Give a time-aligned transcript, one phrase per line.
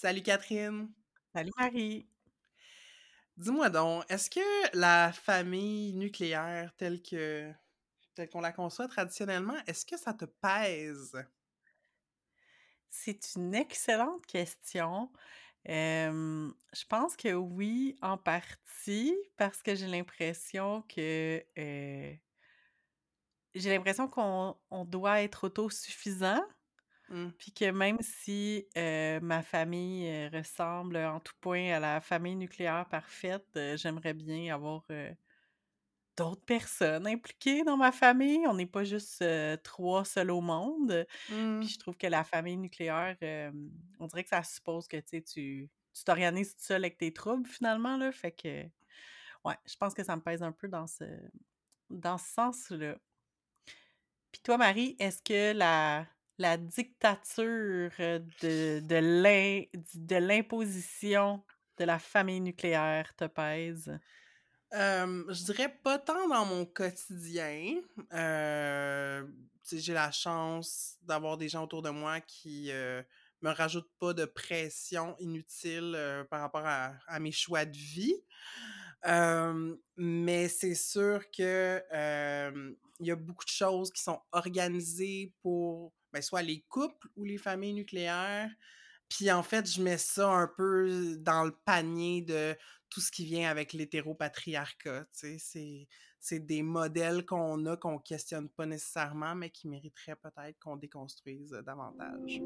[0.00, 0.90] Salut Catherine.
[1.34, 2.06] Salut Marie.
[3.36, 7.52] Dis-moi donc, est-ce que la famille nucléaire telle que
[8.14, 11.16] telle qu'on la conçoit traditionnellement, est-ce que ça te pèse?
[12.90, 15.10] C'est une excellente question.
[15.66, 22.18] Je pense que oui, en partie, parce que j'ai l'impression que, heu
[23.54, 26.42] j'ai l'impression qu'on on doit être autosuffisant,
[27.10, 27.32] Mmh.
[27.38, 33.46] puis que même si, ma famille, ressemble en tout point à la famille nucléaire parfaite,
[33.76, 34.84] j'aimerais bien avoir,
[36.16, 38.46] d'autres personnes impliquées dans ma famille.
[38.48, 39.24] On n'est pas juste,
[39.64, 41.06] 3 seuls au monde.
[41.60, 41.70] Puis Mmh.
[41.70, 43.16] je trouve que la famille nucléaire,
[44.00, 47.48] on dirait que ça suppose que, tu tu tu t'organises toute seule avec tes troubles
[47.48, 48.64] finalement là, fait que
[49.44, 51.04] ouais, je pense que ça me pèse un peu dans ce
[51.90, 52.98] dans ce sens-là.
[54.32, 56.06] Puis toi Marie, est-ce que la
[56.38, 59.62] la dictature, de de l'im
[59.94, 61.44] de l'imposition
[61.78, 63.98] de la famille nucléaire te pèse?
[64.72, 67.80] Je dirais pas tant dans mon quotidien.
[69.70, 73.04] J'ai la chance d'avoir des gens autour de moi qui, heu,
[73.42, 78.14] me rajoutent pas de pression inutile, par rapport à à mes choix de vie.
[79.96, 81.82] Mais c'est sûr que,
[83.00, 87.24] il y a beaucoup de choses qui sont organisées pour, ben, soit les couples ou
[87.24, 88.50] les familles nucléaires.
[89.08, 92.54] Puis en fait, je mets ça un peu dans le panier de
[92.90, 95.06] tout ce qui vient avec l'hétéropatriarcat.
[95.12, 101.52] C'est des modèles qu'on a, qu'on questionne pas nécessairement, mais qui mériteraient peut-être qu'on déconstruise,
[101.52, 102.40] heu, davantage.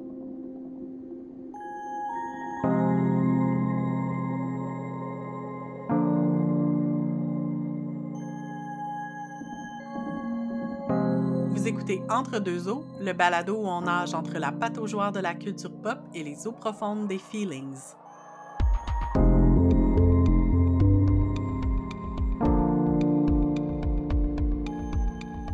[11.63, 15.33] Vous écoutez Entre deux eaux, le balado où on nage entre la pataugeoire de la
[15.33, 17.95] culture pop et les eaux profondes des feelings.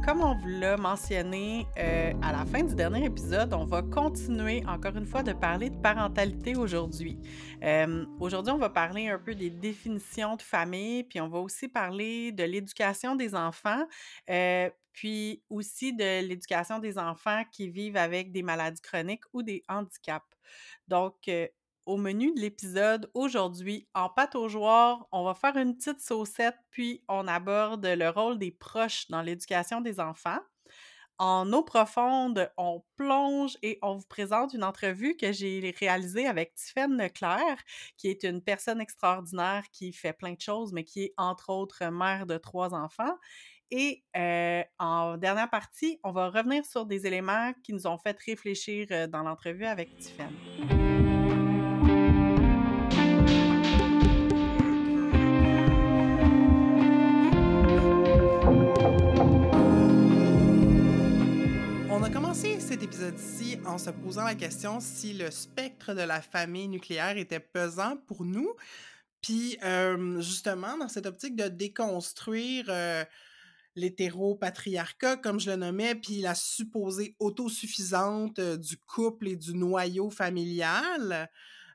[0.08, 4.62] Comme on vous l'a mentionné euh, à la fin du dernier épisode, on va continuer
[4.66, 7.18] encore une fois de parler de parentalité aujourd'hui.
[7.62, 11.68] Euh, aujourd'hui, on va parler un peu des définitions de famille, puis on va aussi
[11.68, 13.84] parler de l'éducation des enfants,
[14.30, 19.62] euh, puis aussi de l'éducation des enfants qui vivent avec des maladies chroniques ou des
[19.68, 20.26] handicaps.
[20.88, 21.46] Donc, euh,
[21.86, 27.28] au menu de l'épisode aujourd'hui, en pataugeoire, on va faire une petite saucette, puis on
[27.28, 30.40] aborde le rôle des proches dans l'éducation des enfants.
[31.20, 36.54] En eau profonde, on plonge et on vous présente une entrevue que j'ai réalisée avec
[36.56, 37.58] Tiffaine Leclerc,
[37.96, 41.84] qui est une personne extraordinaire qui fait plein de choses, mais qui est entre autres
[41.86, 43.16] mère de trois enfants.
[43.70, 44.02] Et
[44.78, 49.22] en dernière partie, on va revenir sur des éléments qui nous ont fait réfléchir dans
[49.22, 50.32] l'entrevue avec Tiffaine.
[61.90, 66.22] On a commencé cet épisode-ci en se posant la question si le spectre de la
[66.22, 68.54] famille nucléaire était pesant pour nous.
[69.20, 69.58] Puis,
[70.20, 72.70] justement, dans cette optique de déconstruire
[73.78, 80.10] l'hétéropatriarcat, comme je le nommais, puis la supposée autosuffisante euh, du couple et du noyau
[80.10, 81.30] familial,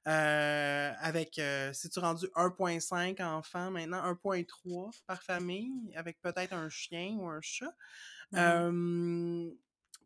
[0.08, 7.16] euh, avec, euh, si-tu rendu 1,5 enfants maintenant, 1,3 par famille, avec peut-être un chien
[7.18, 7.74] ou un chat?
[8.36, 9.50] Euh,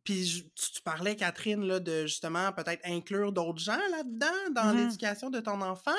[0.03, 4.77] puis tu, tu parlais, Catherine, là, de justement peut-être inclure d'autres gens là-dedans, dans Mhm.
[4.77, 5.95] l'éducation de ton enfant.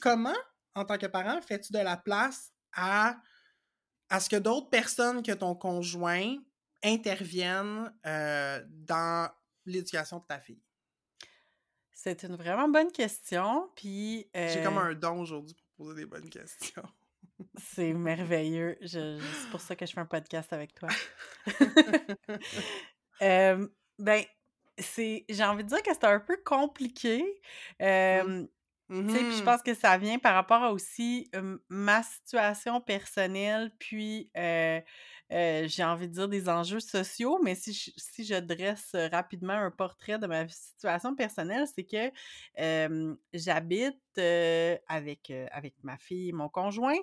[0.00, 0.36] Comment,
[0.74, 3.16] en tant que parent, fais-tu de la place à,
[4.10, 6.36] à ce que d'autres personnes que ton conjoint
[6.84, 9.30] interviennent euh, dans
[9.66, 10.62] l'éducation de ta fille?
[11.92, 16.06] C'est une vraiment bonne question, puis J'ai comme euh, un don aujourd'hui pour poser des
[16.06, 16.82] bonnes questions.
[17.56, 18.78] c'est merveilleux.
[18.80, 20.88] Je, je- c'est pour ça que je fais un podcast avec toi.
[23.22, 23.66] Euh,
[23.98, 24.22] ben,
[24.78, 27.24] c'est, j'ai envie de dire que c'est un peu compliqué.
[27.82, 28.46] Euh,
[29.26, 29.42] Puis je Mhm.
[29.42, 34.80] pense que ça vient par rapport à aussi euh, ma situation personnelle, puis euh,
[35.32, 39.54] euh, j'ai envie de dire des enjeux sociaux, mais si je, si je dresse rapidement
[39.54, 42.10] un portrait de ma situation personnelle, c'est que
[43.32, 43.98] j'habite
[44.88, 46.96] avec, avec ma fille et mon conjoint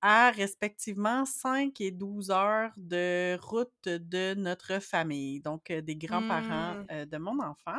[0.00, 6.88] à respectivement 5 et 12 heures de route de notre famille, donc des grands-parents Mm.
[6.90, 7.78] euh, de mon enfant.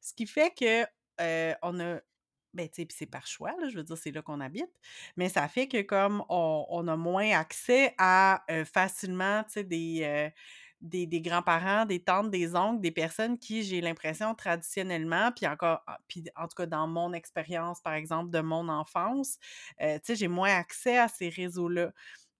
[0.00, 0.84] Ce qui fait que
[1.20, 2.00] euh, on a
[2.54, 4.70] ben, tu sais, c'est par choix, là, je veux dire, c'est là qu'on habite.
[5.16, 9.64] Mais ça fait que comme on, on a moins accès à euh, facilement, tu sais,
[9.64, 10.30] des, euh,
[10.80, 15.82] des, des grands-parents, des tantes, des oncles, des personnes qui, j'ai l'impression, traditionnellement, puis encore,
[15.86, 19.38] ah, puis en tout cas dans mon expérience, par exemple, de mon enfance,
[19.80, 21.92] euh, tu sais, j'ai moins accès à ces réseaux-là.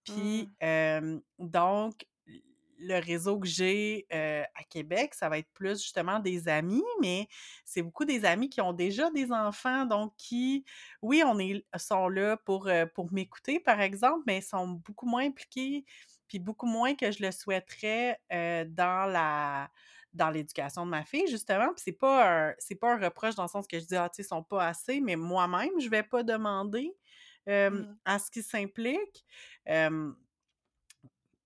[0.05, 1.23] Puis, Mmh.
[1.39, 2.07] donc,
[2.83, 7.29] le réseau que j'ai euh, à Québec, ça va être plus justement des amis, mais
[7.65, 10.65] c'est beaucoup des amis qui ont déjà des enfants, donc qui,
[11.03, 15.85] oui, on est, sont là pour, pour m'écouter, par exemple, mais sont beaucoup moins impliqués,
[16.29, 19.71] puis beaucoup moins que je le souhaiterais euh, dans la
[20.15, 21.69] dans l'éducation de ma fille, justement.
[21.69, 24.11] Puis c'est pas un, c'est pas un reproche dans le sens que je dis, ah,
[24.11, 26.95] tu sais, ils sont pas assez, mais moi-même, je vais pas demander
[27.49, 27.97] euh, Mmh.
[28.05, 29.25] à ce qu'ils s'impliquent.
[29.69, 30.13] Euh,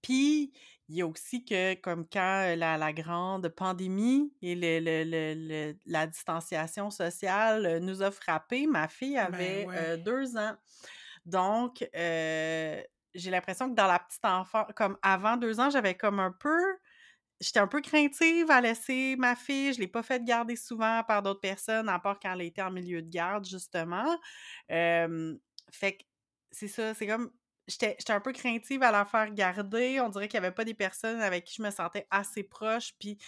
[0.03, 0.53] puis,
[0.88, 5.35] il y a aussi que, comme quand la, la grande pandémie et le, le- le-
[5.49, 9.77] le- la distanciation sociale nous a frappés, ma fille Ben avait ouais.
[9.77, 10.55] euh, deux ans.
[11.25, 12.83] Donc, euh,
[13.15, 16.59] j'ai l'impression que dans la petite enfance, comme avant deux ans, j'avais comme un peu
[17.41, 19.75] J'étais un peu craintive à laisser ma fille.
[19.75, 22.71] Je l'ai pas fait garder souvent par d'autres personnes, à part quand elle était en
[22.71, 24.17] milieu de garde, justement.
[25.73, 26.05] Fait que
[26.50, 27.31] c'est ça, c'est comme
[27.69, 30.01] j'étais j'étais un peu craintive à la faire garder.
[30.01, 32.93] On dirait qu'il y avait pas des personnes avec qui je me sentais assez proche,
[32.99, 33.19] puis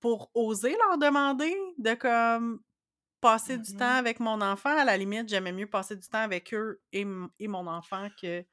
[0.00, 2.60] pour oser leur demander de comme
[3.20, 6.20] passer du temps Mmh avec mon enfant, à la limite, j'aimais mieux passer du temps
[6.22, 7.06] avec eux et
[7.40, 8.44] et mon enfant que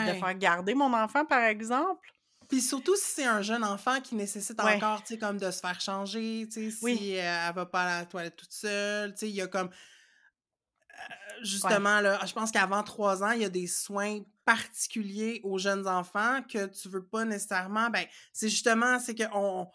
[0.00, 2.10] de faire garder mon enfant, par exemple.
[2.48, 5.50] Puis surtout si c'est un jeune enfant qui nécessite Ouais, encore, tu sais, comme de
[5.50, 8.52] se faire changer, tu sais, oui, si, heu, elle va pas à la toilette toute
[8.52, 9.70] seule, tu sais, il y a comme
[10.94, 11.44] ouais.
[11.44, 15.88] justement là, je pense qu'avant 3 ans, il y a des soins particuliers aux jeunes
[15.88, 19.68] enfants que tu veux pas nécessairement ben, c'est justement, c'est qu'on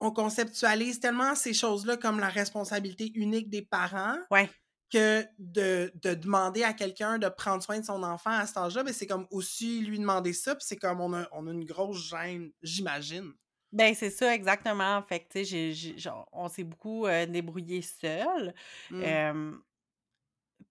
[0.00, 4.50] on conceptualise tellement ces choses-là comme la responsabilité unique des parents Ouais.
[4.92, 8.82] que de de demander à quelqu'un de prendre soin de son enfant à cet âge-là,
[8.84, 11.64] ben, c'est comme aussi lui demander ça, puis c'est comme on a on a une
[11.64, 13.32] grosse gêne, j'imagine.
[13.72, 15.02] Ben, c'est ça exactement.
[15.02, 18.54] Fait que, tu sais, on s'est beaucoup, heu, débrouillés seuls.
[18.90, 19.02] Mmh.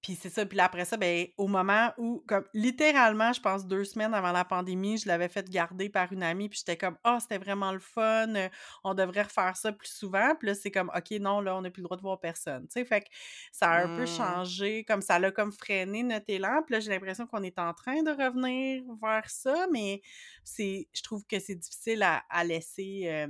[0.06, 3.66] Puis c'est ça, puis là, après ça, ben, au moment où comme littéralement, je pense
[3.66, 6.96] 2 semaines avant la pandémie, je l'avais fait garder par une amie, puis j'étais comme:
[7.04, 8.50] «Ah, c'était vraiment le fun, heu,
[8.84, 10.36] on devrait refaire ça plus souvent».
[10.40, 12.68] Puis là, c'est comme: «OK, non, là, on n'a plus le droit de voir personne».
[12.68, 12.86] Tu sais?
[12.86, 13.08] Fait que
[13.52, 14.06] ça a un peu Mmh.
[14.06, 16.62] changé, comme ça l'a comme freiné notre élan.
[16.66, 20.02] Puis là, j'ai l'impression qu'on est en train de revenir vers ça, mais
[20.44, 23.26] c'est je trouve que c'est difficile à à laisser,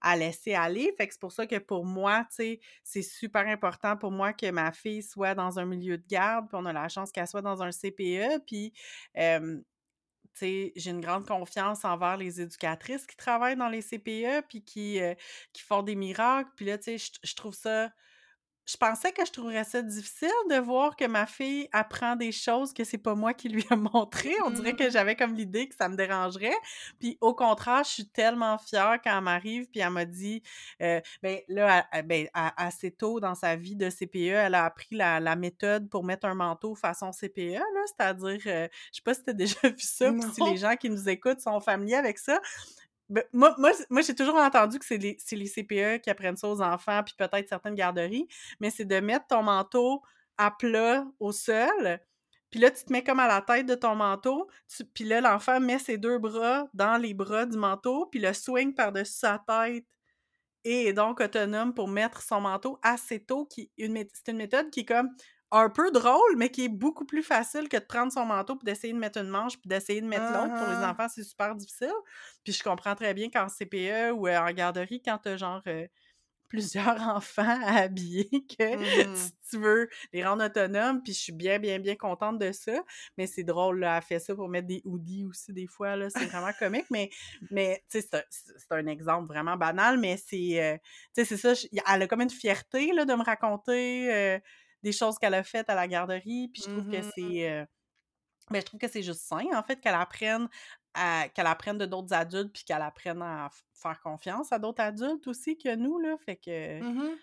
[0.00, 0.92] à laisser aller.
[0.96, 4.32] Fait que c'est pour ça que pour moi, tu sais, c'est super important pour moi
[4.32, 7.26] que ma fille soit dans un milieu de garde, puis on a la chance qu'elle
[7.26, 8.72] soit dans un CPE, puis
[10.42, 15.00] j'ai une grande confiance envers les éducatrices qui travaillent dans les CPE, puis qui,
[15.52, 16.50] qui font des miracles.
[16.56, 17.90] Puis là, je trouve ça
[18.66, 22.72] je pensais que je trouverais ça difficile de voir que ma fille apprend des choses
[22.74, 24.34] que c'est pas moi qui lui ai montrées.
[24.44, 24.90] On dirait que Mmh.
[24.90, 26.54] j'avais comme l'idée que ça me dérangerait.
[26.98, 30.42] Puis au contraire, je suis tellement fière quand elle m'arrive, puis elle m'a dit,
[30.82, 34.96] heu, ben là, elle- ben, assez tôt dans sa vie de CPE, elle a appris
[34.96, 39.14] la, la méthode pour mettre un manteau façon CPE, là, c'est-à-dire, euh, je sais pas
[39.14, 41.94] si tu as déjà vu ça, puis si les gens qui nous écoutent sont familiers
[41.96, 42.40] avec ça,
[43.08, 43.52] ben, moi
[44.02, 47.74] j'ai toujours entendu que c'est les CPE qui apprennent ça aux enfants, puis peut-être certaines
[47.74, 48.28] garderies,
[48.60, 50.02] mais c'est de mettre ton manteau
[50.38, 52.00] à plat au sol,
[52.50, 55.20] puis là, tu te mets comme à la tête de ton manteau, tu puis là,
[55.20, 59.42] l'enfant met ses 2 bras dans les bras du manteau, puis le swing par-dessus sa
[59.46, 59.84] tête
[60.64, 64.84] et est donc autonome pour mettre son manteau assez tôt, c'est une méthode qui est
[64.84, 65.10] comme
[65.52, 68.64] un peu drôle, mais qui est beaucoup plus facile que de prendre son manteau, puis
[68.66, 70.54] d'essayer de mettre une manche, puis d'essayer de mettre l'autre.
[70.56, 71.92] Pour les Mmh enfants, c'est super difficile.
[72.44, 75.62] Puis je comprends très bien qu'en CPE ou, heu, en garderie, quand tu as genre,
[75.68, 75.88] heu,
[76.48, 81.32] plusieurs enfants à habiller que Mmh tu tu veux les rendre autonomes, puis je suis
[81.32, 82.82] bien, bien, bien contente de ça.
[83.18, 86.10] Mais c'est drôle, là, elle fait ça pour mettre des hoodies aussi des fois, là,
[86.10, 87.10] c'est vraiment comique, mais
[87.50, 90.80] mais tu sais, c'est un exemple vraiment banal, mais c'est,
[91.14, 91.52] tu sais, c'est ça,
[91.88, 94.40] elle a comme une fierté, là, de me raconter,
[94.82, 97.66] des choses qu'elle a faites à la garderie, puis je trouve que Mmh c'est, heu,
[98.50, 100.48] beh, je trouve que c'est juste sain, en fait, qu'elle apprenne
[100.94, 105.26] à qu'elle apprenne de d'autres adultes, puis qu'elle apprenne à faire confiance à d'autres adultes
[105.28, 107.18] aussi que nous, là, fait que Mmh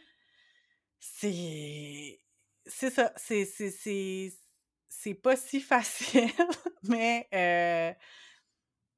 [1.00, 2.20] c'est
[2.66, 3.46] c'est ça, c'est
[4.90, 6.30] c'est pas si facile,
[6.84, 7.96] mais heu,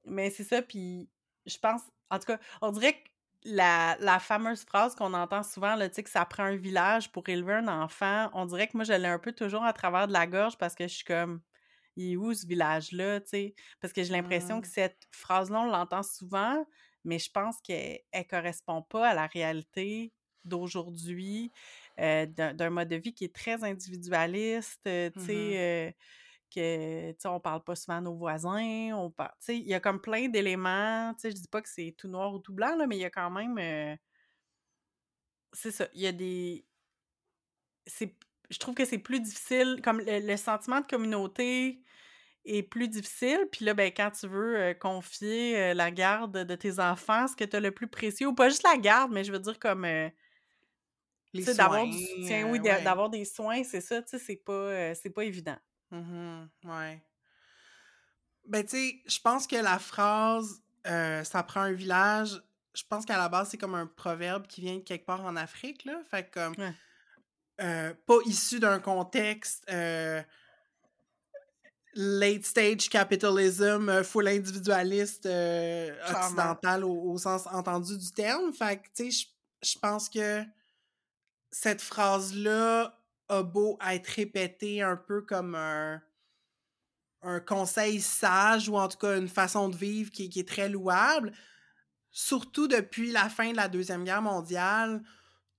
[0.06, 1.10] mais c'est ça, puis
[1.46, 3.10] je pense en tout cas, on dirait que
[3.46, 7.54] la la fameuse phrase qu'on entend souvent, là, que ça prend un village pour élever
[7.56, 10.28] un enfant, on dirait que moi, je l'ai un peu toujours à travers de la
[10.28, 11.42] gorge parce que je suis comme:
[11.98, 13.56] «Il est où ce village-là?» tu sais?
[13.82, 14.70] Parce que j'ai l'impression que Mmh.
[14.70, 16.66] cette phrase-là, on l'entend souvent,
[17.06, 20.14] mais je pense qu'elle elle correspond pas à la réalité
[20.46, 21.52] d'aujourd'hui,
[22.00, 25.56] heu, d'un mode de vie qui est très individualiste, tu Mmh
[26.54, 29.68] que, tu sais, on parle pas souvent à nos voisins, on parle tu sais, il
[29.68, 32.40] y a comme plein d'éléments, tu sais, je dis pas que c'est tout noir ou
[32.40, 33.96] tout blanc, là, mais il y a quand même, euh,
[35.54, 36.66] c'est ça, il y a des
[37.88, 38.16] c'est
[38.52, 41.82] je trouve que c'est plus difficile, comme le le sentiment de communauté
[42.46, 46.56] est plus difficile, puis là, ben, quand tu veux, heu, confier, heu, la garde de
[46.56, 49.24] tes enfants, ce que tu as le plus précieux ou pas juste la garde, mais
[49.26, 49.86] je veux dire comme,
[51.54, 52.82] d'avoir du soutien, oui, ouais.
[52.82, 55.58] d'avoir des soins, c'est ça, tu sais, c'est pas, c'est pas évident.
[56.64, 57.02] Ouais.
[58.48, 62.42] Ben, tu sais, je pense que la phrase, heu, «ça prend un village»,
[62.76, 65.36] je pense qu'à la base, c'est comme un proverbe qui vient de quelque part en
[65.36, 66.02] Afrique, là.
[66.10, 66.76] Fait comme, Ouais.
[67.62, 70.24] heu, pas issu d'un contexte, heu
[71.94, 75.26] late stage capitalism, full individualiste,
[76.12, 78.52] occidental au au sens entendu du terme.
[78.54, 79.26] Fait que, tu sais, je
[79.64, 80.44] je pense que
[81.52, 82.94] cette phrase-là
[83.30, 86.02] a beau être répétée un peu comme un
[87.22, 90.48] un conseil sage ou en tout cas une façon de vivre qui est qui est
[90.48, 91.32] très louable,
[92.12, 95.04] surtout depuis la fin de la Deuxième Guerre mondiale,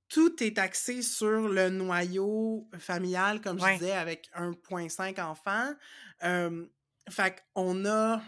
[0.09, 3.71] tout est axé sur le noyau familial, comme je Ouais.
[3.71, 5.73] disais, avec 1,5 enfants.
[6.21, 6.69] Hem,
[7.11, 8.23] fait qu'on a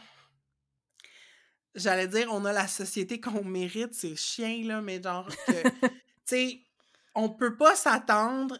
[1.75, 5.71] j'allais dire: «On a la société qu'on mérite», c'est chien, là, mais genre que, tu
[6.26, 6.61] sais,
[7.14, 8.59] on peut pas s'attendre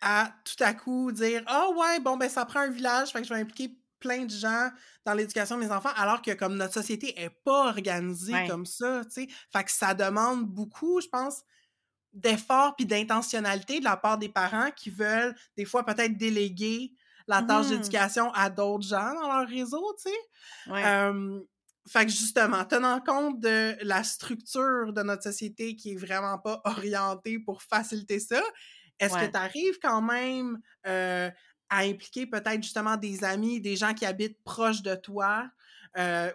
[0.00, 3.28] à tout à coup dire: «Ah ouais, bon, ben, ça prend un village, fait que
[3.28, 4.70] je vais impliquer plein de gens
[5.04, 8.42] dans l'éducation de mes enfants», alors que comme notre société est pas organisée Ouais.
[8.42, 9.28] comme ça, tu sais?
[9.52, 11.42] Fait que ça demande beaucoup, je pense,
[12.12, 16.94] d'efforts puis d'intentionnalité de la part des parents qui veulent des fois peut-être déléguer
[17.28, 20.16] la tâche Mmh d'éducation à d'autres gens dans leur réseau, tu sais?
[20.66, 20.96] Ouais.
[21.88, 26.60] Fait que justement, tenant compte de la structure de notre société qui est vraiment pas
[26.64, 28.42] orientée pour faciliter ça,
[28.98, 34.06] est-ce que tu arrives quand même, à impliquer peut-être justement des amis, des gens qui
[34.06, 35.50] habitent proches de toi,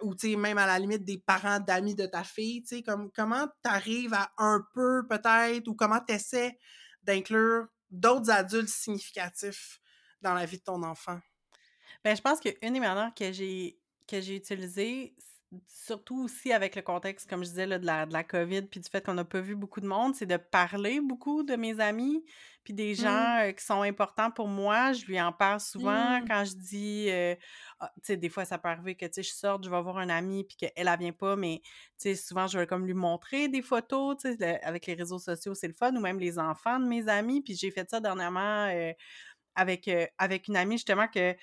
[0.02, 2.82] ou tu sais, même à la limite des parents d'amis de ta fille, tu sais,
[2.82, 6.58] comme comment tu arrives à un peu peut-être ou comment tu essaies
[7.02, 9.80] d'inclure d'autres adultes significatifs
[10.20, 11.20] dans la vie de ton enfant?
[12.04, 13.78] Ben, je pense qu'une des manières que j'ai
[14.08, 15.31] que j'ai utilisées, s
[15.66, 18.80] surtout aussi avec le contexte, comme je disais, là, de la de la COVID puis
[18.80, 21.78] du fait qu'on n'a pas vu beaucoup de monde, c'est de parler beaucoup de mes
[21.80, 22.24] amis,
[22.64, 23.32] puis des Mmh.
[23.34, 24.92] gens, heu, qui sont importants pour moi.
[24.94, 26.28] Je lui en parle souvent Mmh.
[26.28, 27.36] quand je dis, heu,
[27.80, 29.82] ah, tu sais, des fois, ça peut arriver que, tu sais, je sorte, je vais
[29.82, 32.86] voir un ami puis qu'elle, elle vient pas, mais tu sais, souvent, je vais comme
[32.86, 36.00] lui montrer des photos, tu sais, le avec les réseaux sociaux, c'est le fun ou
[36.00, 37.42] même les enfants de mes amis.
[37.42, 38.94] Puis j'ai fait ça dernièrement, heu,
[39.56, 41.36] avec, avec une amie justement que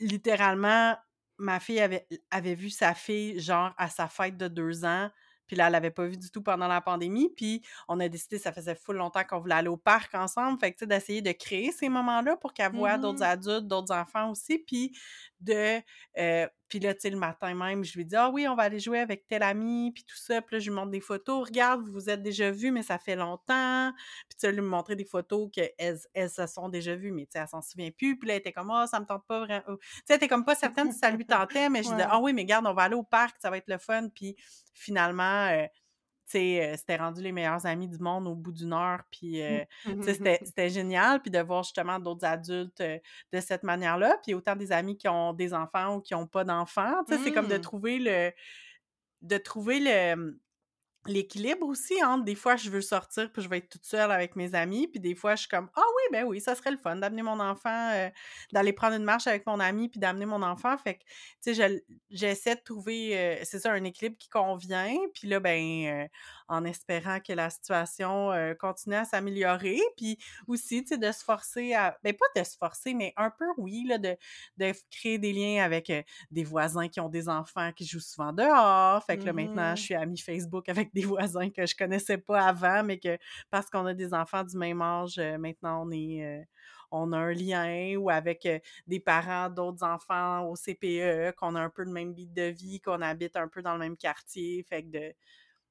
[0.00, 0.96] littéralement,
[1.38, 5.10] ma fille avait avait vu sa fille, genre, à sa fête de 2 ans,
[5.46, 8.38] puis là, elle l'avait pas vue du tout pendant la pandémie, puis on a décidé,
[8.38, 11.22] ça faisait full longtemps qu'on voulait aller au parc ensemble, fait que, tu sais, d'essayer
[11.22, 14.92] de créer ces moments-là pour qu'elle voie d'autres Mmh adultes, d'autres enfants aussi, puis
[15.40, 15.78] de,
[16.18, 18.64] heu, puis là, tu sais, le matin même, je lui dis: «Ah oui, on va
[18.64, 21.46] aller jouer avec tel ami», puis tout ça, puis là, je lui montre des photos:
[21.48, 23.92] «Regarde, vous vous êtes déjà vus, mais ça fait longtemps»,
[24.28, 27.32] puis tu sais, lui montrer des photos qu'elles elles se sont déjà vues, mais tu
[27.32, 29.40] sais, elle s'en souvient plus, puis là, elle était comme: «Ah, ça me tente pas
[29.40, 32.04] vraiment tu sais, elle était comme pas certaine si ça lui tentait, mais je disais:
[32.04, 32.08] Ouais.
[32.08, 34.36] «Ah oui, mais regarde, on va aller au parc, ça va être le fun», puis
[34.74, 35.68] finalement, tu
[36.32, 39.64] sais, heu, c'était rendu les meilleurs amis du monde au bout d'une heure, puis, heu,
[40.00, 43.00] tu sais, c'était c'était génial, puis de voir justement d'autres adultes, heu,
[43.32, 46.44] de cette manière-là, puis autant des amis qui ont des enfants ou qui ont pas
[46.44, 47.58] d'enfants, tu sais, c'est comme de Mmh.
[47.58, 48.32] trouver le
[49.22, 50.38] de trouver le, mmh,
[51.12, 54.36] l'équilibre aussi entre des fois je veux sortir puis je vais être toute seule avec
[54.36, 56.76] mes amis, puis des fois je suis comme: «Ah oui, ben oui, ça serait le
[56.78, 58.10] fun d'amener mon enfant, heu,
[58.52, 60.76] d'aller prendre une marche avec mon ami puis d'amener mon enfant».
[60.78, 61.04] Fait que,
[61.42, 66.04] tu sais, j'essaie de trouver, heu, c'est ça, un équilibre qui convient, puis là, ben,
[66.04, 66.08] heu,
[66.48, 71.74] en espérant que la situation, continue à s'améliorer, puis aussi, tu sais, de se forcer
[71.74, 74.16] à ben, pas de se forcer, mais un peu oui, là, de
[74.56, 75.92] de créer des liens avec,
[76.30, 79.02] des voisins qui ont des enfants qui jouent souvent dehors.
[79.04, 82.18] Fait que là, maintenant, je Mmh suis amie Facebook avec des voisins que je connaissais
[82.18, 83.18] pas avant, mais que
[83.50, 86.46] parce qu'on a des enfants du même âge, maintenant on est,
[86.90, 88.48] on a un lien ou avec,
[88.86, 92.80] des parents d'autres enfants au CPE, qu'on a un peu le même beat de vie,
[92.80, 94.64] qu'on habite un peu dans le même quartier.
[94.68, 95.14] Fait que de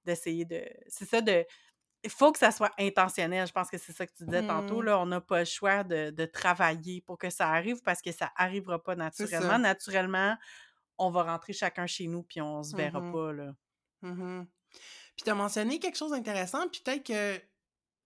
[0.07, 1.45] d'essayer de c'est ça, de
[2.03, 3.47] il faut que ça soit intentionnel.
[3.47, 4.85] Je pense que c'est ça que tu disais tantôt, Mmh.
[4.85, 8.11] là, on n'a pas le choix de de travailler pour que ça arrive parce que
[8.11, 9.59] ça arrivera pas naturellement.
[9.59, 10.37] Naturellement,
[10.97, 13.53] on va rentrer chacun chez nous puis on se verra Mmh pas, là.
[14.01, 14.45] Mmh
[15.15, 17.41] Puis tu as mentionné quelque chose d'intéressant, puis peut-être que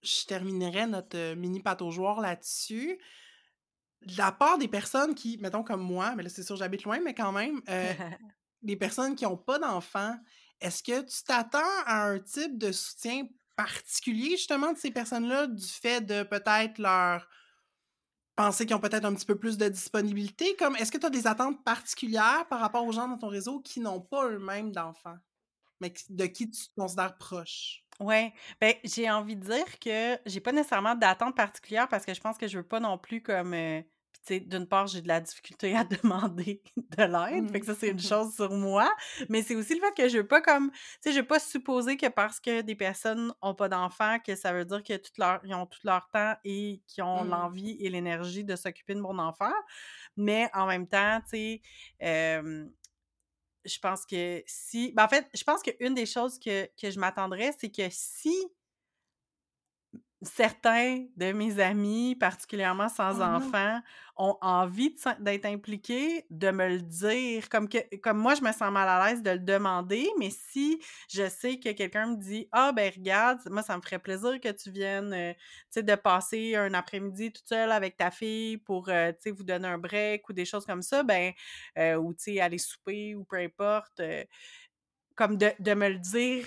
[0.01, 2.99] je terminerais notre, mini pataugeoire là-dessus.
[4.05, 6.99] De la part des personnes qui, mettons comme moi, mais là, c'est sûr, j'habite loin,
[7.01, 7.61] mais quand même,
[8.63, 10.17] des personnes qui ont pas d'enfants,
[10.61, 15.67] est-ce que tu t'attends à un type de soutien particulier, justement, de ces personnes-là, du
[15.67, 17.27] fait de peut-être leur
[18.35, 20.55] penser qu'ils ont peut-être un petit peu plus de disponibilité?
[20.55, 23.59] Comme, est-ce que tu as des attentes particulières par rapport aux gens dans ton réseau
[23.59, 25.17] qui n'ont pas eux-mêmes d'enfants,
[25.79, 27.83] mais de qui tu te considères proche?
[27.99, 32.19] Ouais, ben, j'ai envie de dire que j'ai pas nécessairement d'attente particulière parce que je
[32.21, 33.81] pense que je veux pas non plus comme euh,
[34.29, 37.99] d'une part, j'ai de la difficulté à demander de l'aide, fait que ça, c'est une
[38.01, 38.91] Mmh chose sur moi,
[39.29, 41.39] mais c'est aussi le fait que je veux pas comme tu sais, je veux pas
[41.39, 45.17] supposer que parce que des personnes ont pas d'enfants, que ça veut dire que toute
[45.17, 47.23] leur ils ont tout leur temps et qu'ils ont Mmh.
[47.23, 49.51] l'envie et l'énergie de s'occuper de mon enfant.
[50.17, 51.61] Mais en même temps, tu
[51.99, 52.41] sais,
[53.65, 56.99] je pense que si ben, en fait, je pense qu'une des choses que que je
[56.99, 58.33] m'attendrais, c'est que si
[60.23, 63.55] certains de mes amis, particulièrement sans Oh non!
[63.59, 63.81] enfants,
[64.17, 67.49] ont envie d'être impliqués, de me le dire.
[67.49, 70.79] Comme que comme moi, je me sens mal à l'aise de le demander, mais si
[71.09, 74.51] je sais que quelqu'un me dit: «Ah ben regarde, moi ça me ferait plaisir que
[74.51, 75.39] tu viennes, heu, tu
[75.71, 79.43] sais, de passer un après-midi toute seule avec ta fille pour, heu, tu sais, vous
[79.43, 81.33] donner un break» ou des choses comme ça, ben,
[81.77, 84.01] heu, ou tu sais, aller souper ou peu importe,
[85.15, 86.45] comme de de me le dire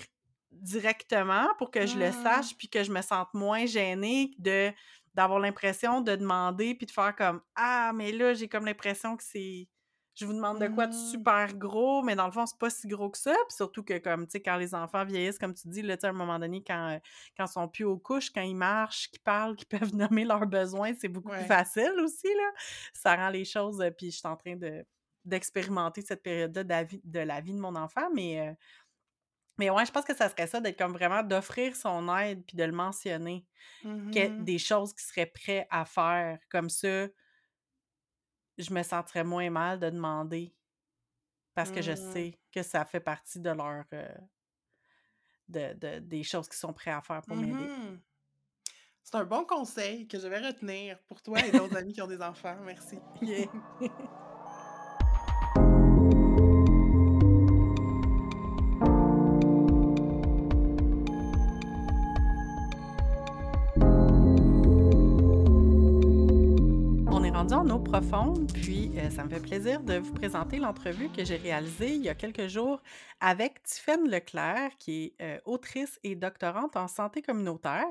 [0.60, 2.12] directement pour que je le Mmh.
[2.12, 4.72] sache, puis que je me sente moins gênée de
[5.14, 9.22] d'avoir l'impression de demander, puis de faire comme: «Ah, mais là, j'ai comme l'impression que
[9.24, 9.68] c'est
[10.16, 10.94] je vous demande de quoi de Mmh.
[10.94, 13.32] super gros, mais dans le fond, c'est pas si gros que ça».
[13.48, 16.02] Puis surtout que comme, tu sais, quand les enfants vieillissent, comme tu dis, là, tu
[16.02, 17.00] sais, à un moment donné, quand, heu,
[17.36, 20.46] quand ils sont plus aux couches, quand ils marchent, qu'ils parlent, qu'ils peuvent nommer leurs
[20.46, 22.50] besoins, c'est beaucoup plus facile aussi, là.
[22.92, 24.84] Ça rend les choses, heu puis je suis en train de
[25.24, 28.54] d'expérimenter cette période-là de la vie de la vie de mon enfant, mais heu
[29.58, 32.56] mais ouais, je pense que ça serait ça, d'être comme vraiment d'offrir son aide puis
[32.56, 33.46] de le mentionner.
[34.12, 36.38] Que Mmh des choses qu'ils seraient prêts à faire.
[36.50, 37.08] Comme ça,
[38.58, 40.56] je me sentirais moins mal de demander
[41.54, 41.94] parce que je Mmh.
[41.96, 44.08] sais que ça fait partie de leur, heu,
[45.48, 47.72] de de des choses qu'ils sont prêts à faire pour m'aider.
[47.72, 48.00] Mmh
[49.04, 52.06] C'est un bon conseil que je vais retenir pour toi et d'autres amis qui ont
[52.08, 52.56] des enfants.
[52.62, 53.04] Merci.
[53.20, 53.46] Yeah.
[67.64, 71.36] en eau profonde, puis euh, ça me fait plaisir de vous présenter l'entrevue que j'ai
[71.36, 72.82] réalisée il y a quelques jours
[73.20, 77.86] avec Tiffaine Leclerc, qui est euh, autrice et doctorante en santé communautaire.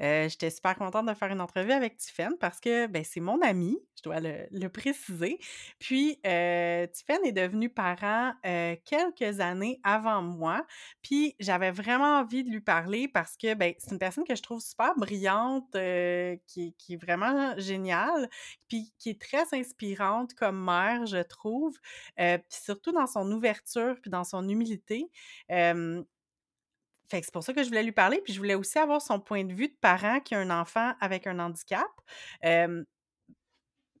[0.00, 3.40] Euh, J'étais super contente de faire une entrevue avec Tiffaine parce que ben, c'est mon
[3.40, 5.40] amie, je dois le, préciser.
[5.80, 8.32] Puis Tiffaine est devenue parent
[8.84, 10.64] quelques années avant moi,
[11.02, 14.42] puis j'avais vraiment envie de lui parler parce que ben, c'est une personne que je
[14.42, 18.28] trouve super brillante, qui est vraiment géniale
[18.68, 21.76] puis qui très inspirante comme mère, je trouve,
[22.20, 25.10] heu, puis surtout dans son ouverture, puis dans son humilité.
[27.10, 29.18] Que c'est pour ça que je voulais lui parler, puis je voulais aussi avoir son
[29.18, 31.86] point de vue de parent qui a un enfant avec un handicap.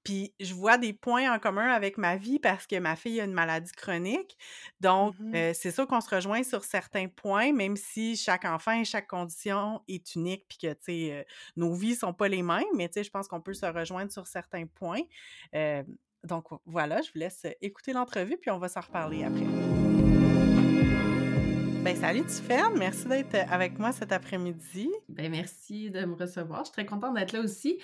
[0.08, 3.24] Puis je vois des points en commun avec ma vie parce que ma fille a
[3.24, 4.38] une maladie chronique.
[4.80, 8.72] Donc, Mmh heu, c'est sûr qu'on se rejoint sur certains points, même si chaque enfant
[8.72, 11.24] et chaque condition est unique, puis que, tu sais, heu,
[11.56, 14.10] nos vies sont pas les mêmes, mais tu sais, je pense qu'on peut se rejoindre
[14.10, 15.02] sur certains points.
[15.52, 15.84] Hem,
[16.24, 19.44] donc voilà, je vous laisse écouter l'entrevue, puis on va s'en reparler après.
[21.84, 24.88] Ben salut Tiffaine, merci d'être avec moi cet après-midi.
[25.10, 26.60] Ben merci de me recevoir.
[26.60, 27.78] Je suis très contente d'être là aussi.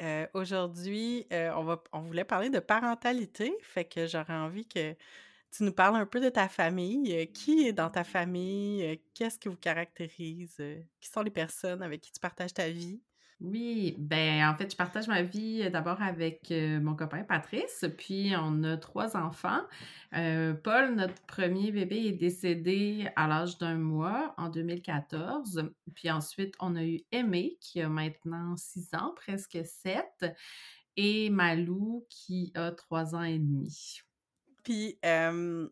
[0.00, 4.94] Heu, aujourd'hui, heu, on on voulait parler de parentalité, fait que j'aurais envie que
[5.52, 7.12] tu nous parles un peu de ta famille.
[7.14, 9.00] Heu, qui est dans ta famille?
[9.14, 10.56] Qu'est-ce qui vous caractérise?
[11.00, 13.02] Qui sont les personnes avec qui tu partages ta vie?
[13.40, 18.64] Oui, ben en fait, je partage ma vie d'abord avec mon copain Patrice, puis on
[18.64, 19.60] a trois enfants.
[20.10, 25.70] Paul, notre premier bébé, est décédé à l'âge d'un mois en 2014.
[25.94, 30.26] Puis ensuite, on a eu Aimé, qui a maintenant six ans, presque sept,
[30.96, 34.00] et Malou, qui a trois ans et demi.
[34.64, 35.70] Puis, la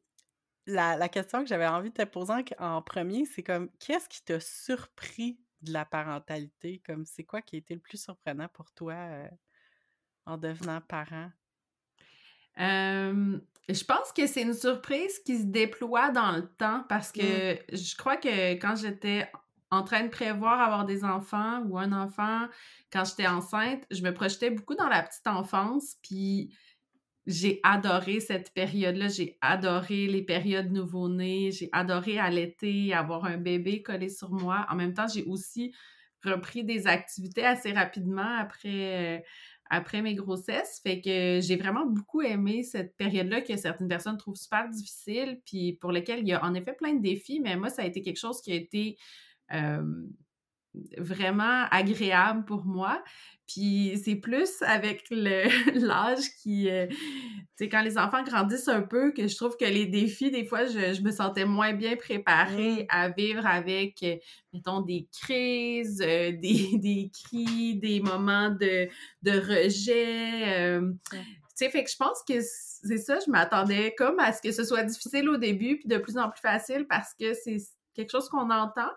[0.96, 4.40] la question que j'avais envie de te poser en 1 c'est comme qu'est-ce qui t'a
[4.40, 6.81] surpris de la parentalité?
[6.87, 8.94] Comme c'est quoi qui a été le plus surprenant pour toi,
[9.26, 9.31] heu,
[10.26, 11.31] en devenant parent?
[12.59, 17.20] Euh, je pense que c'est une surprise qui se déploie dans le temps parce que
[17.20, 17.46] Mmh.
[17.72, 19.31] je crois que quand j'étais
[19.70, 22.46] en train de prévoir avoir des enfants ou un enfant,
[22.92, 26.57] quand j'étais enceinte, je me projetais beaucoup dans la petite enfance, puis
[27.26, 29.08] j'ai adoré cette période-là.
[29.08, 31.50] J'ai adoré les périodes nouveau-nés.
[31.50, 34.66] J'ai adoré allaiter, avoir un bébé collé sur moi.
[34.70, 35.74] En même temps, j'ai aussi
[36.24, 39.20] repris des activités assez rapidement après, euh,
[39.70, 40.80] après mes grossesses.
[40.82, 45.74] Fait que j'ai vraiment beaucoup aimé cette période-là que certaines personnes trouvent super difficile, puis
[45.74, 48.02] pour lesquelles il y a en effet plein de défis, mais moi, ça a été
[48.02, 48.96] quelque chose qui a été
[49.52, 49.82] euh,
[50.98, 53.02] vraiment agréable pour moi.
[53.46, 56.96] Puis c'est plus avec l'âge qui, euh, tu
[57.56, 60.66] sais, quand les enfants grandissent un peu, que je trouve que les défis, des fois,
[60.66, 64.16] je, me sentais moins bien préparée à vivre avec, euh,
[64.52, 68.88] mettons, des crises, euh, des, des, cris, des moments de,
[69.22, 70.80] de rejet.
[70.80, 71.20] tu
[71.54, 74.64] sais, fait que je pense que c'est ça, je m'attendais comme à ce que ce
[74.64, 77.58] soit difficile au début, puis de plus en plus facile parce que c'est
[77.96, 78.90] quelque chose qu'on entend.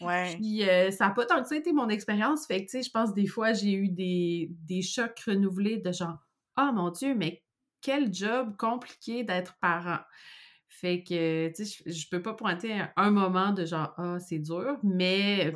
[0.00, 0.34] Ouais.
[0.34, 2.46] Puis euh, ça n'a pas tant que ça été mon expérience.
[2.46, 5.92] Fait que, tu sais, je pense des fois, j'ai eu des, des chocs renouvelés de
[5.92, 6.18] genre,
[6.58, 7.44] oh mon Dieu, mais
[7.82, 10.00] quel job compliqué d'être parent.
[10.68, 14.78] Fait que, tu sais, je, peux pas pointer un, moment de genre, ah, c'est dur,
[14.82, 15.52] mais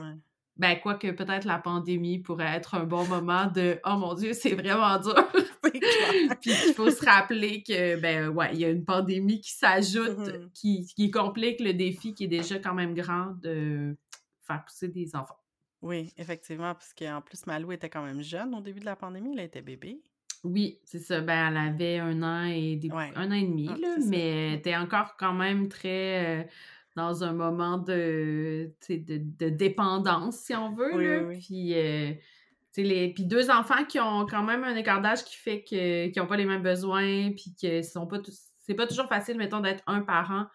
[0.61, 4.35] ben, quoi que peut-être la pandémie pourrait être un bon moment de Oh mon Dieu,
[4.35, 5.15] c'est vraiment dur.
[6.43, 10.19] Puis il faut se rappeler que, ben, ouais, il y a une pandémie qui s'ajoute,
[10.19, 10.53] mm-hmm.
[10.53, 13.97] qui, qui complique le défi qui est déjà quand même grand de
[14.47, 15.41] faire pousser des enfants.
[15.81, 19.33] Oui, effectivement, parce qu'en plus, Malou était quand même jeune au début de la pandémie,
[19.33, 20.03] elle était bébé.
[20.45, 21.23] Oui, c'est ça.
[21.23, 24.77] Ben, elle avait un an et un an et demi, ah, là, mais elle était
[24.77, 26.43] encore quand même très.
[26.43, 26.45] Euh,
[26.97, 31.01] dans un moment de, de, de, dépendance, si on veut.
[31.01, 31.35] là.
[31.39, 32.13] Puis, euh,
[32.77, 36.27] les, puis deux enfants qui ont quand même un écart d'âge qui fait qu'ils n'ont
[36.27, 38.19] pas les mêmes besoins, puis que sont pas
[38.61, 40.47] c'est pas toujours facile, mettons, d'être un parent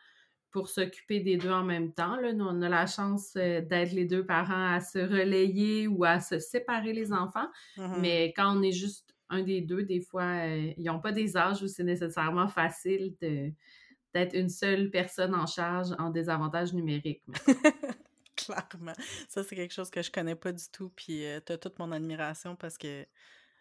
[0.51, 2.15] pour s'occuper des deux en même temps.
[2.15, 2.31] Là.
[2.31, 6.21] Nous, on a la chance euh, d'être les deux parents à se relayer ou à
[6.21, 7.47] se séparer les enfants.
[7.75, 7.99] Mm-hmm.
[7.99, 11.35] Mais quand on est juste un des deux, des fois, euh, ils n'ont pas des
[11.35, 13.51] âges où c'est nécessairement facile de,
[14.15, 17.21] d'être une seule personne en charge en désavantage numérique.
[18.37, 18.93] Clairement.
[19.27, 20.89] Ça, c'est quelque chose que je connais pas du tout.
[20.95, 23.05] Puis euh, tu as toute mon admiration parce que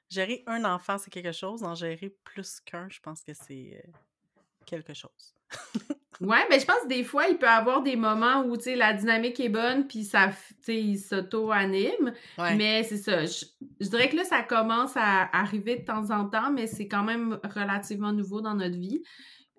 [0.08, 1.64] gérer un enfant, c'est quelque chose.
[1.64, 3.90] En gérer plus qu'un, je pense que c'est euh,
[4.64, 5.34] quelque chose.
[6.20, 8.92] ouais, mais je pense que des fois, il peut y avoir des moments où la
[8.92, 10.30] dynamique est bonne, puis ça,
[10.68, 12.12] il s'auto-anime.
[12.38, 13.24] Mais c'est ça.
[13.24, 13.44] Je,
[13.80, 17.02] je, dirais que là, ça commence à arriver de temps en temps, mais c'est quand
[17.02, 19.02] même relativement nouveau dans notre vie.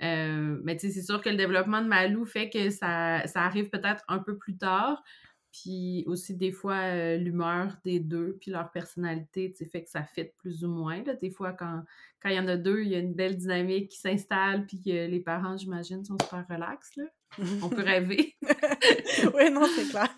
[0.04, 4.04] Euh, mais c'est sûr que le développement de Malou fait que ça, ça arrive peut-être
[4.08, 5.04] un peu plus tard.
[5.52, 10.34] Puis aussi, des fois, euh, l'humeur des deux, puis leur personnalité, fait que ça fait
[10.38, 11.02] plus ou moins.
[11.04, 11.14] Là.
[11.14, 11.82] Des fois, quand,
[12.22, 14.82] quand il y en a deux, il y a une belle dynamique qui s'installe, puis
[14.84, 16.98] les parents, j'imagine, sont super relax.
[16.98, 17.06] Là.
[17.64, 18.36] On peut rêver.
[19.34, 20.14] oui, non, c'est clair.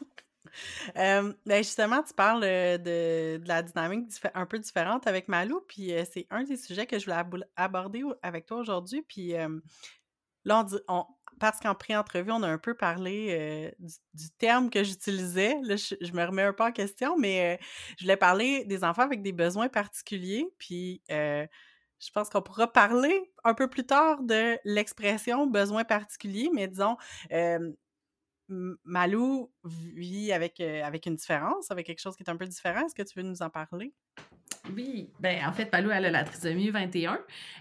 [0.97, 6.25] Euh, ben justement, tu parles de, la dynamique un peu différente avec Malou, puis c'est
[6.29, 9.03] un des sujets que je voulais aborder avec toi aujourd'hui.
[9.07, 9.33] Puis
[10.45, 11.05] là, on
[11.39, 15.55] parce qu'en pré-entrevue, on a un peu parlé du, terme que j'utilisais.
[15.63, 17.59] Là, je, me remets un peu en question, mais
[17.97, 20.47] je voulais parler des enfants avec des besoins particuliers.
[20.57, 21.01] Puis
[21.99, 26.97] je pense qu'on pourra parler un peu plus tard de l'expression besoin particulier, mais disons,
[28.49, 32.85] Malou vit avec, euh, avec une différence, avec quelque chose qui est un peu différent.
[32.85, 33.93] Est-ce que tu veux nous en parler?
[34.75, 37.19] Oui, ben en fait, Malou, elle a la trisomie 21.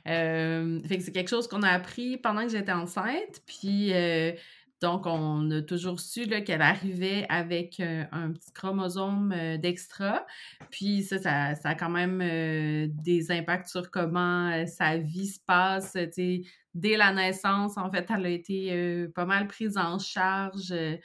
[0.09, 3.43] Euh, fait que c'est quelque chose qu'on a appris pendant que j'étais enceinte.
[3.47, 4.33] Puis, euh,
[4.81, 10.27] donc, on a toujours su qu'elle arrivait avec un petit chromosome d'extra.
[10.71, 12.19] Puis, ça, ça, ça, a quand même
[12.89, 15.97] des impacts sur comment sa vie se passe
[16.77, 20.97] dès la naissance, en fait, elle a été euh, pas mal prise en charge euh,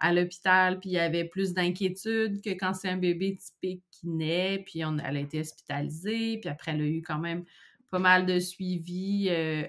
[0.00, 4.08] à l'hôpital, puis il y avait plus d'inquiétude que quand c'est un bébé typique qui
[4.08, 7.44] naît, puis on, elle a été hospitalisée, puis après, elle a eu quand même
[7.90, 9.62] pas mal de suivi euh,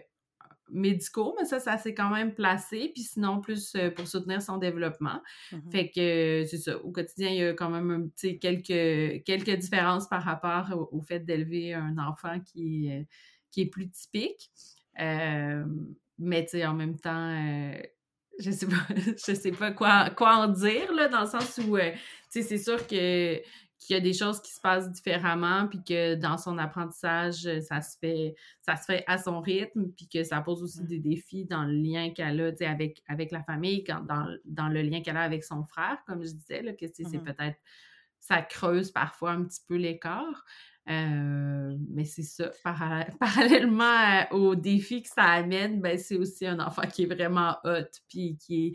[0.72, 5.22] médicaux, mais ça, ça s'est quand même placé, puis sinon, plus pour soutenir son développement.
[5.52, 5.72] Mm-hmm.
[5.72, 10.24] Fait que, c'est ça, au quotidien, il y a quand même quelques, quelques différences par
[10.24, 12.90] rapport au, fait d'élever un enfant qui,
[13.52, 14.50] qui est plus typique.
[15.02, 15.64] Euh,
[16.18, 17.82] mais tu sais, en même temps, euh,
[18.40, 18.86] je sais pas,
[19.28, 22.42] je sais pas quoi, quoi en dire, là, dans le sens où, euh, tu sais,
[22.44, 23.42] c'est sûr que
[23.82, 27.82] qu'il y a des choses qui se passent différemment, puis que dans son apprentissage, ça
[27.82, 31.46] se fait, ça se fait à son rythme, puis que ça pose aussi des défis
[31.46, 35.18] dans le lien qu'elle a avec, avec la famille, quand, dans, dans le lien qu'elle
[35.18, 37.58] a avec son frère, comme je disais, là, que c'est mmh peut-être,
[38.20, 40.46] ça creuse parfois un petit peu l'écart.
[40.90, 42.52] Euh, mais c'est ça,
[43.20, 47.86] parallèlement au défi que ça amène, ben, c'est aussi un enfant qui est vraiment hot,
[48.10, 48.74] puis qui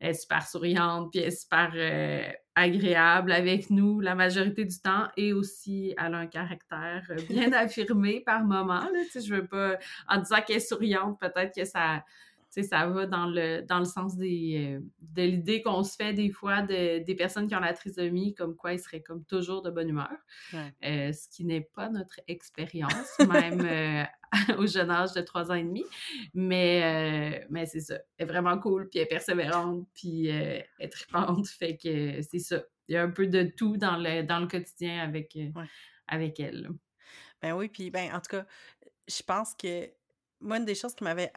[0.00, 5.32] est, super souriante, puis est super euh, agréable avec nous la majorité du temps, et
[5.32, 8.80] aussi elle a un caractère euh, bien affirmé par moment.
[8.80, 12.04] Là, je veux pas, en disant qu'elle est souriante, peut-être que ça
[12.62, 16.30] ça va dans le, dans le sens des, euh, de l'idée qu'on se fait des
[16.30, 19.70] fois de, des personnes qui ont la trisomie, comme quoi ils seraient comme toujours de
[19.70, 20.16] bonne humeur,
[20.54, 24.04] euh, ce qui n'est pas notre expérience, même euh,
[24.58, 25.84] au jeune âge de trois ans et demi.
[26.34, 30.88] Mais, mais c'est ça, elle est vraiment cool, puis elle est persévérante, puis elle est
[30.88, 32.62] tripante, fait que c'est ça.
[32.88, 35.38] y a un peu de tout dans le, dans le quotidien avec,
[36.06, 36.68] avec elle.
[37.40, 38.46] Ben oui, puis ben, en tout cas,
[39.06, 39.88] je pense que
[40.40, 41.32] moi, une des choses qui m'avait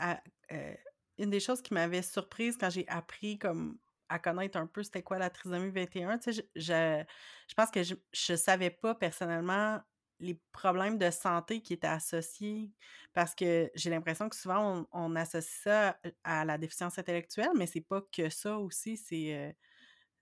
[0.52, 0.76] euh,
[1.18, 3.78] une des choses qui m'avait surprise quand j'ai appris comme
[4.10, 7.06] à connaître un peu c'était quoi la trisomie 21, tu sais, je,
[7.48, 9.80] je, pense que je, je savais pas personnellement
[10.20, 12.72] les problèmes de santé qui étaient associés
[13.14, 17.82] parce que j'ai l'impression que souvent on, associe ça à, la déficience intellectuelle, mais c'est
[17.82, 19.52] pas que ça aussi, c'est euh,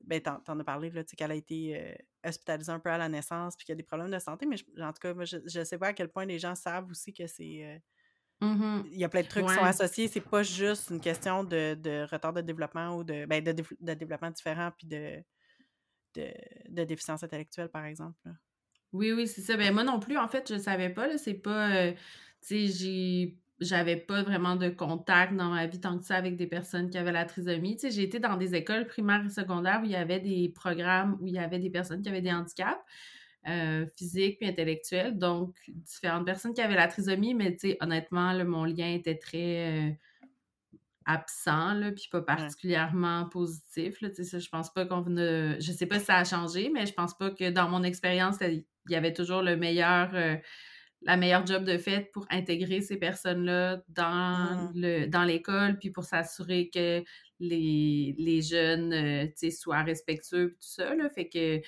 [0.01, 3.09] ben t'en, as parlé là, tu sais qu'elle a été hospitalisée un peu à la
[3.09, 5.63] naissance puis qu'il y a des problèmes de santé, mais en tout cas, je, je
[5.63, 7.81] sais pas à quel point les gens savent aussi que c'est
[8.41, 10.07] Mmh il y a plein de trucs qui sont associés.
[10.07, 13.51] C'est pas juste une question de, retard de développement ou de, ben, de,
[13.93, 15.21] développement différent puis de,
[16.15, 18.17] de, déficience intellectuelle, par exemple.
[18.93, 19.57] Oui, oui, c'est ça.
[19.57, 21.17] Ben, moi non plus, en fait, je savais pas.
[21.17, 21.69] C'est pas.
[21.75, 21.91] Euh,
[22.45, 26.47] tu sais, J'avais pas vraiment de contact dans ma vie tant que ça avec des
[26.47, 27.75] personnes qui avaient la trisomie.
[27.75, 30.49] Tu sais, j'ai été dans des écoles primaires et secondaires où il y avait des
[30.55, 32.79] programmes où il y avait des personnes qui avaient des handicaps.
[33.47, 35.17] Euh, physique puis intellectuelle.
[35.17, 39.91] Donc, différentes personnes qui avaient la trisomie, mais honnêtement, mon lien était très euh,
[41.05, 44.01] absent, là, puis pas particulièrement positif.
[44.01, 45.55] Là, ça, je pense pas qu'on ne...
[45.61, 48.35] Je sais pas si ça a changé, mais je pense pas que dans mon expérience,
[48.41, 50.13] il y avait toujours le meilleur...
[50.13, 50.35] Euh,
[51.03, 54.71] la meilleure job de fait pour intégrer ces personnes-là dans, mmh.
[54.75, 57.05] le, dans l'école, puis pour s'assurer que
[57.39, 60.93] les, les jeunes soient respectueux, tout ça.
[60.95, 61.09] Là.
[61.09, 61.61] Fait que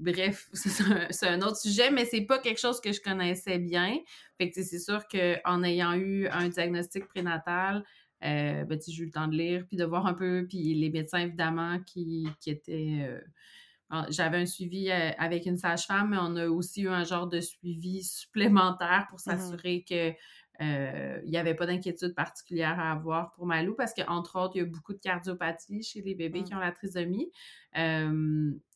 [0.00, 3.98] bref, c'est un, autre sujet, mais c'est pas quelque chose que je connaissais bien.
[4.38, 7.84] Fait que c'est sûr qu'en ayant eu un diagnostic prénatal,
[8.24, 10.90] euh, ben, j'ai eu le temps de lire, puis de voir un peu, puis les
[10.90, 13.06] médecins, évidemment, qui, étaient...
[13.08, 13.20] Euh,
[14.08, 17.40] j'avais un suivi euh, avec une sage-femme, mais on a aussi eu un genre de
[17.40, 20.12] suivi supplémentaire pour mmh s'assurer que
[20.62, 24.60] il n'y avait pas d'inquiétude particulière à avoir pour Malou parce qu'entre autres, il y
[24.60, 26.56] a beaucoup de cardiopathie chez les bébés qui mmh.
[26.58, 27.32] ont la trisomie.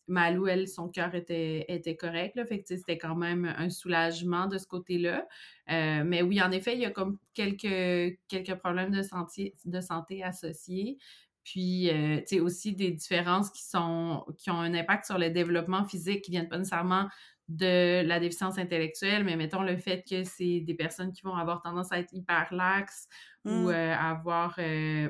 [0.07, 2.37] Malou, elle, son cœur était, était correct.
[2.37, 5.27] Là, fait que c'était quand même un soulagement de ce côté-là.
[5.71, 9.81] Euh, mais oui, en effet, il y a comme quelques, quelques problèmes de santé, de
[9.81, 10.99] santé associés.
[11.43, 15.31] Puis, euh, tu sais, aussi des différences qui, sont, qui ont un impact sur le
[15.31, 17.09] développement physique qui viennent pas nécessairement
[17.49, 21.61] de la déficience intellectuelle, mais mettons le fait que c'est des personnes qui vont avoir
[21.61, 23.07] tendance à être hyper laxes
[23.45, 23.69] ou mmh.
[23.69, 24.59] euh, avoir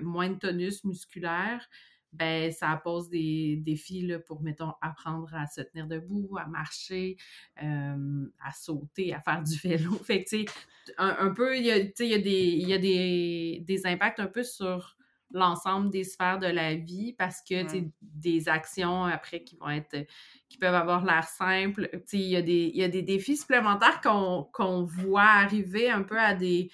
[0.03, 1.69] moins de tonus musculaire
[2.15, 7.17] ben ça pose des défis pour, mettons, apprendre à se tenir debout, à marcher,
[7.57, 9.93] à sauter, à faire du vélo.
[10.05, 13.63] Fait que, tu sais, un, peu, il y a, y a, des, y a des,
[13.67, 14.97] des, impacts un peu sur
[15.31, 17.65] l'ensemble des sphères de la vie parce que,
[18.01, 20.07] des actions après qui vont être,
[20.49, 23.37] qui peuvent avoir l'air simples, tu sais, il y, a des, y a des défis
[23.37, 26.71] supplémentaires qu'on voit arriver un peu à des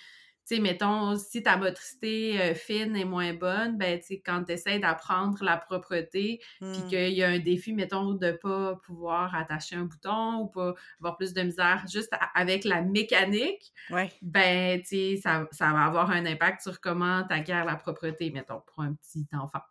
[0.50, 4.42] tu sais, mettons, si ta motricité euh, fine est moins bonne, ben, tu sais, quand
[4.42, 6.86] tu essaies d'apprendre la propreté, puis mmh.
[6.88, 11.16] qu'il y a un défi, mettons, de pas pouvoir attacher un bouton ou pas avoir
[11.16, 13.72] plus de misère juste avec la mécanique,
[14.22, 18.32] ben, tu sais, ça, ça, va avoir un impact sur comment tu acquiers la propreté,
[18.32, 19.62] mettons, pour un petit enfant.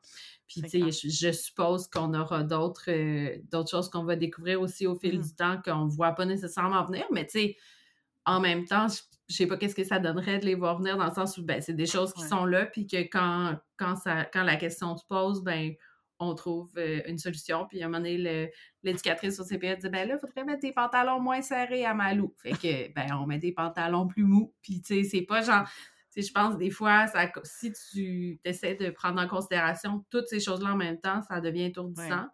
[0.47, 4.87] Puis, tu sais, je, suppose qu'on aura d'autres euh, d'autres choses qu'on va découvrir aussi
[4.87, 5.23] au fil mmh.
[5.23, 7.57] du temps qu'on ne voit pas nécessairement venir, mais tu sais,
[8.25, 10.97] en même temps, je je sais pas qu'est-ce que ça donnerait de les voir venir
[10.97, 13.95] dans le sens où ben, c'est des choses qui sont là, puis que quand, quand,
[13.95, 15.73] ça, quand la question se pose, ben,
[16.17, 17.65] on trouve euh, une solution.
[17.67, 18.51] Puis à un moment donné,
[18.83, 22.33] l'éducatrice au CPA dit ben là, il faudrait mettre des pantalons moins serrés à Malou.
[22.37, 24.53] Fait que, ben, on met des pantalons plus mous.
[24.61, 25.67] Puis, tu sais, c'est pas genre.
[26.17, 30.73] Je pense des fois, ça, si tu essaies de prendre en considération toutes ces choses-là
[30.73, 32.27] en même temps, ça devient étourdissant.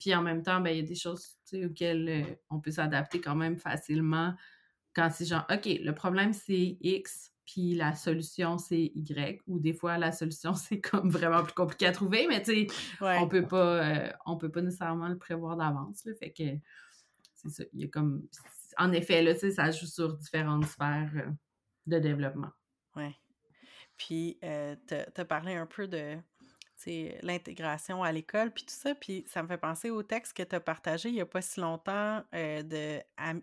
[0.00, 3.20] Puis en même temps, ben, il y a des choses auxquelles euh, on peut s'adapter
[3.20, 4.34] quand même facilement
[4.98, 9.72] quand c'est genre, OK, le problème c'est X, puis la solution c'est Y, ou des
[9.72, 12.66] fois la solution c'est comme vraiment plus compliqué à trouver, mais tu sais,
[13.00, 16.02] on peut pas euh, on peut pas nécessairement le prévoir d'avance.
[16.18, 16.42] Fait que
[17.34, 17.64] c'est ça.
[17.72, 18.26] Il y a comme.
[18.76, 21.30] En effet, là, tu sais, ça joue sur différentes sphères euh,
[21.86, 22.50] de développement.
[22.96, 23.14] Oui.
[23.96, 26.16] Puis, euh, tu as parlé un peu de
[27.22, 28.94] l'intégration à l'école, puis tout ça.
[28.94, 31.42] Puis ça me fait penser au texte que tu as partagé il n'y a pas
[31.42, 33.00] si longtemps de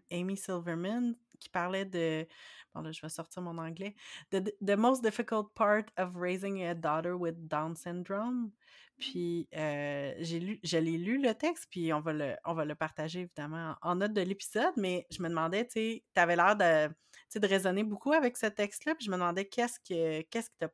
[0.10, 2.28] Amy Silverman qui parlait de.
[2.74, 3.96] Bon, là, je vais sortir mon anglais.
[4.32, 8.52] The, the most difficult part of raising a daughter with Down syndrome.
[8.98, 12.66] Puis, euh, j'ai lu, je l'ai lu le texte, puis on va le, on va
[12.66, 16.36] le partager évidemment en note de l'épisode, mais je me demandais, tu sais, tu avais
[16.38, 20.50] l'air de, de raisonner beaucoup avec ce texte-là, puis je me demandais qu'est-ce que, qu'est-ce
[20.50, 20.70] qui t'a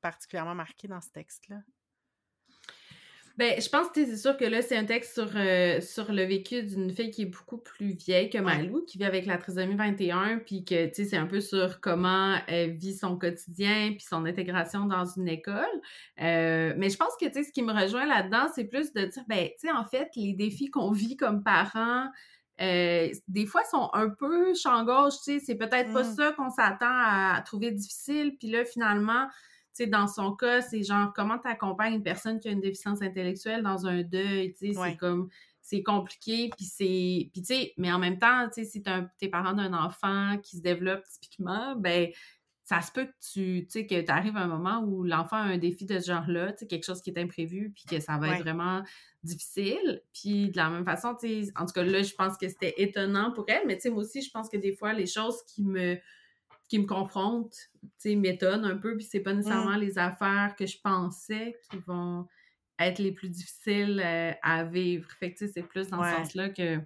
[0.00, 1.58] particulièrement marqué dans ce texte-là?
[3.36, 6.22] Ben, je pense que c'est sûr que là, c'est un texte sur, euh, sur le
[6.22, 9.74] vécu d'une fille qui est beaucoup plus vieille que Malou, qui vit avec la trisomie
[9.74, 14.06] 21, puis que, tu sais, c'est un peu sur comment elle vit son quotidien, puis
[14.08, 15.64] son intégration dans une école.
[16.22, 19.04] Euh, mais je pense que, tu sais, ce qui me rejoint là-dedans, c'est plus de
[19.04, 22.08] dire, ben, tu sais, en fait, les défis qu'on vit comme parents,
[22.62, 26.16] euh, des fois sont un peu champ gauche, tu sais, c'est peut-être pas mmh.
[26.16, 29.26] ça qu'on s'attend à trouver difficile, puis là, finalement,
[29.84, 33.62] dans son cas, c'est genre comment tu accompagnes une personne qui a une déficience intellectuelle
[33.62, 35.28] dans un deuil, tu sais, c'est comme
[35.60, 38.82] c'est compliqué puis c'est puis tu sais mais en même temps, tu sais si
[39.18, 42.08] t'es parent d'un enfant qui se développe typiquement, ben
[42.66, 45.42] ça se peut que tu sais que tu arrives à un moment où l'enfant a
[45.42, 48.18] un défi de ce genre-là, tu sais quelque chose qui est imprévu puis que ça
[48.18, 48.82] va être vraiment
[49.22, 50.02] difficile.
[50.12, 52.74] Puis de la même façon, tu sais en tout cas là, je pense que c'était
[52.78, 55.42] étonnant pour elle, mais tu sais moi aussi je pense que des fois les choses
[55.46, 55.96] qui me
[56.68, 59.80] qui me confrontent, tu sais, m'étonnent un peu, puis c'est pas nécessairement mmh.
[59.80, 62.26] les affaires que je pensais qui vont
[62.78, 65.08] être les plus difficiles euh, à vivre.
[65.12, 66.80] Fait que, tu sais, c'est plus dans ce sens-là que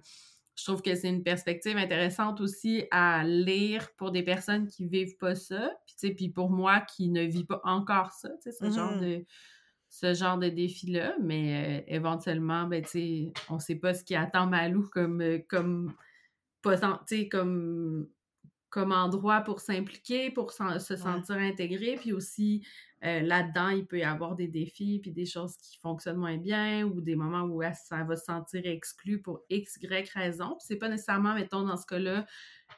[0.55, 5.17] je trouve que c'est une perspective intéressante aussi à lire pour des personnes qui vivent
[5.17, 8.51] pas ça, puis tu sais, puis pour moi qui ne vis pas encore ça, tu
[8.51, 9.25] sais, ce genre mmh de
[9.91, 14.15] ce genre de défi-là, mais euh, éventuellement, ben, tu sais, on sait pas ce qui
[14.15, 15.93] attend Malou comme, euh, comme,
[16.63, 16.71] tu
[17.07, 18.07] sais, comme
[18.71, 22.65] comme endroit pour s'impliquer, pour se sentir intégré, puis aussi
[23.03, 26.83] euh, là-dedans, il peut y avoir des défis, puis des choses qui fonctionnent moins bien,
[26.85, 30.49] ou des moments où ça va se sentir exclu pour X, Y raison.
[30.51, 32.25] Puis c'est pas nécessairement, mettons, dans ce cas-là,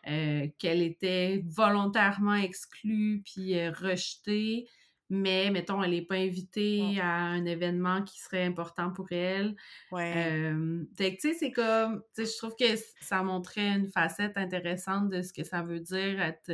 [0.07, 4.67] euh, qu'elle était volontairement exclue, puis euh, rejetée,
[5.13, 9.55] mais mettons, elle n'est pas invitée à un événement qui serait important pour elle.
[9.91, 10.51] Ouais.
[10.97, 12.65] tu sais, c'est comme, tu sais, je trouve que
[12.99, 16.51] ça montrait une facette intéressante de ce que ça veut dire être,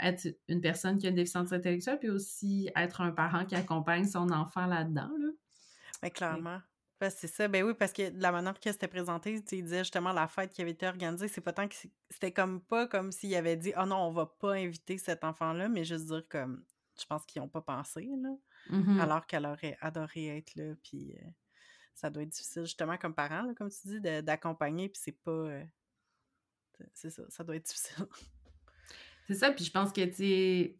[0.00, 4.06] être une personne qui a une déficience intellectuelle, puis aussi être un parent qui accompagne
[4.06, 5.10] son enfant là-dedans.
[5.18, 5.28] Là.
[6.00, 6.60] Ben, clairement.
[7.00, 7.46] c'est ça.
[7.46, 10.62] Ben oui, parce que la manière que c'était présenté, tu disais justement la fête qui
[10.62, 11.74] avait été organisée, c'est pas tant que
[12.08, 15.68] c'était comme pas comme s'il avait dit Oh non, on va pas inviter cet enfant-là,
[15.68, 16.64] mais juste dire comme
[17.00, 18.30] je pense qu'ils n'ont pas pensé, là.
[18.70, 21.30] Mmh alors qu'elle aurait adoré être là, puis euh,
[21.94, 25.30] ça doit être difficile, justement, comme parent, comme tu dis, d'accompagner, puis c'est pas...
[25.30, 25.64] Euh,
[26.92, 28.06] c'est ça, ça doit être difficile.
[29.26, 30.76] C'est ça, puis je pense que, tu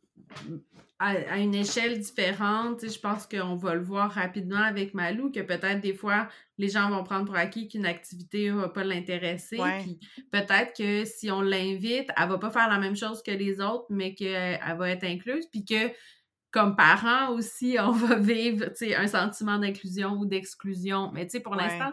[0.99, 5.81] à, une échelle différente, je pense qu'on va le voir rapidement avec Malou, que peut-être
[5.81, 9.59] des fois, les gens vont prendre pour acquis qu'une activité va pas l'intéresser.
[9.83, 9.99] Puis
[10.31, 13.87] peut-être que si on l'invite, elle va pas faire la même chose que les autres,
[13.91, 15.47] mais qu'elle va être incluse.
[15.51, 15.91] Puis que
[16.51, 21.11] comme parents aussi, on va vivre un sentiment d'inclusion ou d'exclusion.
[21.13, 21.93] Mais tu sais, pour l'instant,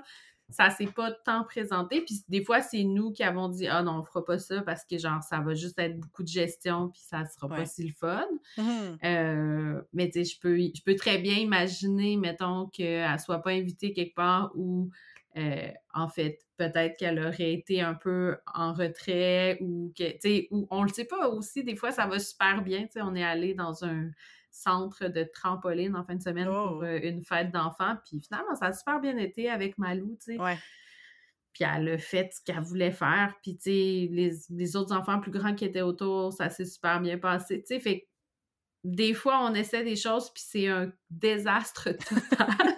[0.51, 2.01] ça s'est pas tant présenté.
[2.01, 4.85] Puis des fois, c'est nous qui avons dit Ah non, on fera pas ça parce
[4.85, 7.93] que genre ça va juste être beaucoup de gestion puis ça sera pas si le
[7.93, 8.27] fun.
[8.57, 8.61] Mmh
[9.03, 13.51] euh, mais tu sais, je peux, je peux très bien imaginer, mettons, qu'elle soit pas
[13.51, 14.89] invitée quelque part où
[15.37, 20.47] euh, en fait, peut-être qu'elle aurait été un peu en retrait ou que, tu sais,
[20.51, 23.15] ou on le sait pas aussi, des fois ça va super bien, tu sais, on
[23.15, 24.09] est allé dans un
[24.51, 26.83] centre de trampoline en fin de semaine pour oh!
[26.83, 27.95] euh, une fête d'enfants.
[28.05, 30.57] Puis finalement, ça a super bien été avec Malou, tu sais.
[31.53, 33.35] Puis elle a fait ce qu'elle voulait faire.
[33.43, 37.17] Puis, tu sais, les, autres enfants plus grands qui étaient autour, ça s'est super bien
[37.17, 37.59] passé.
[37.59, 38.07] Tu sais, fait
[38.83, 42.75] des fois, on essaie des choses, puis c'est un désastre total.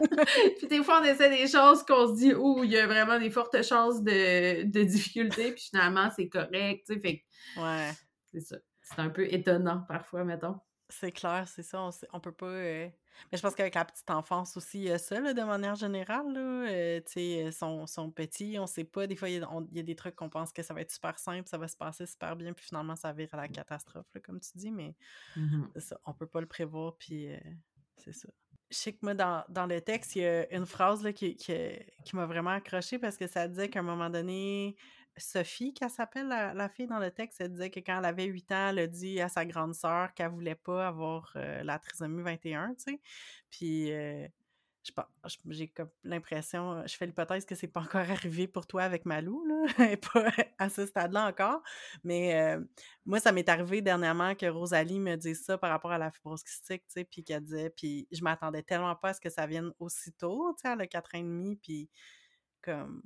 [0.57, 3.19] puis des fois, on essaie des choses qu'on se dit, ouh, il y a vraiment
[3.19, 7.23] des fortes chances de, de difficultés, puis finalement, c'est correct, tu sais, fait
[7.57, 7.91] Ouais.
[8.33, 8.57] C'est ça.
[8.81, 10.59] C'est un peu étonnant, parfois, mettons.
[10.99, 11.81] C'est clair, c'est ça.
[11.81, 12.45] On, on peut pas.
[12.45, 12.87] Euh,
[13.31, 15.75] mais je pense qu'avec la petite enfance aussi, il y a ça, là, de manière
[15.75, 16.31] générale.
[16.31, 19.07] Là, euh, tu sais, son, son petit, on sait pas.
[19.07, 21.49] Des fois, il y, a, des trucs qu'on pense que ça va être super simple,
[21.49, 24.39] ça va se passer super bien, puis finalement, ça vire à la catastrophe, là, comme
[24.39, 24.71] tu dis.
[24.71, 24.95] Mais
[25.35, 27.39] mmh ça, on peut pas le prévoir, puis euh,
[27.97, 28.29] c'est ça.
[28.69, 31.35] Je sais que moi, dans, dans, le texte, il y a une phrase là, qui,
[31.35, 31.53] qui,
[32.05, 34.75] qui m'a vraiment accroché parce que ça disait qu'à un moment donné,
[35.17, 38.51] Sophie, qu'elle s'appelle la, fille dans le texte, elle disait que quand elle avait 8
[38.51, 42.23] ans, elle a dit à sa grande sœur qu'elle voulait pas avoir euh, la trisomie
[42.23, 43.01] 21, tu sais.
[43.49, 44.27] Puis euh,
[45.47, 49.45] j'ai comme l'impression, je fais l'hypothèse que c'est pas encore arrivé pour toi avec Malou,
[49.45, 51.61] là, et pas à ce stade-là encore.
[52.03, 52.63] Mais euh,
[53.05, 56.43] moi, ça m'est arrivé dernièrement que Rosalie me dise ça par rapport à la fibrose
[56.43, 59.45] kystique, tu sais, puis qu'elle disait, puis je m'attendais tellement pas à ce que ça
[59.47, 61.89] vienne aussitôt, tu sais, elle a 4 ans et demi, puis
[62.61, 63.03] comme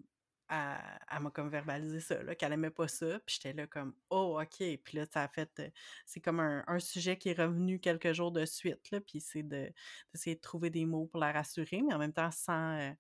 [0.50, 3.20] elle, m'a comme verbalisé ça, qu'elle aimait pas ça.
[3.26, 4.58] Puis j'étais là comme, oh, OK.
[4.84, 5.70] Puis là, ça a fait, euh,
[6.06, 9.02] c'est comme un, sujet qui est revenu quelques jours de suite, là.
[9.02, 12.78] Puis c'est d'essayer de, trouver des mots pour la rassurer, mais en même temps sans,
[12.80, 12.92] euh,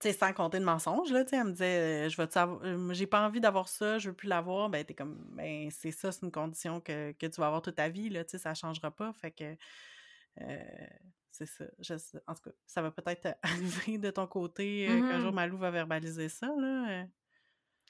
[0.00, 3.40] sais, sans compter de mensonges, là, elle me disait, euh, je vais j'ai pas envie
[3.40, 6.80] d'avoir ça, je veux plus l'avoir, ben, t'es comme, ben, c'est ça, c'est une condition
[6.80, 9.56] que, tu vas avoir toute ta vie, là, tu sais, ça changera pas, fait que,
[11.46, 12.18] c'est ça.
[12.26, 15.34] en tout cas, ça va peut-être arriver de ton côté qu'un jour mm-hmm.
[15.34, 17.04] Malou va verbaliser ça, là.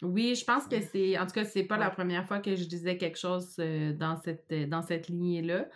[0.02, 1.18] Oui, je pense que c'est.
[1.18, 4.52] En tout cas, c'est pas la première fois que je disais quelque chose dans cette,
[4.68, 5.66] dans cette lignée-là.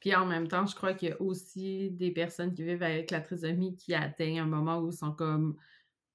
[0.00, 3.10] Puis en même temps, je crois qu'il y a aussi des personnes qui vivent avec
[3.10, 5.56] la trisomie qui atteignent un moment où ils sont comme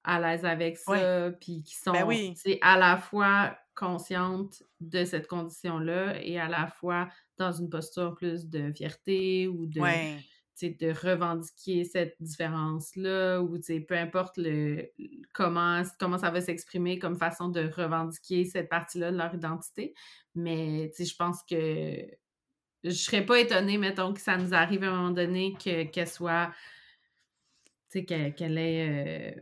[0.04, 6.22] à l'aise avec ça, puis qui sont ben à la fois conscientes de cette condition-là
[6.22, 9.80] et à la fois dans une posture plus de fierté ou de,
[10.62, 14.90] de revendiquer cette différence-là ou peu importe le,
[15.32, 19.94] comment, comment ça va s'exprimer comme façon de revendiquer cette partie-là de leur identité.
[20.34, 22.06] Mais je pense que
[22.84, 26.52] je serais pas étonnée, mettons, que ça nous arrive à un moment donné qu'elle soit,
[27.90, 29.36] tu sais, qu'elle ait...
[29.36, 29.40] Euh,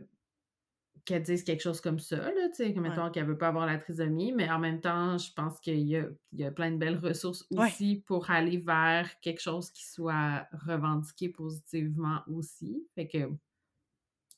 [1.05, 3.65] qu'elle dise quelque chose comme ça, là, tu sais, que mettons qu'elle veut pas avoir
[3.65, 6.71] la trisomie, mais en même temps, je pense qu'il y a, il y a plein
[6.71, 12.87] de belles ressources aussi pour aller vers quelque chose qui soit revendiqué positivement aussi.
[12.95, 13.29] Fait que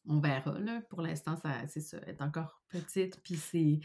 [0.07, 0.81] on verra, là.
[0.89, 3.79] Pour l'instant, ça, c'est ça, elle est encore petite, puis c'est...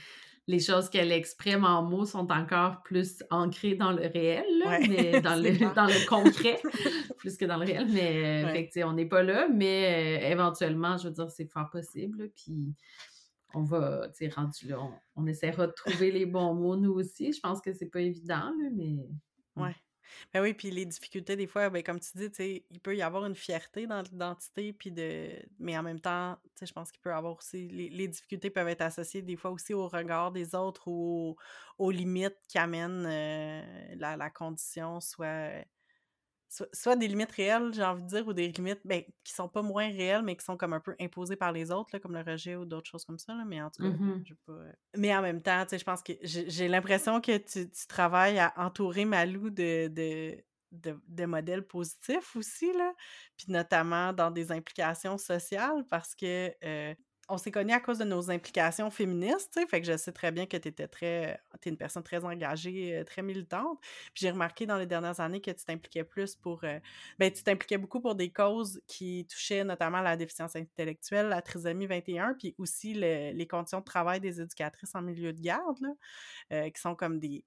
[0.50, 4.44] Les choses qu'elle exprime en mots sont encore plus ancrées dans le réel,
[4.88, 6.60] mais dans le, dans le concret,
[7.18, 7.86] plus que dans le réel.
[7.88, 11.70] Mais, euh, fait on n'est pas là, mais euh, éventuellement, je veux dire, c'est fort
[11.70, 12.74] possible, puis
[13.54, 16.94] on va, tu sais, rendu là, on, on, essaiera de trouver les bons mots, nous
[16.94, 17.32] aussi.
[17.32, 18.96] Je pense que c'est pas évident, là, mais...
[19.54, 19.76] Ouais.
[20.32, 23.26] Ben oui, puis les difficultés, des fois, ben, comme tu dis, il peut y avoir
[23.26, 25.30] une fierté dans l'identité, puis de...
[25.58, 27.68] mais en même temps, je pense qu'il peut y avoir aussi...
[27.68, 31.36] Les, difficultés peuvent être associées des fois aussi au regard des autres ou
[31.78, 35.64] aux, limites qui amènent euh, la, la, condition, soit
[36.72, 39.62] soit, des limites réelles, j'ai envie de dire, ou des limites ben, qui sont pas
[39.62, 42.56] moins réelles, mais qui sont comme un peu imposées par les autres, comme le rejet
[42.56, 43.34] ou d'autres choses comme ça.
[43.46, 44.52] mais en tout cas, mmh je pas.
[44.52, 49.04] Euh, mais en même temps, je pense que j'ai l'impression que tu, travailles à entourer
[49.04, 50.42] Malou de, de,
[50.72, 52.92] de, modèles positifs aussi, là.
[53.36, 56.94] Puis notamment dans des implications sociales, parce que euh,
[57.30, 60.12] on s'est connus à cause de nos implications féministes, tu sais, fait que je sais
[60.12, 63.78] très bien que tu étais très, es une personne très engagée, euh, très militante.
[63.80, 66.78] Puis j'ai remarqué dans les dernières années que tu t'impliquais plus pour, euh,
[67.18, 71.86] ben tu t'impliquais beaucoup pour des causes qui touchaient notamment la déficience intellectuelle, la trisomie
[71.86, 75.92] 21, puis aussi les conditions de travail des éducatrices en milieu de garde, là,
[76.52, 77.44] euh, qui sont comme des,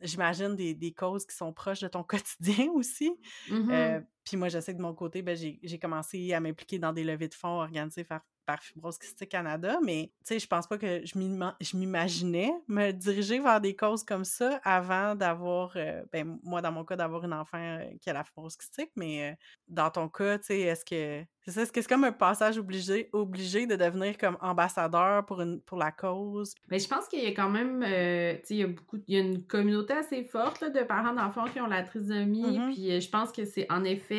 [0.00, 3.12] j'imagine, des, des, causes qui sont proches de ton quotidien aussi.
[3.50, 6.92] Mmh puis moi, je sais que de mon côté, ben, j'ai commencé à m'impliquer dans
[6.92, 8.98] des levées de fonds organisées par, par Fibrose
[9.28, 14.04] Canada, mais tu sais, je pense pas que je m'imaginais me diriger vers des causes
[14.04, 18.10] comme ça avant d'avoir, euh, ben moi dans mon cas, d'avoir une enfant euh, qui
[18.10, 19.34] a la fibrose kystique, mais euh,
[19.68, 22.56] dans ton cas, tu sais, est-ce que c'est ça, est-ce que c'est comme un passage
[22.56, 26.54] obligé, obligé de devenir comme ambassadeur pour, une, pour la cause?
[26.70, 29.14] Mais je pense qu'il y a quand même, tu sais, il y a beaucoup, il
[29.14, 33.00] y a une communauté assez forte de parents d'enfants qui ont la trisomie, mmh puis
[33.00, 34.13] je pense que c'est en effet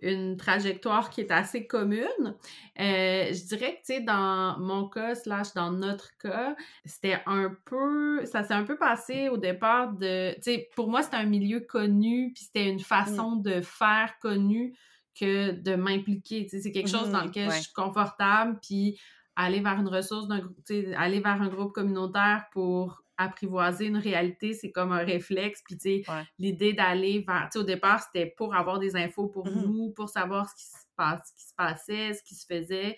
[0.00, 2.34] une trajectoire qui est assez commune.
[2.76, 8.24] je dirais que, tu sais, dans mon cas, slash dans notre cas, c'était un peu,
[8.24, 11.60] ça s'est un peu passé au départ de, tu sais, pour moi, c'était un milieu
[11.60, 12.80] connu, puis c'était une mmh.
[12.80, 14.74] façon de faire connu
[15.18, 16.44] que de m'impliquer.
[16.44, 18.98] Tu sais, c'est quelque chose dans mmh, lequel je suis confortable, puis
[19.36, 20.58] aller vers une ressource d'un groupe,
[20.96, 25.60] aller vers un groupe communautaire pour apprivoiser une réalité, c'est comme un réflexe.
[25.64, 26.04] Puis, tu sais,
[26.38, 29.90] l'idée d'aller vers, tu sais, au départ, c'était pour avoir des infos pour mmh nous,
[29.90, 32.96] pour savoir ce qui se passe, ce qui se passait, ce qui se faisait.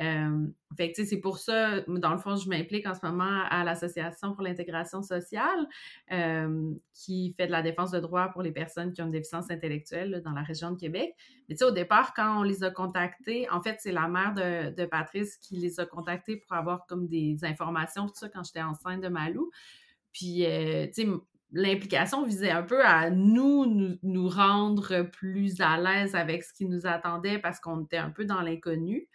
[0.00, 4.34] Euh, fait c'est pour ça, dans le fond, je m'implique en ce moment à l'Association
[4.34, 5.66] pour l'intégration sociale
[6.94, 10.22] qui fait de la défense de droits pour les personnes qui ont une déficience intellectuelle
[10.24, 11.14] dans la région de Québec.
[11.48, 14.34] Mais tu sais, au départ, quand on les a contactés, en fait, c'est la mère
[14.34, 18.62] de, Patrice qui les a contactés pour avoir comme des informations, tout ça, quand j'étais
[18.62, 19.50] enceinte de Malou.
[20.12, 20.86] Puis, euh,
[21.52, 26.86] l'implication visait un peu à nous, nous rendre plus à l'aise avec ce qui nous
[26.86, 29.08] attendait parce qu'on était un peu dans l'inconnu.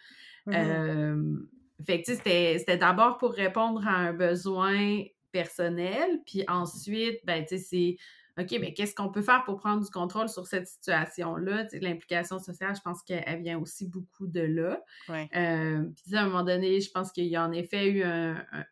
[1.85, 7.63] Fait que, c'était d'abord pour répondre à un besoin personnel, puis ensuite, ben, tu sais,
[7.63, 7.97] c'est
[8.39, 11.67] OK, mais qu'est-ce qu'on peut faire pour prendre du contrôle sur cette situation-là?
[11.81, 14.81] L'implication sociale, je pense qu'elle vient aussi beaucoup de là.
[15.95, 18.03] puis à un moment donné, je pense qu'il y a en effet eu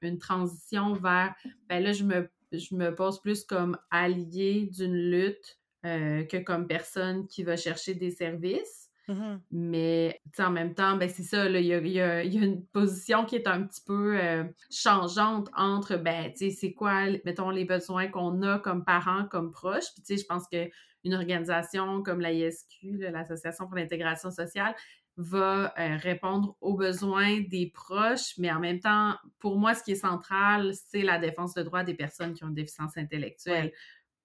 [0.02, 1.36] une transition vers,
[1.70, 7.28] ben là, je me, je me pose plus comme allié d'une lutte que comme personne
[7.28, 8.81] qui va chercher des services.
[9.08, 13.48] Mmh Mais en même temps, ben, c'est ça, il y a, une position qui est
[13.48, 18.86] un petit peu euh, changeante entre, ben, c'est quoi, mettons, les besoins qu'on a comme
[18.86, 19.86] parents, comme proches.
[20.06, 24.76] Puis, je pense qu'une organisation comme l'AISQ, l'Association pour l'intégration sociale,
[25.18, 29.92] va euh, répondre aux besoins des proches, mais en même temps, pour moi, ce qui
[29.92, 33.74] est central, c'est la défense de droits des personnes qui ont une déficience intellectuelle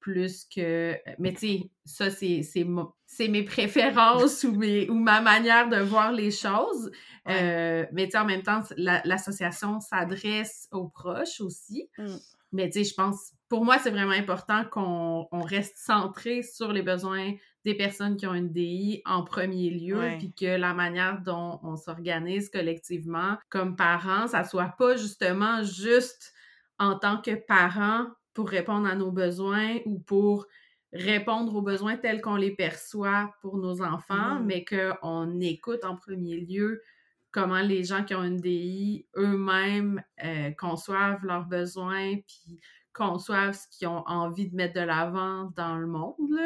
[0.07, 0.97] plus que.
[1.19, 6.13] Mais tu sais, ça, c'est, c'est, mes préférences ou, mes, ou ma manière de voir
[6.13, 6.93] les choses.
[7.29, 11.91] Euh, mais tu sais, en même temps, l'association s'adresse aux proches aussi.
[11.99, 12.17] Mm.
[12.53, 16.83] Mais tu sais, je pense, pour moi, c'est vraiment important qu'on reste centré sur les
[16.83, 17.33] besoins
[17.65, 21.75] des personnes qui ont une DI en premier lieu, puis que la manière dont on
[21.75, 26.33] s'organise collectivement comme parents, ça soit pas justement juste
[26.79, 30.47] en tant que parents pour répondre à nos besoins ou pour
[30.93, 34.45] répondre aux besoins tels qu'on les perçoit pour nos enfants, mm-hmm.
[34.45, 36.83] mais qu'on écoute en premier lieu
[37.31, 42.61] comment les gens qui ont une DI eux-mêmes euh, conçoivent leurs besoins, puis
[42.93, 46.39] conçoivent ce qu'ils ont envie de mettre de l'avant dans le monde.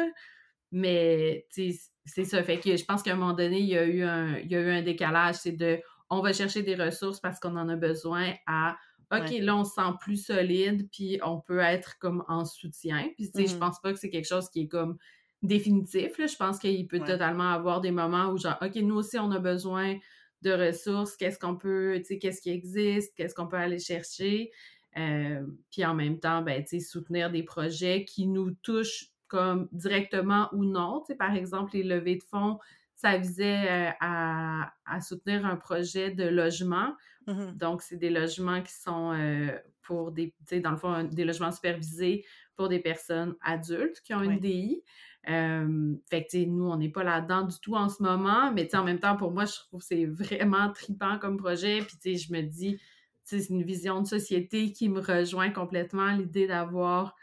[0.71, 2.41] Mais c'est ça.
[2.41, 4.55] Fait que je pense qu'à un moment donné, il y a eu un, il y
[4.55, 5.35] a eu un décalage.
[5.35, 8.77] C'est de on va chercher des ressources parce qu'on en a besoin à
[9.11, 13.09] OK, là, on se sent plus solide, puis on peut être comme en soutien.
[13.15, 14.97] Puis, tu sais, je mmh pense pas que c'est quelque chose qui est comme
[15.41, 16.13] définitif.
[16.17, 19.39] Je pense qu'il peut totalement avoir des moments où, genre, OK, nous aussi, on a
[19.39, 19.97] besoin
[20.41, 21.15] de ressources.
[21.17, 23.13] Qu'est-ce qu'on peut, tu sais, qu'est-ce qui existe?
[23.15, 24.51] Qu'est-ce qu'on peut aller chercher?
[24.97, 29.69] Euh, puis en même temps, ben, tu sais, soutenir des projets qui nous touchent comme
[29.71, 31.01] directement ou non.
[31.01, 32.59] Tu sais, par exemple, les levées de fonds,
[32.95, 36.93] ça visait euh, à, à, soutenir un projet de logement.
[37.27, 39.51] Mmh Donc, c'est des logements qui sont euh,
[39.83, 44.13] pour des, tu sais, dans le fond, des logements supervisés pour des personnes adultes qui
[44.13, 44.83] ont une DI.
[45.25, 48.65] fait que, tu sais, nous, on n'est pas là-dedans du tout en ce moment, mais
[48.65, 51.79] tu sais, en même temps, pour moi, je trouve que c'est vraiment tripant comme projet.
[51.79, 52.79] Puis, tu sais, je me dis,
[53.23, 57.15] c'est une vision de société qui me rejoint complètement, l'idée d'avoir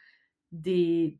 [0.53, 1.19] des,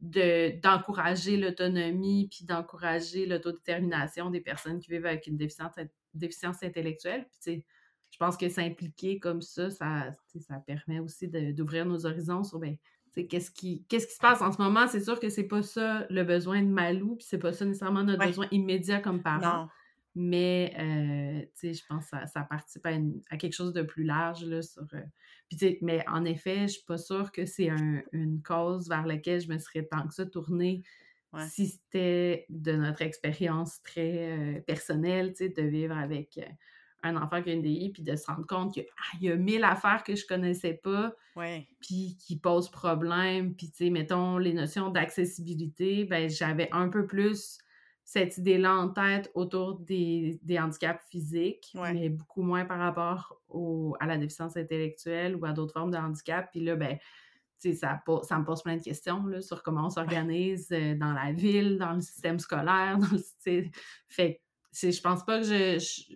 [0.00, 5.72] de, d'encourager l'autonomie puis d'encourager l'autodétermination des personnes qui vivent avec une déficience,
[6.14, 7.26] déficience intellectuelle.
[7.40, 7.64] Puis,
[8.10, 12.76] je pense que s'impliquer comme ça, ça, ça permet aussi d'ouvrir nos horizons sur ben,
[13.14, 14.86] qu'est-ce qui, qu'est-ce qui se passe en ce moment?
[14.86, 18.04] C'est sûr que c'est pas ça le besoin de Malou, puis c'est pas ça nécessairement
[18.04, 19.68] notre besoin immédiat comme parent.
[20.14, 24.82] Mais, euh, je pense que ça, participe à, quelque chose de plus large, là, sur...
[24.94, 25.00] Euh,
[25.48, 27.68] puis, mais en effet, je suis pas sûre que c'est
[28.12, 30.82] une cause vers laquelle je me serais tant que ça tournée
[31.48, 36.40] si c'était de notre expérience très euh, personnelle, de vivre avec
[37.02, 39.36] un enfant qui a une DI, puis de se rendre compte qu'il ah, y a
[39.36, 41.14] mille affaires que je connaissais pas,
[41.80, 43.54] puis qui posent problème.
[43.54, 47.58] Puis, tu sais, mettons, les notions d'accessibilité, ben j'avais un peu plus
[48.04, 53.40] cette idée-là en tête autour des, handicaps physiques, mais beaucoup moins par rapport
[54.00, 56.50] à la déficience intellectuelle ou à d'autres formes de handicap.
[56.50, 56.98] Puis là, ben,
[57.58, 61.32] ça, ça me pose plein de questions là, sur comment on s'organise euh, dans la
[61.32, 62.98] ville, dans le système scolaire.
[62.98, 63.64] Dans le,
[64.08, 64.40] fait
[64.72, 66.14] je pense pas que je,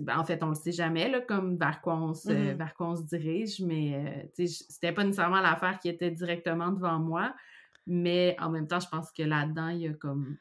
[0.00, 2.74] ben, en fait, on le sait jamais, là, comme vers quoi on se, mmh vers
[2.74, 7.34] quoi on se dirige, mais euh, c'était pas nécessairement l'affaire qui était directement devant moi.
[7.86, 10.36] Mais en même temps, je pense que là-dedans, il y a comme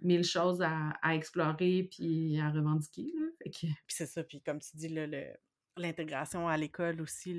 [0.00, 3.12] mille choses à, à, explorer puis à revendiquer.
[3.14, 3.26] Là.
[3.50, 5.24] Puis c'est ça, puis comme tu dis, là, le,
[5.80, 7.38] l'intégration à l'école aussi.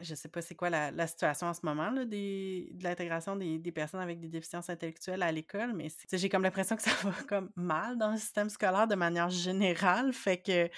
[0.00, 3.72] Je sais pas c'est quoi la, situation en ce moment là, de l'intégration des, des,
[3.72, 7.50] personnes avec des déficiences intellectuelles à l'école, mais j'ai comme l'impression que ça va comme
[7.56, 10.12] mal dans le système scolaire de manière générale.
[10.12, 10.68] Fait que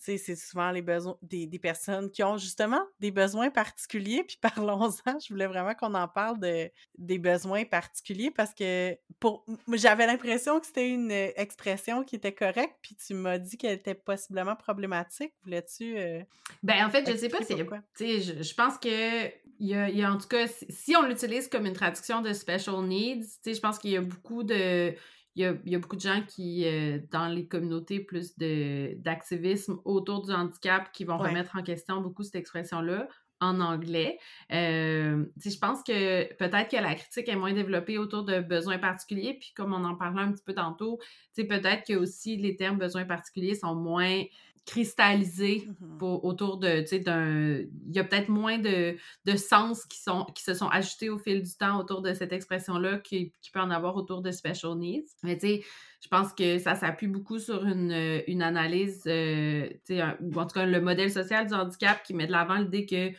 [0.00, 4.24] c'est souvent les besoins des, des, personnes qui ont justement des besoins particuliers.
[4.24, 9.44] Puis parlons-en, je voulais vraiment qu'on en parle de, des besoins particuliers parce que pour
[9.72, 13.94] j'avais l'impression que c'était une expression qui était correcte, puis tu m'as dit qu'elle était
[13.94, 15.32] possiblement problématique.
[15.44, 15.98] Voulais-tu.
[15.98, 16.20] Euh,
[16.62, 18.20] ben, en fait, je sais pas, c'est.
[18.20, 19.28] Je, je pense que.
[19.62, 22.22] Il y, a, il y a en tout cas, si on l'utilise comme une traduction
[22.22, 24.94] de special needs, je pense qu'il y a beaucoup de
[25.36, 30.32] il y a, beaucoup de gens qui, euh, dans les communautés plus d'activisme autour du
[30.32, 33.08] handicap, qui vont remettre en question beaucoup cette expression-là
[33.40, 34.18] en anglais.
[34.52, 39.36] Euh, je pense que peut-être que la critique est moins développée autour de besoins particuliers,
[39.40, 40.98] puis comme on en parlait un petit peu tantôt,
[41.36, 44.22] peut-être que aussi les termes besoins particuliers sont moins
[44.66, 47.58] cristallisé mmh pour, autour de, tu sais, d'un...
[47.58, 51.18] Il y a peut-être moins de, de, sens qui, sont, qui se sont ajoutés au
[51.18, 54.76] fil du temps autour de cette expression-là qui, qui peut en avoir autour de special
[54.76, 55.08] needs.
[55.22, 55.64] Mais tu sais,
[56.02, 60.46] je pense que ça s'appuie beaucoup sur une, une analyse, euh, tu sais, ou en
[60.46, 63.12] tout cas le modèle social du handicap qui met de l'avant l'idée que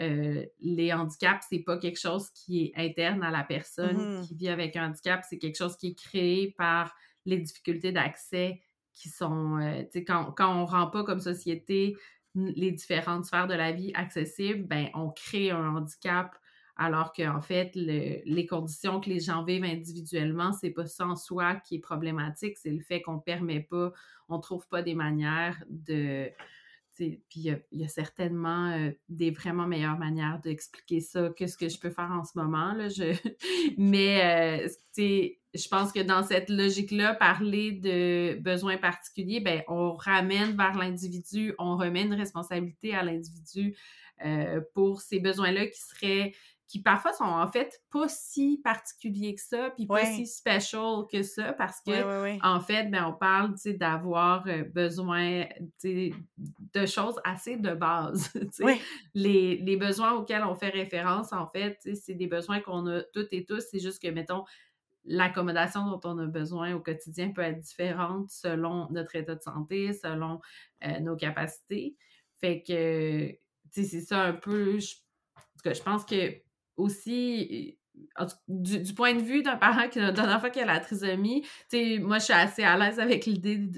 [0.00, 4.34] euh, les handicaps, c'est pas quelque chose qui est interne à la personne mmh qui
[4.34, 8.60] vit avec un handicap, c'est quelque chose qui est créé par les difficultés d'accès
[8.96, 11.96] qui sont, euh, tu sais, quand, quand on rend pas comme société
[12.34, 16.36] les différentes sphères de la vie accessibles, ben on crée un handicap
[16.78, 21.54] alors qu'en fait, les conditions que les gens vivent individuellement, c'est pas ça en soi
[21.54, 23.92] qui est problématique, c'est le fait qu'on permet pas,
[24.28, 26.30] on trouve pas des manières de,
[26.96, 31.68] puis il y, a certainement euh, des vraiment meilleures manières d'expliquer ça que ce que
[31.68, 32.72] je peux faire en ce moment.
[32.72, 33.14] Là, je...
[33.78, 34.68] Mais euh,
[35.56, 41.54] je pense que dans cette logique-là, parler de besoins particuliers, ben, on ramène vers l'individu,
[41.58, 43.76] on remet une responsabilité à l'individu
[44.24, 46.32] euh, pour ces besoins-là qui seraient
[46.68, 51.22] qui parfois sont en fait pas si particuliers que ça, puis pas si special que
[51.22, 55.44] ça, parce que en fait, ben, on parle d'avoir euh, besoin
[55.84, 58.32] de choses assez de base.
[59.14, 63.32] Les, les, besoins auxquels on fait référence, en fait, c'est des besoins qu'on a toutes
[63.32, 63.62] et tous.
[63.70, 64.44] C'est juste que, mettons,
[65.06, 69.92] l'accommodation dont on a besoin au quotidien peut être différente selon notre état de santé,
[69.92, 70.40] selon
[70.84, 71.96] euh, nos capacités.
[72.40, 73.34] Fait que,
[73.70, 74.78] c'est ça un peu.
[74.78, 74.94] Je,
[75.36, 76.34] en tout cas, je pense que
[76.76, 77.78] aussi,
[78.48, 81.46] du, point de vue d'un parent, d'un enfant qui a la trisomie,
[82.00, 83.68] moi, je suis assez à l'aise avec l'idée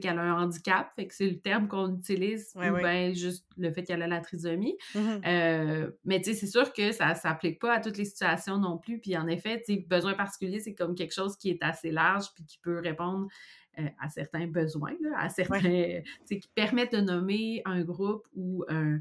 [0.00, 3.70] qu'elle a un handicap, fait que c'est le terme qu'on utilise, ou bien juste le
[3.72, 4.76] fait qu'elle a la trisomie.
[4.94, 8.78] Mmh euh, mais c'est sûr que ça ne s'applique pas à toutes les situations non
[8.78, 8.98] plus.
[8.98, 12.58] Puis en effet, besoin particulier, c'est comme quelque chose qui est assez large puis qui
[12.58, 13.28] peut répondre
[13.78, 19.00] euh, à certains besoins, à certains, qui permettent de nommer un groupe ou un,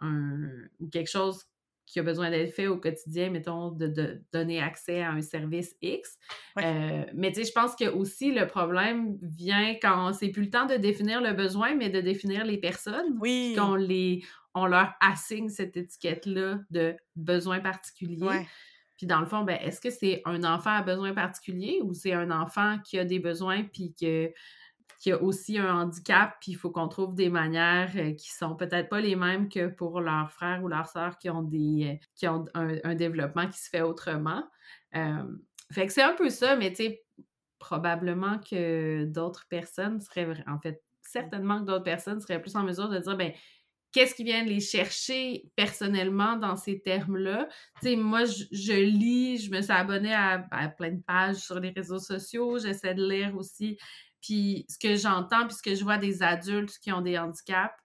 [0.00, 0.48] un
[0.80, 1.46] ou quelque chose
[1.86, 6.18] qui a besoin d'être fait au quotidien, mettons, de, donner accès à un service X.
[6.58, 10.50] Euh, mais tu sais, je pense que aussi le problème vient quand c'est plus le
[10.50, 13.16] temps de définir le besoin, mais de définir les personnes.
[13.20, 13.54] Oui.
[13.56, 14.24] Qu'on les,
[14.54, 18.46] on leur assigne cette étiquette-là de besoin particulier.
[18.96, 22.14] Puis dans le fond, ben, est-ce que c'est un enfant à besoin particulier ou c'est
[22.14, 24.32] un enfant qui a des besoins puis que
[24.98, 28.56] qui a aussi un handicap, puis il faut qu'on trouve des manières euh, qui sont
[28.56, 32.06] peut-être pas les mêmes que pour leurs frères ou leurs sœurs qui ont des euh,
[32.14, 34.44] qui ont un, développement qui se fait autrement.
[34.94, 35.24] Euh,
[35.72, 37.04] fait que c'est un peu ça, mais tu sais,
[37.58, 42.88] probablement que d'autres personnes seraient en fait certainement que d'autres personnes seraient plus en mesure
[42.88, 43.32] de dire ben
[43.96, 47.48] qu'est-ce qui vient les chercher personnellement dans ces termes-là?
[47.80, 50.38] Tu sais, moi, je, lis, je me suis abonnée à,
[50.76, 53.78] plein de pages sur les réseaux sociaux, j'essaie de lire aussi
[54.26, 57.78] puis ce que j'entends, puis ce que je vois des adultes qui ont des handicaps,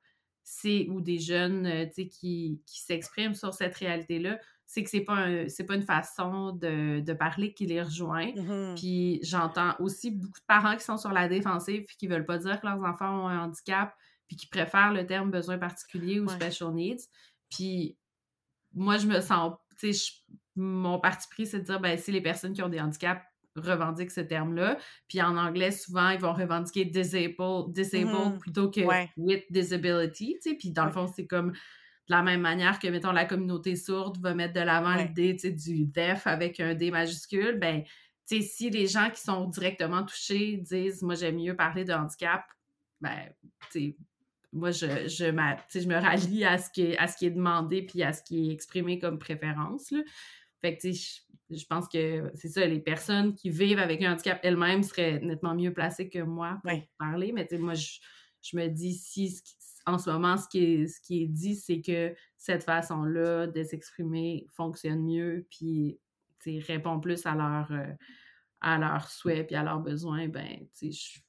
[0.43, 5.27] c'est ou des jeunes euh, qui, qui s'expriment sur cette réalité-là, c'est que c'est pas
[5.67, 8.31] pas une façon de, parler qui les rejoint.
[8.35, 12.25] Mmh puis j'entends aussi beaucoup de parents qui sont sur la défensive puis qui veulent
[12.25, 13.93] pas dire que leurs enfants ont un handicap
[14.27, 17.03] puis qui préfèrent le terme besoin particulier ou special needs.
[17.51, 17.97] Puis
[18.73, 20.13] moi je me sens tu sais
[20.55, 23.21] mon parti pris c'est de dire ben si les personnes qui ont des handicaps
[23.55, 24.77] revendiquent ce terme-là.
[25.07, 28.81] Puis en anglais, souvent, ils vont revendiquer disabled, disabled mmh plutôt que
[29.17, 30.55] with disability, tu sais.
[30.55, 31.57] Puis dans le fond, c'est comme de
[32.15, 35.51] la même manière que, mettons, la communauté sourde va mettre de l'avant l'idée, tu sais,
[35.51, 37.83] du deaf avec un D majuscule, ben,
[38.27, 41.93] tu sais, si les gens qui sont directement touchés disent «moi, j'aime mieux parler de
[41.93, 42.43] handicap»,
[43.01, 43.17] ben,
[43.71, 43.97] tu sais,
[44.53, 45.31] moi, je, je,
[45.79, 48.21] je me rallie à ce, qui est, à ce qui est demandé puis à ce
[48.21, 49.91] qui est exprimé comme préférence.
[49.91, 49.99] Là.
[50.59, 51.21] Fait que, tu sais,
[51.51, 55.55] je pense que c'est ça, les personnes qui vivent avec un handicap elles-mêmes seraient nettement
[55.55, 57.31] mieux placées que moi pour parler.
[57.33, 59.41] Mais moi, je, me dis si
[59.85, 63.63] en ce moment, ce qui est, ce qui est dit, c'est que cette façon-là de
[63.63, 65.99] s'exprimer fonctionne mieux, puis
[66.67, 67.93] répond plus à leurs euh,
[68.61, 71.19] à leurs souhaits puis à leurs besoins, ben, je,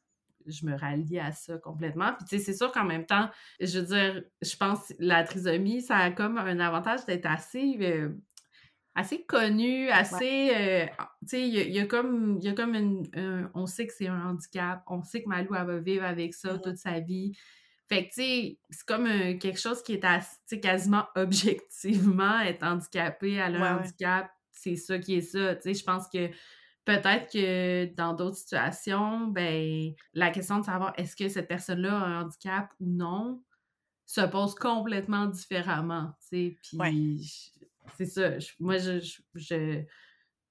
[0.46, 2.12] je me rallie à ça complètement.
[2.28, 6.10] Puis, c'est sûr qu'en même temps, je veux dire, je pense la trisomie, ça a
[6.10, 8.10] comme un avantage d'être assez euh,
[8.94, 10.50] assez connu, assez.
[10.54, 10.86] Euh,
[11.22, 14.30] tu sais, il y, a comme, y a comme une, on sait que c'est un
[14.30, 17.32] handicap, on sait que Malou, elle va vivre avec ça toute sa vie.
[17.88, 22.64] Fait que, tu sais, c'est comme euh, quelque chose qui est assez, quasiment objectivement être
[22.64, 25.56] handicapé, à un handicap, c'est ça qui est ça.
[25.56, 26.28] Tu sais, je pense que
[26.84, 32.04] peut-être que dans d'autres situations, ben, la question de savoir est-ce que cette personne-là a
[32.04, 33.42] un handicap ou non
[34.06, 36.56] se pose complètement différemment, tu sais.
[36.62, 37.52] Puis
[37.96, 38.30] c'est ça.
[38.60, 39.00] moi, je,
[39.34, 39.82] je,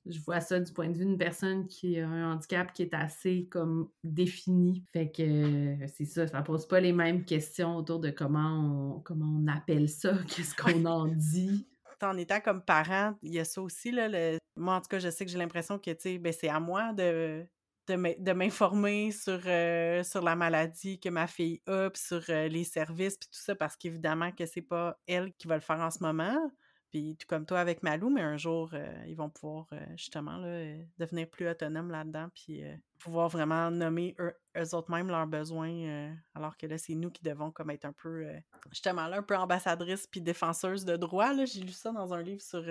[0.06, 2.94] je, vois ça du point de vue d'une personne qui a un handicap qui est
[2.94, 4.84] assez comme défini.
[4.94, 9.42] Fait que c'est ça, ça pose pas les mêmes questions autour de comment on, comment
[9.42, 11.68] on appelle ça, qu'est-ce qu'on en dit.
[12.02, 13.92] En étant comme parent, il y a ça aussi.
[13.92, 14.10] Là,
[14.56, 17.46] Moi, en tout cas, je sais que j'ai l'impression que ben, c'est à moi de,
[17.88, 22.64] de m'informer sur, euh, sur la maladie que ma fille a, puis sur euh, les
[22.64, 25.92] services, puis tout ça, parce qu'évidemment que c'est pas elle qui va le faire en
[25.92, 26.52] ce moment.
[26.92, 30.36] Puis tout comme toi avec Malou, mais un jour, euh, ils vont pouvoir euh, justement
[30.36, 32.64] là, euh, devenir plus autonomes là-dedans, puis
[33.00, 34.36] pouvoir vraiment nommer eux,
[34.74, 38.28] autres mêmes leurs besoins, alors que là, c'est nous qui devons comme être un peu,
[38.70, 41.34] justement là, un peu ambassadrices puis défenseuses de droit.
[41.46, 42.64] J'ai lu ça dans un livre sur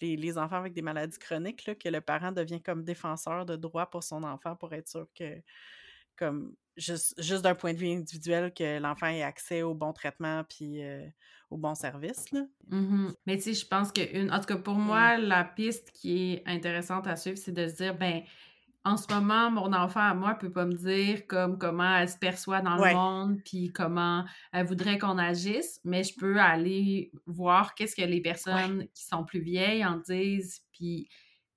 [0.00, 3.86] les, enfants avec des maladies chroniques, là, que le parent devient comme défenseur de droit
[3.86, 5.42] pour son enfant pour être sûr que
[6.14, 10.44] comme juste, juste d'un point de vue individuel, que l'enfant ait accès au bon traitement
[10.44, 11.06] puis euh,
[11.50, 12.30] au bon service.
[12.32, 12.42] Là.
[12.70, 13.14] Mm-hmm.
[13.26, 14.30] Mais tu sais, je pense que une.
[14.32, 17.76] En tout cas, pour moi, la piste qui est intéressante à suivre, c'est de se
[17.76, 18.22] dire, ben,
[18.86, 22.16] en ce moment, mon enfant à moi peut pas me dire comme comment elle se
[22.16, 27.74] perçoit dans le monde, puis comment elle voudrait qu'on agisse, mais je peux aller voir
[27.74, 31.08] qu'est-ce que les personnes qui sont plus vieilles en disent, puis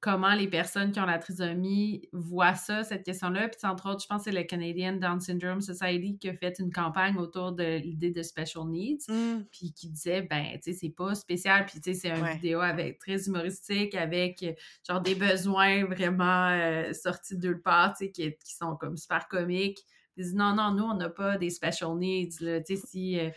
[0.01, 3.49] comment les personnes qui ont la trisomie voient ça, cette question-là.
[3.49, 6.57] Puis, entre autres, je pense que c'est le Canadian Down Syndrome Society qui a fait
[6.59, 9.43] une campagne autour de l'idée de special needs, mmh.
[9.51, 12.61] puis qui disait, ben, tu sais, c'est pas spécial, puis, tu sais, c'est une vidéo
[12.61, 14.45] avec, très humoristique, avec,
[14.87, 19.27] genre, des besoins vraiment euh, sortis de nulle part, tu sais, qui, sont comme super
[19.27, 19.79] comiques.
[20.15, 23.11] Ils disent, non, non, nous, on n'a pas des special needs, tu sais, si...
[23.11, 23.29] il euh,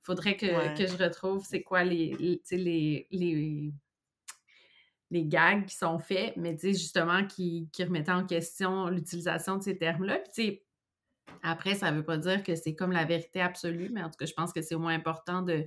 [0.00, 3.72] faudrait que, que, je retrouve c'est quoi les, les, les les
[5.10, 9.62] gags qui sont faits, mais tu sais, justement, qui, qui remettaient en question l'utilisation de
[9.62, 10.18] ces termes-là.
[10.18, 10.64] Puis, tu sais,
[11.42, 14.16] après, ça ne veut pas dire que c'est comme la vérité absolue, mais en tout
[14.18, 15.64] cas, je pense que c'est au moins important de,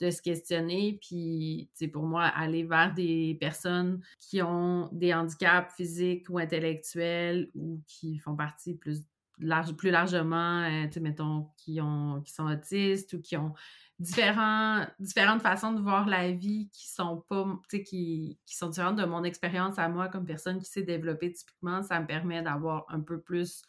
[0.00, 0.98] de se questionner.
[1.00, 6.38] Puis, tu sais, pour moi, aller vers des personnes qui ont des handicaps physiques ou
[6.38, 9.02] intellectuels ou qui font partie plus,
[9.38, 13.54] large, plus largement, euh, tu sais, mettons, qui, ont, qui sont autistes ou qui ont
[14.02, 19.04] différents, différentes façons de voir la vie qui sont pas, qui, qui sont différentes de
[19.04, 23.00] mon expérience à moi comme personne qui s'est développée typiquement, ça me permet d'avoir un
[23.00, 23.62] peu plus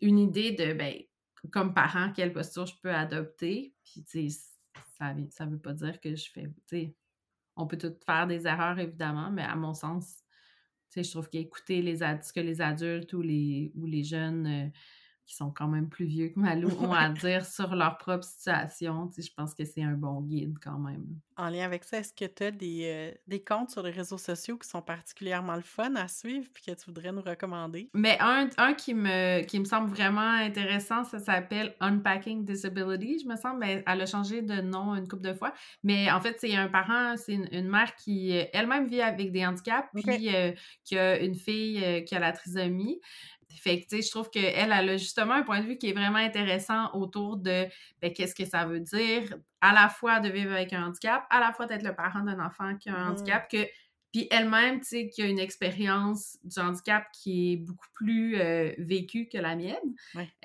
[0.00, 0.94] une idée de, ben,
[1.50, 3.74] comme parent, quelle posture je peux adopter.
[3.84, 4.40] Puis, tu sais,
[4.96, 6.96] ça, ça veut pas dire que je fais, tu sais,
[7.56, 10.22] on peut tout faire des erreurs, évidemment, mais à mon sens,
[10.94, 14.68] je trouve qu'écouter les, ce que les adultes ou les, ou les jeunes euh,
[15.28, 19.08] qui sont quand même plus vieux que Malou ont à dire sur leur propre situation.
[19.08, 21.04] Tu je pense que c'est un bon guide quand même.
[21.36, 24.18] En lien avec ça, est-ce que tu as des, euh, des, comptes sur les réseaux
[24.18, 27.90] sociaux qui sont particulièrement le fun à suivre puis que tu voudrais nous recommander?
[27.94, 33.28] Mais un, un qui, me, qui me semble vraiment intéressant, ça s'appelle Unpacking Disability, je
[33.28, 33.60] me semble.
[33.60, 35.52] mais elle a changé de nom une couple de fois.
[35.84, 39.46] Mais en fait, c'est un parent, c'est une, mère qui euh, elle-même vit avec des
[39.46, 40.52] handicaps, puis euh,
[40.84, 42.98] qui a une fille qui a la trisomie.
[43.58, 46.18] Fait que, je trouve qu'elle, elle a justement un point de vue qui est vraiment
[46.18, 47.66] intéressant autour de
[48.00, 51.40] ben, qu'est-ce que ça veut dire à la fois de vivre avec un handicap, à
[51.40, 53.10] la fois d'être le parent d'un enfant qui a un mmh.
[53.10, 53.66] handicap, que
[54.12, 58.72] puis elle-même, tu sais, qui a une expérience du handicap qui est beaucoup plus euh,
[58.78, 59.76] vécue que la mienne.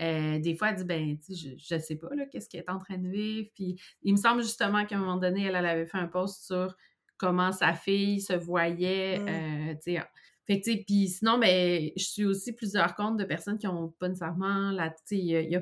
[0.02, 2.62] Euh, des fois, elle dit, ben, tu sais, je, je sais pas, là, qu'est-ce qu'elle
[2.62, 3.50] est en train de vivre.
[3.56, 6.46] Puis il me semble justement qu'à un moment donné, elle, elle avait fait un post
[6.46, 6.76] sur
[7.18, 10.04] comment sa fille se voyait, euh, tu sais,
[10.46, 13.68] fait que, tu sais, puis sinon, ben, je suis aussi plusieurs comptes de personnes qui
[13.68, 15.62] ont pas nécessairement la, tu sais, il y, a,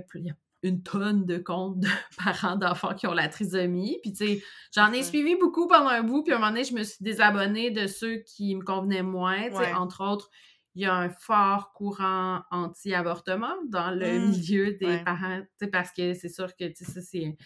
[0.63, 1.87] une tonne de comptes de
[2.23, 3.99] parents d'enfants qui ont la trisomie.
[4.01, 6.63] Puis, tu sais, j'en ai suivi beaucoup pendant un bout, puis à un moment donné,
[6.63, 10.29] je me suis désabonnée de ceux qui me convenaient moins, tu sais, entre autres.
[10.73, 14.29] Il y a un fort courant anti-avortement dans le mmh.
[14.29, 17.37] milieu des parents, tu sais, parce que c'est sûr que, tu sais, ça, c'est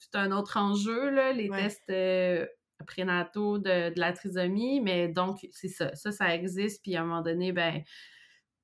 [0.00, 2.46] tout un autre enjeu, là, les tests euh,
[2.84, 5.94] prénataux de, la trisomie, mais donc, c'est ça.
[5.94, 7.82] Ça, ça existe, puis à un moment donné, ben,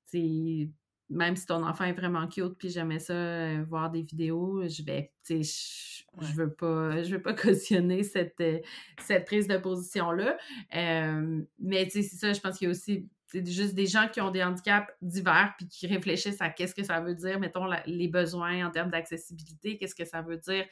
[0.05, 0.69] c'est
[1.09, 4.83] même si ton enfant est vraiment cute, puis j'aimais ça, euh, voir des vidéos, je
[4.83, 8.59] vais, tu sais, je, veux pas, je veux pas cautionner cette, euh,
[8.99, 10.37] cette prise de position-là.
[10.75, 14.07] Euh, mais, tu sais, c'est ça, je pense qu'il y a aussi juste des gens
[14.07, 17.67] qui ont des handicaps divers, puis qui réfléchissent à qu'est-ce que ça veut dire, mettons,
[17.85, 20.65] les besoins en termes d'accessibilité, qu'est-ce que ça veut dire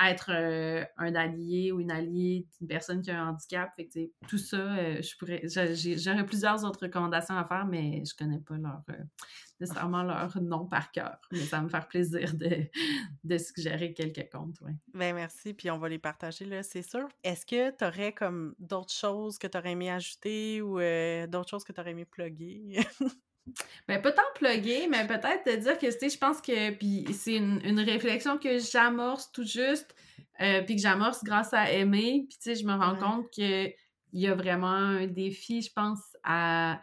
[0.00, 3.70] être euh, un allié ou une alliée d'une personne qui a un handicap.
[3.76, 5.42] Fait que, tout ça, euh, je pourrais,
[5.96, 9.04] j'aurais plusieurs autres recommandations à faire, mais je connais pas leur, euh,
[9.60, 11.18] nécessairement leur nom par cœur.
[11.30, 12.68] Mais ça va me faire plaisir de,
[13.24, 14.60] de suggérer quelques comptes.
[14.62, 14.74] Ouais.
[14.94, 17.08] Ben merci, puis on va les partager, là, c'est sûr.
[17.22, 20.78] Est-ce que tu aurais comme d'autres choses que tu aurais aimé ajouter ou
[21.28, 22.80] d'autres choses que tu aurais aimé plugger?
[23.88, 27.04] Ben, pas tant plugger, mais peut-être de dire que, tu sais, je pense que, puis
[27.12, 29.94] c'est une, réflexion que j'amorce tout juste,
[30.40, 33.74] euh, puis que j'amorce grâce à aimer, puis tu sais, je me rends compte qu'il
[34.12, 36.80] y a vraiment un défi, je pense, à,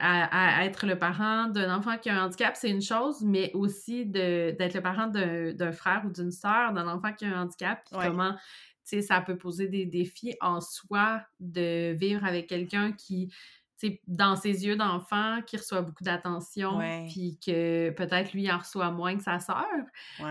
[0.00, 3.50] à, à être le parent d'un enfant qui a un handicap, c'est une chose, mais
[3.52, 7.84] aussi d'être le parent d'un frère ou d'une sœur d'un enfant qui a un handicap,
[7.84, 8.40] puis comment, tu
[8.84, 13.32] sais, ça peut poser des défis en soi de vivre avec quelqu'un qui
[14.06, 16.78] dans ses yeux d'enfant, qui reçoit beaucoup d'attention,
[17.08, 19.66] puis que peut-être lui en reçoit moins que sa sœur.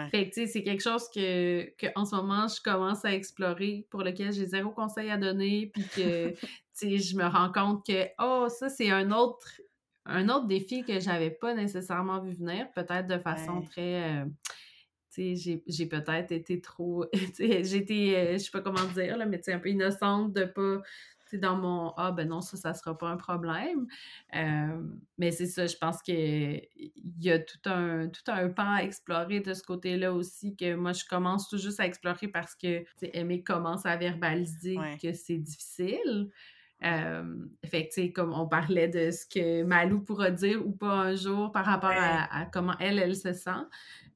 [0.10, 3.14] Fait que, tu sais, c'est quelque chose que, que, en ce moment, je commence à
[3.14, 6.40] explorer, pour lequel j'ai zéro conseil à donner, puis que, tu
[6.74, 9.62] sais, je me rends compte que, oh, ça, c'est un autre,
[10.06, 14.22] un autre défi que j'avais pas nécessairement vu venir, peut-être de façon très...
[14.22, 14.26] Euh,
[15.18, 17.06] j'ai peut-être été trop...
[17.38, 20.82] j'ai été, euh, je sais pas comment dire, là, mais un peu innocente de pas
[21.38, 23.88] dans mon Ah, ben non, ça, ça sera pas un problème.
[25.18, 26.68] mais c'est ça, je pense qu'il
[27.20, 30.94] y a tout un, tout un pan à explorer de ce côté-là aussi, que moi,
[30.94, 36.30] je commence tout juste à explorer parce que Aimé commence à verbaliser que c'est difficile.
[36.82, 40.92] Fait que, tu sais, comme on parlait de ce que Malou pourra dire ou pas
[40.92, 43.52] un jour par rapport à, comment elle, elle se sent.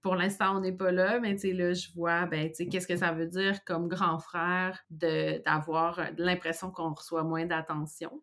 [0.01, 3.27] Pour l'instant, on n'est pas là, mais là, je vois, ben, qu'est-ce que ça veut
[3.27, 8.21] dire comme grand frère d'avoir l'impression qu'on reçoit moins d'attention,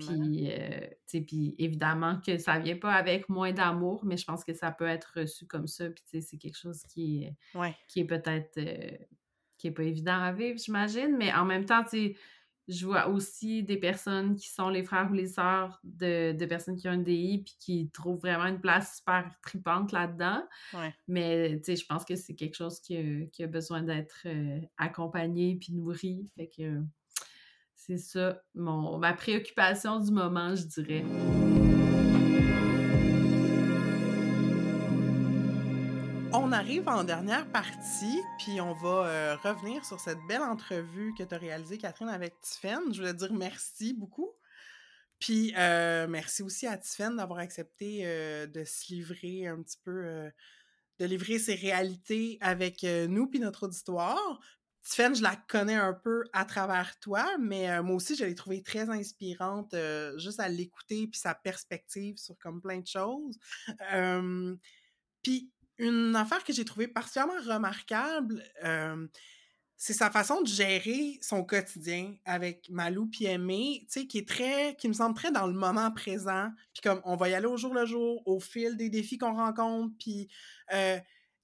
[0.00, 4.52] Puis, euh, puis évidemment que ça vient pas avec moins d'amour, mais je pense que
[4.52, 7.36] ça peut être reçu comme ça, puis c'est quelque chose qui est,
[7.88, 8.96] qui est peut-être, euh,
[9.56, 12.14] qui est pas évident à vivre, j'imagine, mais en même temps, tu
[12.68, 16.88] je vois aussi des personnes qui sont les frères ou les sœurs de, personnes qui
[16.88, 20.42] ont un DI puis qui trouvent vraiment une place super tripante là-dedans.
[21.08, 25.56] Mais tu sais, je pense que c'est quelque chose qui a, besoin d'être euh, accompagné
[25.56, 26.28] puis nourri.
[26.36, 26.80] Fait que
[27.74, 31.04] c'est ça mon, ma préoccupation du moment, je dirais.
[36.46, 41.22] On arrive en dernière partie, puis on va euh, revenir sur cette belle entrevue que
[41.22, 42.92] tu as réalisée, Catherine, avec Tiffen.
[42.92, 44.30] Je voulais dire merci beaucoup.
[45.18, 50.30] Puis euh, merci aussi à Tiffen d'avoir accepté euh, de se livrer un petit peu,
[50.98, 54.38] de livrer ses réalités avec nous puis notre auditoire.
[54.82, 58.62] Tiffen, je la connais un peu à travers toi, mais moi aussi, je l'ai trouvée
[58.62, 59.74] très inspirante
[60.18, 63.38] juste à l'écouter puis sa perspective sur comme plein de choses.
[65.22, 68.42] puis une affaire que j'ai trouvée particulièrement remarquable,
[69.76, 74.28] c'est sa façon de gérer son quotidien avec Malou puis Aimé, tu sais, qui est
[74.28, 77.46] très, qui me semble très dans le moment présent, puis comme on va y aller
[77.46, 80.28] au jour le jour, au fil des défis qu'on rencontre, puis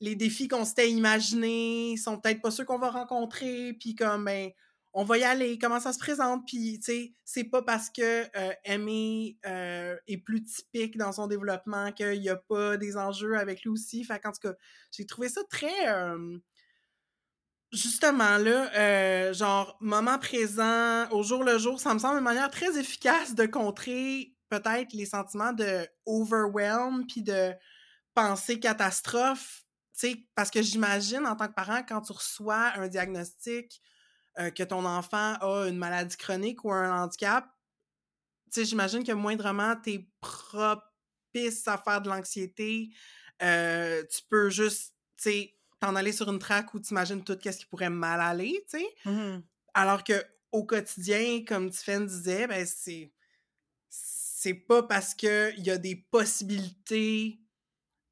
[0.01, 4.51] les défis qu'on s'était imaginés sont peut-être pas ceux qu'on va rencontrer, puis comme, ben,
[4.93, 8.24] on va y aller, comment ça se présente, puis tu sais, c'est pas parce que
[8.36, 13.38] euh, Amy euh, est plus typique dans son développement qu'il n'y a pas des enjeux
[13.38, 14.03] avec lui aussi.
[14.05, 14.55] Fait qu'en tout cas,
[14.91, 15.88] j'ai trouvé ça très...
[15.88, 16.38] Euh,
[17.72, 22.76] justement, là, genre, moment présent, au jour le jour, ça me semble une manière très
[22.76, 27.53] efficace de contrer peut-être les sentiments de overwhelm puis de
[28.14, 29.62] pensée catastrophe,
[29.97, 33.80] tu sais, parce que j'imagine, en tant que parent, quand tu reçois un diagnostic
[34.39, 37.47] euh, que ton enfant a une maladie chronique ou un handicap,
[38.53, 42.91] tu sais, j'imagine que moindrement t'es propice à faire de l'anxiété.
[43.43, 47.39] Euh, tu peux juste, tu sais, t'en aller sur une traque où tu imagines tout
[47.43, 48.87] ce qui pourrait mal aller, tu sais.
[49.05, 49.43] Mmh
[49.74, 53.12] Alors que au quotidien, comme Tiffen disait, ben c'est
[53.89, 57.41] c'est pas parce qu'il y a des possibilités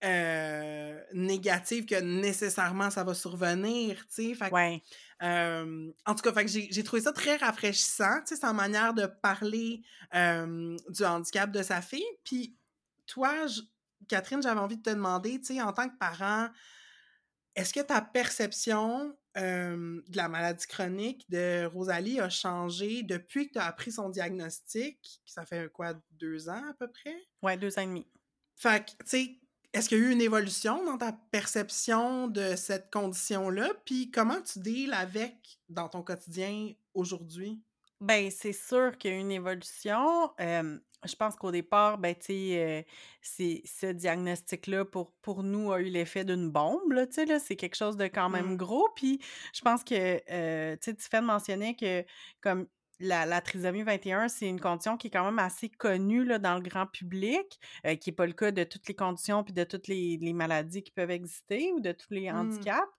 [0.04, 4.52] euh, négatives que nécessairement ça va survenir, tu sais.
[4.52, 4.82] Ouais
[5.20, 11.04] en tout cas, j'ai trouvé ça très rafraîchissant, tu sais, sa manière de parler du
[11.04, 12.06] handicap de sa fille.
[12.24, 12.56] Puis
[13.06, 13.46] toi,
[14.08, 16.48] Catherine, j'avais envie de te demander, tu sais, en tant que parent,
[17.56, 23.58] est-ce que ta perception de la maladie chronique de Rosalie a changé depuis que tu
[23.58, 25.20] as appris son diagnostic?
[25.26, 27.16] Ça fait quoi, deux ans à peu près?
[27.42, 28.06] Ouais, deux ans et demi.
[28.56, 29.40] Fait que, tu sais,
[29.72, 33.70] est-ce qu'il y a eu une évolution dans ta perception de cette condition-là?
[33.84, 37.60] Puis comment tu deals avec dans ton quotidien aujourd'hui?
[38.00, 40.30] Ben, c'est sûr qu'il y a eu une évolution.
[40.38, 42.86] je pense qu'au départ, ben, tu sais,
[43.20, 47.38] c'est ce diagnostic-là, pour, pour nous, a eu l'effet d'une bombe, là, tu sais, là,
[47.38, 48.56] c'est quelque chose de quand même mmh.
[48.56, 48.88] gros.
[48.94, 49.20] Puis
[49.52, 50.18] je pense que,
[50.76, 52.04] tu sais, tu fais mentionner que,
[52.40, 52.66] comme
[53.00, 56.60] la, trisomie 21, c'est une condition qui est quand même assez connue là, dans le
[56.60, 59.88] grand public, euh, qui n'est pas le cas de toutes les conditions puis de toutes
[59.88, 62.36] les, maladies qui peuvent exister ou de tous les mmh.
[62.36, 62.92] handicaps.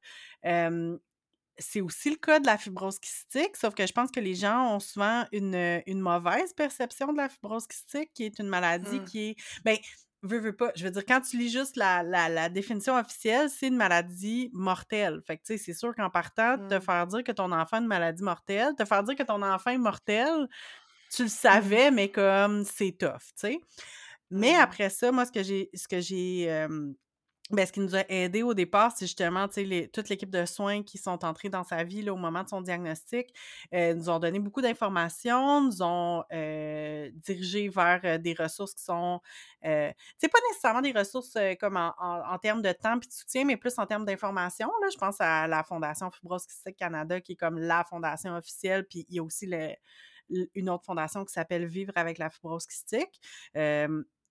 [1.57, 4.75] c'est aussi le cas de la fibrose kystique, sauf que je pense que les gens
[4.75, 9.05] ont souvent une, mauvaise perception de la fibrose kystique, qui est une maladie mmh.
[9.05, 9.35] qui est.
[9.63, 9.77] Ben,
[10.22, 10.72] veux, veux pas.
[10.76, 15.22] Je veux dire, quand tu lis juste la, la, définition officielle, c'est une maladie mortelle.
[15.26, 16.82] Fait que, tu sais, c'est sûr qu'en partant, te mmh.
[16.82, 19.72] faire dire que ton enfant a une maladie mortelle, te faire dire que ton enfant
[19.72, 20.47] est mortel,
[21.11, 21.32] tu le mmh.
[21.32, 23.59] savais, mais comme c'est tough, tu sais.
[24.32, 24.61] Mais mmh.
[24.61, 26.67] après ça, moi, ce que j'ai, ce que j'ai
[27.51, 30.99] ben, ce qui nous a aidé au départ, c'est justement toute l'équipe de soins qui
[30.99, 33.33] sont entrés dans sa vie là, au moment de son diagnostic,
[33.73, 38.83] euh, nous ont donné beaucoup d'informations, nous ont euh, dirigé vers euh, des ressources qui
[38.83, 39.19] sont,
[39.63, 43.77] c'est pas nécessairement des ressources comme en, termes de temps et de soutien, mais plus
[43.79, 44.69] en termes d'information.
[44.91, 46.45] Je pense à la Fondation Fibrose
[46.77, 49.49] Canada, qui est comme la fondation officielle, puis il y a aussi
[50.29, 53.19] une autre fondation qui s'appelle Vivre avec la fibrose kystique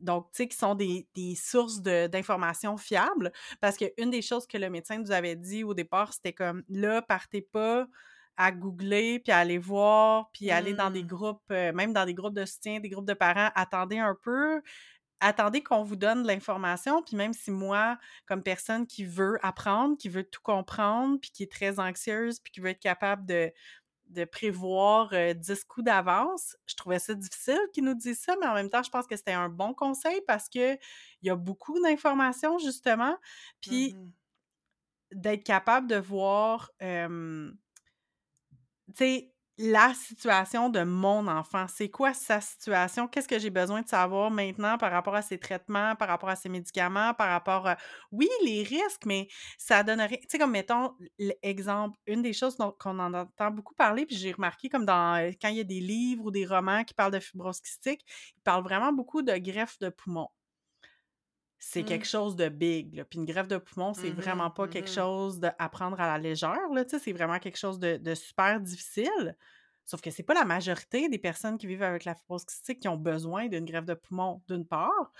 [0.00, 3.32] donc, tu sais, qui sont des, sources d'informations fiables.
[3.60, 7.02] Parce qu'une des choses que le médecin nous avait dit au départ, c'était comme là,
[7.02, 7.86] partez pas
[8.36, 11.06] à googler, puis à aller voir, puis aller dans des Mmh.
[11.06, 14.62] groupes, euh, même dans des groupes de soutien, des groupes de parents, attendez un peu,
[15.20, 19.96] attendez qu'on vous donne de l'information, puis même si moi, comme personne qui veut apprendre,
[19.98, 23.52] qui veut tout comprendre, puis qui est très anxieuse, puis qui veut être capable de,
[24.08, 28.46] de prévoir euh, 10 coups d'avance, je trouvais ça difficile qu'ils nous disent ça, mais
[28.46, 30.78] en même temps, je pense que c'était un bon conseil parce que il
[31.28, 33.16] y a beaucoup d'informations, justement,
[33.60, 34.12] puis Mhm.
[35.12, 37.50] d'être capable de voir, euh,
[38.88, 41.66] tu sais, la situation de mon enfant?
[41.68, 43.08] C'est quoi sa situation?
[43.08, 46.36] Qu'est-ce que j'ai besoin de savoir maintenant par rapport à ses traitements, par rapport à
[46.36, 47.76] ses médicaments, par rapport à...
[48.12, 49.28] Oui, les risques, mais
[49.58, 50.18] ça donnerait...
[50.22, 50.94] Tu sais, comme mettons,
[51.42, 55.16] l'exemple, une des choses qu'on en entend beaucoup parler, puis j'ai remarqué comme dans...
[55.20, 58.04] euh, Quand il y a des livres ou des romans qui parlent de fibrose kystique,
[58.36, 60.28] ils parlent vraiment beaucoup de greffe de poumon
[61.58, 62.10] c'est quelque Mm.
[62.10, 62.94] chose de big.
[62.94, 63.04] Là.
[63.04, 64.94] Puis une greffe de poumon, c'est Mhm, vraiment pas quelque mhm.
[64.94, 66.58] chose de- à prendre à la légère.
[66.86, 69.36] C'est vraiment quelque chose de, de super difficile.
[69.84, 72.88] Sauf que c'est pas la majorité des personnes qui vivent avec la fibrose kystique qui
[72.88, 75.12] ont besoin d'une greffe de poumon, d'une part.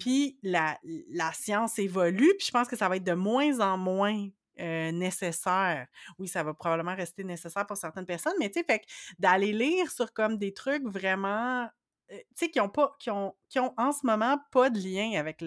[0.00, 0.78] Puis la,
[1.10, 4.26] la science évolue, puis je pense que ça va être de moins en moins
[4.58, 5.86] euh, nécessaire.
[6.18, 8.84] Oui, ça va probablement rester nécessaire pour certaines personnes, mais tu sais, fait que
[9.18, 11.68] d'aller lire sur comme des trucs vraiment,
[12.08, 15.18] tu sais, qui ont pas, qui ont, qui ont en ce moment pas de lien
[15.18, 15.40] avec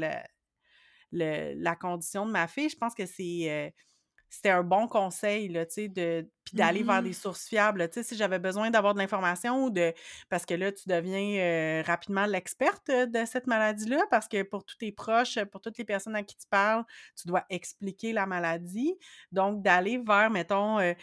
[1.12, 3.70] la condition de ma fille, je pense que c'est euh,
[4.30, 7.14] c'était un bon conseil, là, tu sais, de, puis d'aller vers des Mhm.
[7.14, 7.88] sources fiables.
[7.90, 9.94] Tu sais, si j'avais besoin d'avoir de l'information ou de...
[10.30, 14.78] Parce que là, tu deviens euh, rapidement l'experte de cette maladie-là, parce que pour tous
[14.78, 16.84] tes proches, pour toutes les personnes à qui tu parles,
[17.20, 18.98] tu dois expliquer la maladie.
[19.32, 20.94] Donc, d'aller vers, mettons, euh,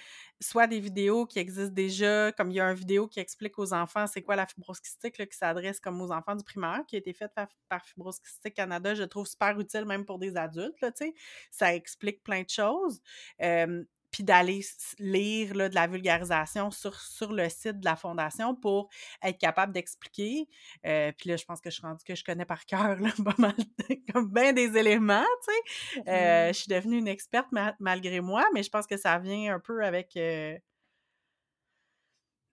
[0.41, 3.73] soit des vidéos qui existent déjà, comme il y a une vidéo qui explique aux
[3.73, 6.97] enfants c'est quoi la fibrose kystique, là, qui s'adresse comme aux enfants du primaire, qui
[6.97, 10.37] a été faite par, par Fibrose Kystique Canada, je trouve super utile même pour des
[10.37, 11.15] adultes, là, tu sais.
[11.51, 13.01] Ça explique plein de choses.
[13.43, 13.85] Euh,
[14.17, 14.63] puis d'aller
[14.99, 18.89] lire là, de la vulgarisation sur, sur le site de la Fondation pour
[19.23, 20.49] être capable d'expliquer.
[20.87, 23.11] Euh, puis là, je pense que je suis rendue que je connais par cœur là,
[23.23, 23.55] pas mal,
[24.11, 26.11] comme bien des éléments, tu sais.
[26.11, 29.55] Euh, je suis devenue une experte ma- malgré moi, mais je pense que ça vient
[29.55, 30.17] un peu avec...
[30.17, 30.57] euh,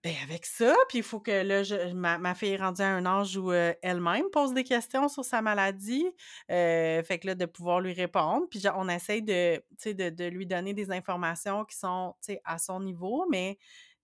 [0.04, 2.88] ben avec ça, puis il faut que là, je, ma, ma fille est rendue à
[2.94, 6.06] un âge où euh, elle-même pose des questions sur sa maladie.
[6.50, 8.46] euh, fait que là, de pouvoir lui répondre.
[8.50, 13.26] Puis on essaye de, de, de lui donner des informations qui sont à son niveau,
[13.30, 13.58] mais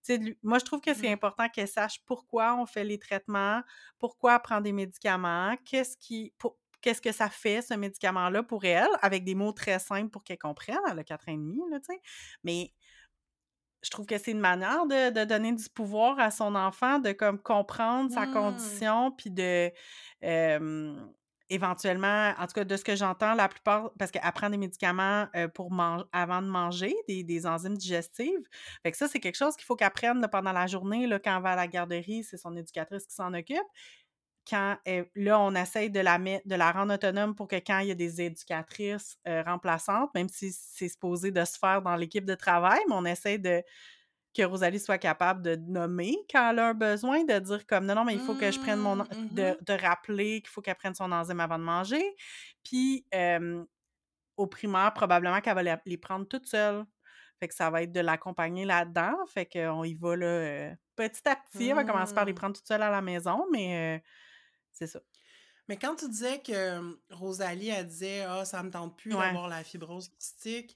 [0.09, 1.11] lui- moi, je trouve que c'est Mhm.
[1.11, 3.61] important qu'elle sache pourquoi on fait les traitements,
[3.99, 6.33] pourquoi elle prend des médicaments, qu'est-ce qui.
[6.39, 10.23] pour- Qu'est-ce que ça fait, ce médicament-là, pour elle, avec des mots très simples pour
[10.23, 10.79] qu'elle comprenne.
[10.89, 12.01] Elle a 4 ans et demi, là, tu sais.
[12.43, 12.73] Mais
[13.83, 17.11] je trouve que c'est une manière de, de donner du pouvoir à son enfant, de
[17.13, 18.27] comme comprendre sa Mm.
[18.27, 19.71] condition, puis de
[20.23, 20.95] euh,
[21.49, 25.27] éventuellement, en tout cas de ce que j'entends, la plupart, parce qu'elle prend des médicaments
[25.35, 28.47] euh, pour man- avant de manger, des, des enzymes digestives.
[28.83, 31.19] Fait que ça, c'est quelque chose qu'il faut qu'elle prenne là, pendant la journée, là,
[31.19, 33.57] quand elle va à la garderie, c'est son éducatrice qui s'en occupe.
[34.49, 37.79] Quand elle- là, on essaye de la mettre, de la rendre autonome pour que quand
[37.79, 41.95] il y a des éducatrices euh, remplaçantes, même si c'est supposé de se faire dans
[41.95, 43.63] l'équipe de travail, mais on essaie de
[44.35, 47.95] que Rosalie soit capable de nommer quand elle a un besoin, de dire comme non,
[47.95, 48.95] non, mais il faut que je prenne mon.
[48.97, 49.57] Mm, de, mhm.
[49.61, 52.15] de rappeler qu'il faut qu'elle prenne son enzyme avant de manger.
[52.63, 53.63] Puis euh,
[54.37, 56.85] au primaire, probablement qu'elle va les, prendre toute seule.
[57.39, 59.15] Fait que ça va être de l'accompagner là-dedans.
[59.27, 61.69] Fait qu'on y va là, euh, petit à petit.
[61.69, 62.35] Elle va commencer par les Mm.
[62.35, 64.01] prendre toute seule à la maison, mais euh,
[64.71, 64.99] c'est ça.
[65.67, 69.19] Mais quand tu disais que hum, Rosalie, elle disait Ah, ça me tente plus Ouais.
[69.19, 70.75] d'avoir la fibrose kystique,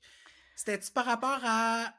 [0.56, 1.94] c'était-tu par rapport à.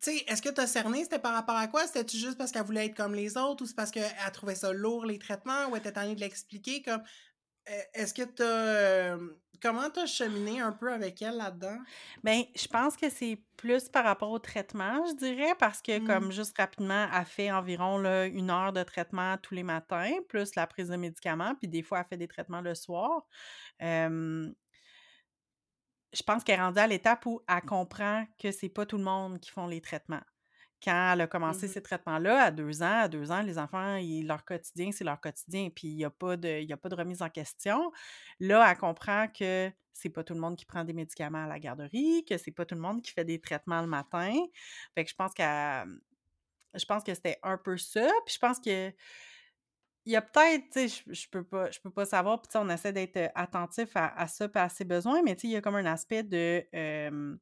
[0.00, 1.86] Tu sais, est-ce que tu as cerné, c'était par rapport à quoi?
[1.86, 4.72] C'était-tu juste parce qu'elle voulait être comme les autres ou c'est parce qu'elle trouvait ça
[4.72, 6.82] lourd, les traitements, ou elle était tannée de l'expliquer?
[6.82, 7.02] Comme,
[7.66, 9.18] est-ce que tu as.
[9.62, 11.78] comment tu as cheminé un peu avec elle là-dedans?
[12.22, 16.04] Ben, je pense que c'est plus par rapport au traitement, je dirais, parce que Mm.
[16.04, 20.54] comme juste rapidement, elle fait environ là, une heure de traitement tous les matins, plus
[20.56, 23.26] la prise de médicaments, puis des fois, elle fait des traitements le soir.
[23.82, 24.52] Euh,
[26.14, 29.04] je pense qu'elle est rendue à l'étape où elle comprend que c'est pas tout le
[29.04, 30.22] monde qui font les traitements.
[30.84, 31.68] Quand elle a commencé Mhm.
[31.68, 35.20] ces traitements-là, à deux ans, à deux ans, les enfants, ils- leur quotidien, c'est leur
[35.20, 37.90] quotidien, puis il n'y a, pas de- y a pas de remise en question.
[38.40, 41.58] Là, elle comprend que c'est pas tout le monde qui prend des médicaments à la
[41.60, 44.34] garderie, que c'est pas tout le monde qui fait des traitements le matin.
[44.94, 45.86] Fait que je pense qu'elle
[46.74, 48.08] je pense que c'était un peu ça.
[48.26, 48.92] Puis je pense que
[50.06, 52.48] il y a peut-être, tu sais, je, je peux pas, je peux pas savoir, puis
[52.48, 55.34] tu sais, on essaie d'être euh, attentif à, à ça, puis à ses besoins, mais
[55.34, 57.36] tu sais, il y a comme un aspect de, euh,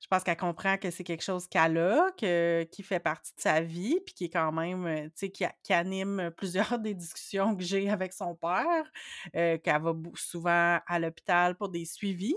[0.00, 3.40] je pense qu'elle comprend que c'est quelque chose qu'elle a, que, qui fait partie de
[3.40, 7.62] sa vie, puis qui est quand même, tu sais, qui, anime plusieurs des discussions que
[7.62, 8.90] j'ai avec son père,
[9.32, 12.36] qu'elle va souvent à l'hôpital pour des suivis.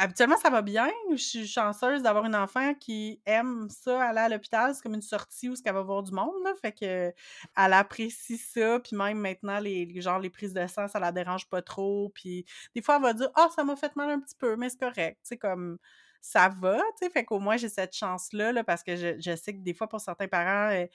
[0.00, 0.90] Habituellement, ça va bien.
[1.10, 4.74] Je suis chanceuse d'avoir une enfant qui aime ça, aller à l'hôpital.
[4.74, 6.32] C'est comme une sortie où qu'elle va voir du monde.
[6.60, 7.12] Fait que
[7.56, 8.80] elle apprécie ça.
[8.80, 12.10] Puis même maintenant, les, les- prises de sang, ça la dérange pas trop.
[12.14, 12.44] Puis
[12.74, 14.80] des fois, elle va dire «Ah, ça m'a fait mal un petit peu, mais c'est
[14.80, 15.78] correct.» sais, comme
[16.20, 17.10] ça va, sais.
[17.10, 20.00] Fait qu'au moins, j'ai cette chance-là, là, parce que je, sais que des fois, pour
[20.00, 20.70] certains parents...
[20.72, 20.86] euh,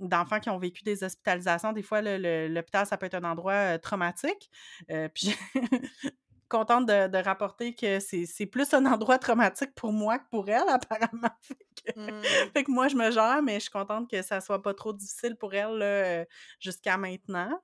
[0.00, 3.78] d'enfants qui ont vécu des hospitalisations, des fois, l'hôpital, ça peut être un endroit euh,
[3.78, 4.50] traumatique.
[4.90, 5.34] Euh, puis
[6.52, 10.68] contente de, de rapporter que c'est plus un endroit traumatique pour moi que pour elle,
[10.68, 11.30] apparemment.
[11.42, 12.52] Fait que, Mm.
[12.54, 14.92] fait que moi, je me gère, mais je suis contente que ça soit pas trop
[14.92, 16.24] difficile pour elle euh,
[16.60, 17.60] jusqu'à maintenant.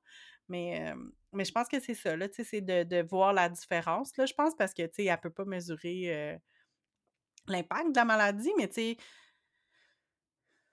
[0.49, 0.97] Mais, euh,
[1.33, 4.35] mais je pense que c'est ça, là, c'est de, de voir la différence, là, je
[4.35, 6.39] pense, parce que, tu sais, elle peut pas mesurer euh,
[7.47, 8.97] l'impact de la maladie, mais, tu sais,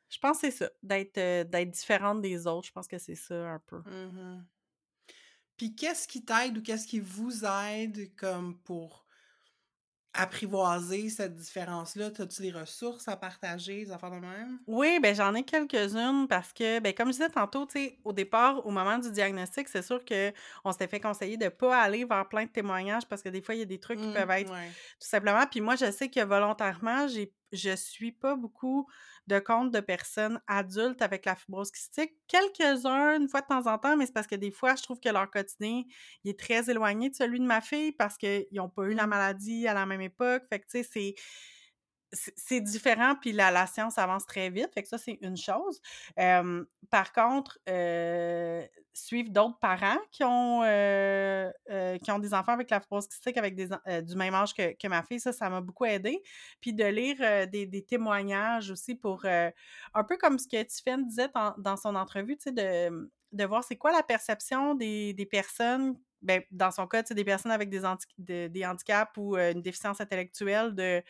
[0.09, 3.15] je pense que c'est ça, d'être euh, d'être différente des autres, je pense que c'est
[3.15, 3.81] ça un peu.
[3.85, 4.47] Mhm.
[5.57, 9.05] Puis qu'est-ce qui t'aide ou qu'est-ce qui vous aide comme pour
[10.13, 12.07] apprivoiser cette différence-là?
[12.17, 14.59] As-tu des ressources à partager, des affaires de même?
[14.67, 18.13] Oui, ben j'en ai quelques-unes parce que, ben comme je disais tantôt, tu sais, au
[18.13, 20.33] départ, au moment du diagnostic, c'est sûr que
[20.63, 23.53] on s'était fait conseiller de pas aller vers plein de témoignages parce que des fois,
[23.53, 24.75] il y a des trucs qui Mm, peuvent être ouais.
[24.99, 25.45] tout simplement.
[25.45, 28.87] Puis moi, je sais que volontairement, j'ai, je suis pas beaucoup
[29.27, 32.13] de comptes de personnes adultes avec la fibrose kystique.
[32.27, 34.99] Quelques-uns, une fois de temps en temps, mais c'est parce que des fois, je trouve
[34.99, 35.83] que leur quotidien,
[36.23, 39.05] il est très éloigné de celui de ma fille parce qu'ils n'ont pas eu la
[39.05, 39.07] Mm.
[39.07, 40.43] maladie à la même époque.
[40.49, 41.15] Fait que, tu sais, c'est
[42.35, 45.81] c'est différent, puis la, science avance très vite, fait que ça, c'est une chose.
[46.15, 47.59] Par contre,
[48.93, 50.61] suivre d'autres parents qui ont,
[52.03, 53.67] qui ont des enfants avec la fibrose kystique avec des,
[54.03, 56.21] du même âge que, ma fille, ça, ça m'a beaucoup aidé.
[56.61, 61.77] Puis de lire des, témoignages aussi pour, un peu comme ce que Tiffany disait dans,
[61.77, 66.87] son entrevue, tu sais, de, voir c'est quoi la perception des, personnes ben, dans son
[66.87, 71.03] cas, des personnes avec des, handi- de- des handicaps ou une déficience intellectuelle, de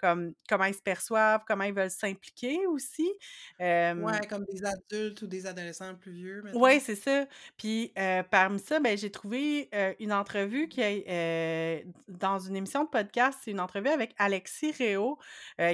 [0.00, 3.10] comme comment ils se perçoivent, comment ils veulent s'impliquer aussi.
[3.60, 7.26] Euh, Ouais, comme des adultes ou des adolescents plus vieux, oui, c'est ça.
[7.56, 12.84] Puis euh, parmi ça, ben, j'ai trouvé euh, une entrevue qui est dans une émission
[12.84, 13.38] de podcast.
[13.44, 15.18] C'est une entrevue avec Alexis Réau,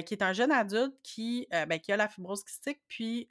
[0.05, 3.29] qui est un jeune adulte qui, ben, qui a la fibrose kystique, puis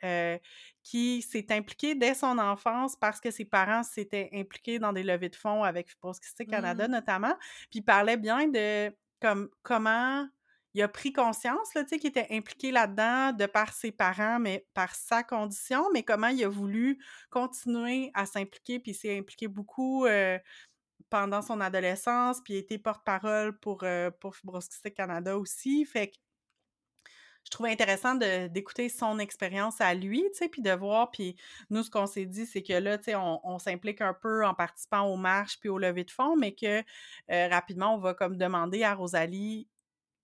[0.82, 5.28] qui s'est impliqué dès son enfance parce que ses parents s'étaient impliqués dans des levées
[5.28, 6.92] de fonds avec Fibrose Kystique Canada Mm.
[6.92, 7.34] notamment.
[7.70, 10.28] Puis il parlait bien de comme, comment
[10.76, 14.94] il a pris conscience, là, qu'il était impliqué là-dedans de par ses parents, mais par
[14.94, 20.04] sa condition, mais comment il a voulu continuer à s'impliquer, puis il s'est impliqué beaucoup
[20.04, 20.38] euh,
[21.08, 24.36] pendant son adolescence, puis il a été porte-parole pour, euh, pour
[24.94, 25.86] Canada aussi.
[25.86, 26.16] Fait que
[27.44, 31.36] je trouvais intéressant d'écouter son expérience à lui, tu sais, puis de voir, puis
[31.70, 34.44] nous, ce qu'on s'est dit, c'est que là, tu sais, on, on s'implique un peu
[34.44, 36.82] en participant aux marches puis aux levées de fonds, mais que
[37.30, 39.68] euh, rapidement, on va comme demander à Rosalie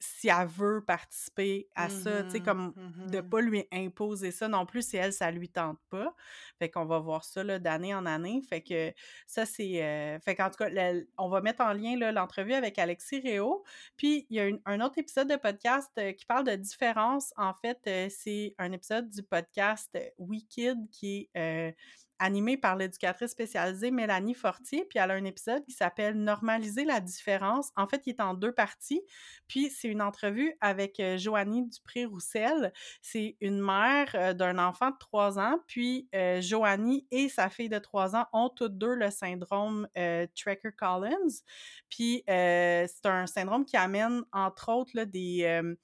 [0.05, 2.75] si elle veut participer à ça, tu sais, Mhm, comme
[3.11, 3.29] de mhm.
[3.29, 6.13] pas lui imposer ça non plus si elle, ça lui tente pas.
[6.59, 8.43] Fait qu'on va voir ça d'année en année.
[8.49, 8.93] Fait que
[9.27, 9.83] ça, c'est...
[9.83, 10.71] euh, Fait qu'en tout cas,
[11.19, 13.63] on va mettre en lien l'entrevue avec Alexis Réau.
[13.97, 17.33] Puis, il y a une- un autre épisode de podcast euh, qui parle de différence.
[17.37, 21.77] En fait, euh, c'est un épisode du podcast euh, Wikid qui est
[22.23, 24.87] euh, animé par l'éducatrice spécialisée Mélanie Fortier.
[24.89, 27.71] Puis, elle a un épisode qui s'appelle Normaliser la différence.
[27.77, 29.03] En fait, il est en deux parties.
[29.49, 32.73] Puis, c'est une entrevue avec euh, Joanie Dupré-Roussel.
[33.01, 35.59] C'est une mère euh, d'un enfant de 3 ans.
[35.67, 41.43] Puis, euh, Joanie et sa fille de 3 ans ont toutes deux le syndrome Treacher-Collins.
[41.89, 45.77] Puis, c'est un syndrome qui amène, entre autres, des,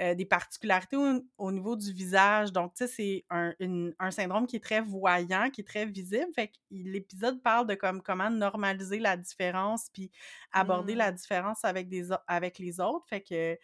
[0.00, 2.50] euh, des particularités au, au niveau du visage.
[2.52, 3.52] Donc, tu sais, c'est un,
[3.98, 6.32] un syndrome qui est très voyant, qui est très visible.
[6.34, 10.10] Fait que l'épisode parle de comme, comment normaliser la différence puis
[10.52, 10.98] aborder Mm.
[10.98, 13.06] la différence avec, des, au- avec les autres.
[13.08, 13.58] Fait que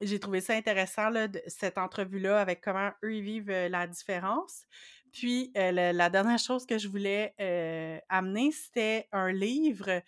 [0.00, 3.86] j'ai trouvé ça intéressant, là, de- cette entrevue-là, avec comment eux, ils vivent euh, la
[3.86, 4.62] différence.
[5.12, 10.02] Puis, euh, le- la dernière chose que je voulais euh, amener, c'était un livre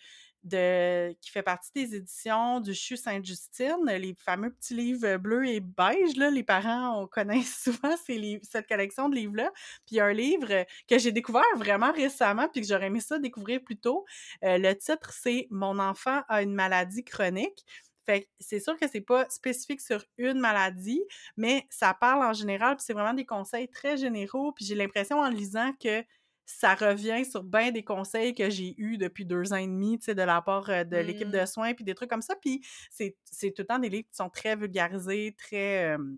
[0.49, 6.15] qui fait partie des éditions du CHU Sainte-Justine, les fameux petits livres bleus et beige,
[6.17, 9.51] là, les parents, on connaît souvent ces cette collection de livres-là.
[9.85, 12.99] Puis, il y a un livre que j'ai découvert vraiment récemment, puis que j'aurais aimé
[12.99, 14.05] ça découvrir plus tôt.
[14.43, 17.65] Euh, le titre, c'est «Mon enfant a une maladie chronique».
[18.05, 21.01] Fait c'est sûr que c'est pas spécifique sur une maladie,
[21.37, 25.17] mais ça parle en général, puis c'est vraiment des conseils très généraux, puis j'ai l'impression
[25.17, 26.03] en lisant que
[26.45, 30.05] ça revient sur bien des conseils que j'ai eus depuis deux ans et demi, tu
[30.05, 31.45] sais, de la part euh, de l'équipe de Mm.
[31.45, 34.29] soins, puis des trucs comme ça, puis c'est tout le temps des livres qui sont
[34.29, 35.95] très vulgarisés, très...
[35.97, 36.15] euh,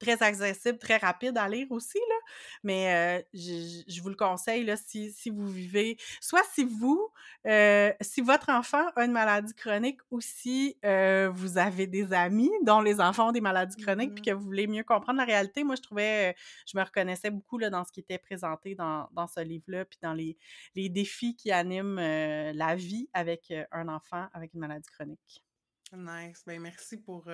[0.00, 2.14] très accessible, très rapide à lire aussi, là.
[2.62, 7.10] Mais je, vous le conseille, là, si, si, vous vivez, soit si vous,
[7.44, 13.00] si votre enfant a une maladie chronique ou si vous avez des amis dont les
[13.00, 15.82] enfants ont des maladies chroniques, puis que vous voulez mieux comprendre la réalité, moi, je
[15.82, 16.34] trouvais,
[16.66, 19.98] je me reconnaissais beaucoup là, dans ce qui était présenté dans, dans ce livre-là, puis
[20.02, 20.36] dans les,
[20.74, 25.44] les défis qui animent la vie avec un enfant avec une maladie chronique.
[25.92, 26.42] Nice.
[26.46, 27.28] Ben, merci pour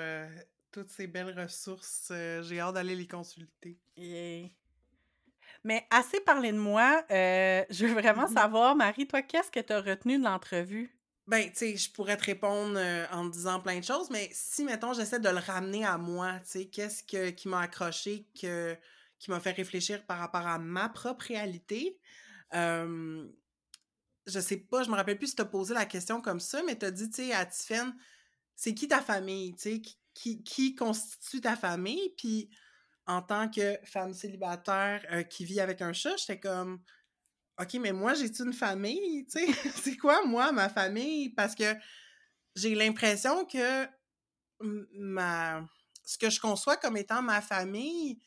[0.71, 2.13] toutes ces belles ressources.
[2.43, 3.79] J'ai hâte d'aller les consulter.
[5.67, 9.73] Mais assez parlé de moi, je veux vraiment mmh savoir, Marie, toi, qu'est-ce que tu
[9.73, 10.97] as retenu de l'entrevue?
[11.27, 12.79] Ben, tu sais, je pourrais te répondre
[13.11, 16.35] en te disant plein de choses, mais si, mettons, j'essaie de le ramener à moi,
[16.45, 18.77] tu sais, qu'est-ce que, qui m'a accroché, que,
[19.19, 21.99] qui m'a fait réfléchir par rapport à ma propre réalité,
[22.53, 26.63] je sais pas, je me rappelle plus si tu as posé la question comme ça,
[26.63, 27.93] mais tu as dit, tu sais, à Tiffen,
[28.55, 29.83] c'est qui ta famille, tu sais,
[30.15, 32.51] qui, qui, constitue ta famille, puis
[33.07, 36.83] en tant que femme célibataire euh, qui vit avec un chat, j'étais comme,
[37.61, 41.31] OK, mais moi, j'ai une famille, tu sais, c'est quoi, moi, ma famille?
[41.31, 41.75] Parce que
[42.55, 43.87] j'ai l'impression que
[44.61, 45.67] ma
[46.05, 48.21] ce que je conçois comme étant ma famille,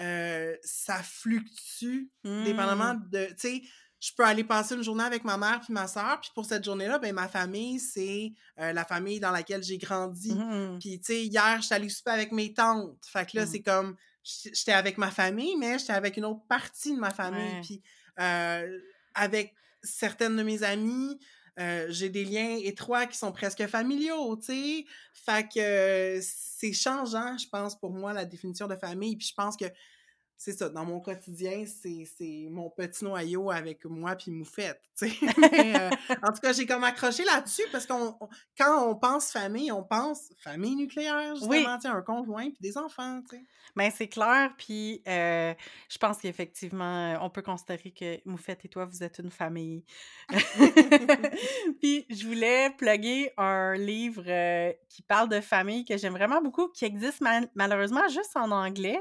[0.00, 3.10] euh, ça fluctue, dépendamment mmh.
[3.10, 3.62] de, tu sais,
[4.02, 6.64] je peux aller passer une journée avec ma mère puis ma soeur, puis pour cette
[6.64, 10.34] journée-là, ben ma famille, c'est euh, la famille dans laquelle j'ai grandi.
[10.34, 12.98] Mmh puis, tu sais, hier, j'étais allée souper avec mes tantes.
[13.06, 13.48] Fait que là, mmh.
[13.48, 17.60] c'est comme, j'étais avec ma famille, mais j'étais avec une autre partie de ma famille.
[17.62, 17.80] Puis,
[18.18, 18.80] euh,
[19.14, 19.54] avec
[19.84, 21.20] certaines de mes amies,
[21.60, 24.84] euh, j'ai des liens étroits qui sont presque familiaux, tu sais.
[25.14, 29.16] Fait que c'est changeant, je pense, pour moi, la définition de famille.
[29.16, 29.66] Puis je pense que
[30.44, 35.16] c'est ça, dans mon quotidien, c'est mon petit noyau avec moi puis Moufette, tu sais.
[35.62, 35.90] Euh,
[36.22, 38.16] en tout cas, j'ai comme accroché là-dessus parce qu'on
[38.58, 41.90] quand on pense famille, on pense famille nucléaire, justement, oui.
[41.90, 43.20] un conjoint puis des enfants.
[43.76, 45.54] Bien, c'est clair, puis euh,
[45.88, 49.84] je pense qu'effectivement, on peut considérer que Moufette et toi, vous êtes une famille.
[51.80, 56.68] puis je voulais plugger un livre euh, qui parle de famille que j'aime vraiment beaucoup,
[56.68, 57.22] qui existe
[57.54, 59.00] malheureusement juste en anglais,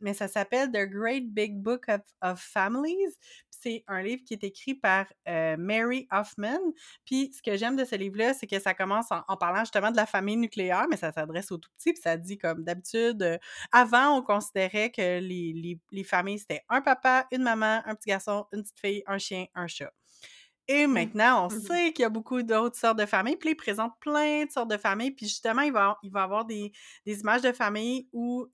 [0.00, 1.86] mais ça s'appelle The Great Big Book
[2.22, 3.16] of, Families.
[3.50, 6.60] C'est un livre qui est écrit par euh, Mary Hoffman.
[7.04, 9.96] Puis ce que j'aime de ce livre-là, c'est que ça commence en, parlant justement de
[9.96, 11.92] la famille nucléaire, mais ça s'adresse aux tout petits.
[11.92, 13.38] Puis ça dit comme d'habitude, euh,
[13.72, 18.46] avant, on considérait que les, les familles, c'était un papa, une maman, un petit garçon,
[18.52, 19.92] une petite fille, un chien, un chat.
[20.68, 20.92] Et mmh.
[20.92, 23.36] maintenant, on mmh sait qu'il y a beaucoup d'autres sortes de familles.
[23.36, 25.12] Puis, il présente plein de sortes de familles.
[25.12, 26.72] Puis, justement, il va, il va avoir des,
[27.06, 28.46] des images de famille où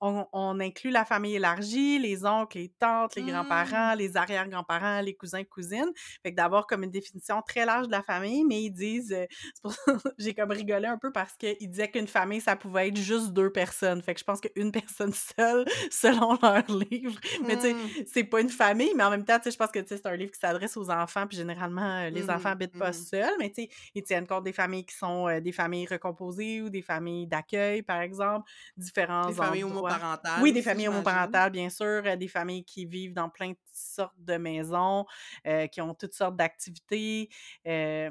[0.00, 3.98] on, inclut la famille élargie, les oncles, les tantes, les grands-parents, mmh.
[3.98, 5.90] les arrière-grands-parents, les cousins, cousines.
[6.22, 9.26] Fait que d'avoir comme une définition très large de la famille, mais ils disent, euh,
[10.18, 13.50] j'ai comme rigolé un peu parce qu'ils disaient qu'une famille, ça pouvait être juste deux
[13.50, 14.02] personnes.
[14.02, 17.18] Fait que je pense qu'une personne seule, selon leur livre.
[17.46, 17.76] Mais tu sais,
[18.12, 20.16] c'est pas une famille, mais en même temps, tu sais, je pense que c'est un
[20.16, 23.50] livre qui s'adresse aux enfants, généralement, euh, les enfants mmh habitent pas mmh seuls, mais
[23.50, 26.82] tu sais, ils tiennent compte des familles qui sont euh, des familles recomposées ou des
[26.82, 30.42] familles d'accueil, par exemple, différents Des familles homoparentales.
[30.42, 34.14] Oui, des familles homoparentales, bien sûr, euh, des familles qui vivent dans plein de sortes
[34.18, 35.04] de maisons,
[35.70, 37.28] qui ont toutes sortes d'activités.
[37.64, 38.08] fait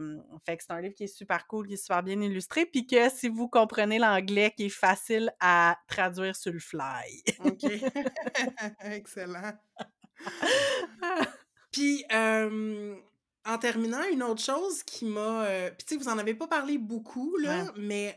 [0.57, 3.09] que c'est un livre qui est super cool, qui est super bien illustré, puis que
[3.09, 7.23] si vous comprenez l'anglais, qui est facile à traduire sur le fly.
[7.43, 7.63] OK.
[8.81, 9.53] Excellent.
[11.71, 12.05] Puis,
[13.45, 15.45] en terminant, une autre chose qui m'a.
[15.45, 18.15] Euh, puis, tu sais, vous en avez pas parlé beaucoup, là, mais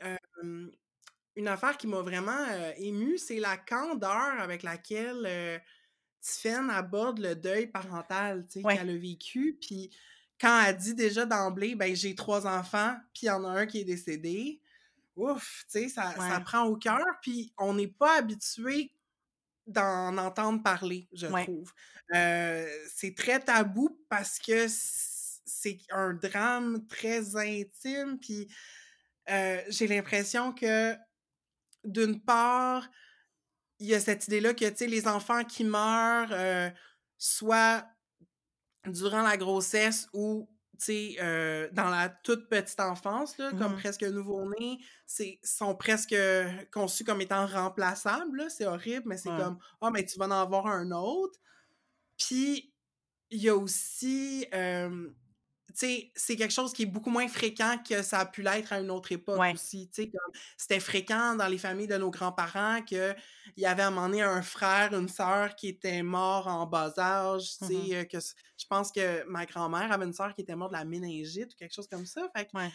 [1.38, 2.44] une affaire qui m'a vraiment
[2.78, 5.58] émue, c'est la candeur avec laquelle euh,
[6.68, 9.56] aborde le deuil parental, qu'elle a vécu.
[9.60, 9.96] Puis,
[10.40, 13.66] quand elle dit déjà d'emblée, ben, j'ai trois enfants, puis il y en a un
[13.66, 14.60] qui est décédé,
[15.14, 17.06] ouf, tu sais, ça, ça prend au cœur.
[17.22, 18.92] Puis, on n'est pas habitué
[19.68, 21.72] d'en entendre parler, je trouve.
[22.10, 28.48] c'est très tabou parce que c'est un drame très intime, puis
[29.68, 30.96] j'ai l'impression que,
[31.92, 32.88] d'une part,
[33.78, 36.72] il y a cette idée-là que, tu sais, les enfants qui meurent,
[37.16, 37.86] soit
[38.86, 40.48] durant la grossesse ou
[40.78, 44.78] sais, euh, dans la toute petite enfance, là, comme mmh presque nouveau-né,
[45.42, 46.16] sont presque
[46.72, 48.44] conçus comme étant remplaçables.
[48.48, 51.38] C'est horrible, mais c'est comme Ah, oh, mais tu vas en avoir un autre.
[52.16, 52.72] Puis,
[53.30, 54.46] il y a aussi
[55.74, 58.90] c'est quelque chose qui est beaucoup moins fréquent que ça a pu l'être à une
[58.90, 59.90] autre époque aussi.
[60.56, 63.14] C'était fréquent dans les familles de nos grands-parents qu'il
[63.56, 66.92] y avait à un moment donné un frère, une sœur qui était mort en bas
[66.98, 67.56] âge.
[67.60, 70.78] Mmh euh, que, je pense que ma grand-mère avait une sœur qui était morte de
[70.78, 72.28] la méningite ou quelque chose comme ça.
[72.36, 72.70] Fait Ouais,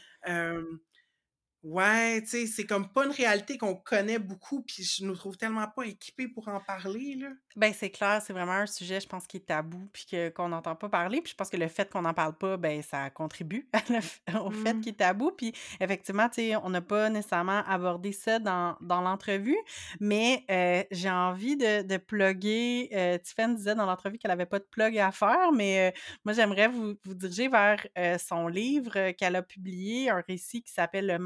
[1.64, 5.68] tu sais, c'est comme pas une réalité qu'on connaît beaucoup, puis je nous trouve tellement
[5.68, 7.30] pas équipés pour en parler, là.
[7.56, 10.49] Ben, c'est clair, c'est vraiment un sujet, je pense, qui est tabou, puis que, qu'on
[10.49, 11.22] n'entend pas parler.
[11.22, 13.69] Puis je pense que le fait qu'on n'en parle pas, ben, ça contribue
[14.44, 14.81] au fait Mmh.
[14.81, 15.31] qu'il est tabou.
[15.31, 19.57] Puis effectivement, tu sais, on n'a pas nécessairement abordé ça dans, dans l'entrevue,
[19.99, 22.90] mais euh, j'ai envie de, de plugger.
[22.94, 26.34] Euh, Tiffany disait dans l'entrevue qu'elle n'avait pas de plug à faire, mais euh, moi,
[26.34, 31.07] j'aimerais vous, vous diriger vers euh, son livre qu'elle a publié, un récit qui s'appelle
[31.07, 31.18] Le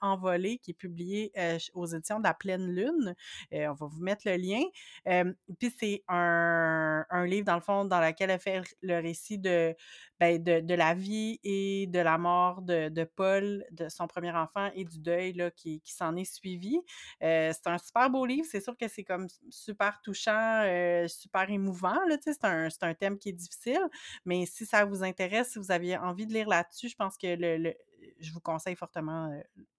[0.00, 3.14] Envolé, qui est publié euh, aux éditions de la Pleine Lune.
[3.52, 4.62] Euh, on va vous mettre le lien.
[5.08, 9.74] Euh, puis c'est un, livre, dans le fond, dans lequel elle fait le récit de,
[10.18, 14.70] ben, de, de la vie et de la mort de, Paul, de son premier enfant
[14.74, 16.78] et du deuil là, qui, s'en est suivi.
[17.20, 18.46] C'est un super beau livre.
[18.50, 20.62] C'est sûr que c'est comme super touchant,
[21.08, 21.98] super émouvant.
[22.22, 23.80] C'est, un, un thème qui est difficile.
[24.24, 27.34] Mais si ça vous intéresse, si vous aviez envie de lire là-dessus, je pense que
[27.36, 27.74] le-
[28.20, 29.30] je vous conseille fortement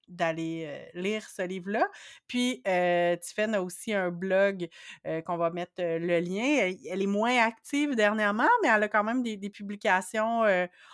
[0.07, 1.87] d'aller lire ce livre-là.
[2.27, 4.67] Puis, euh, Tiffen a aussi un blog
[5.07, 6.43] euh, qu'on va mettre euh, le lien.
[6.43, 10.41] Elle, elle est moins active dernièrement, mais elle a quand même des, des publications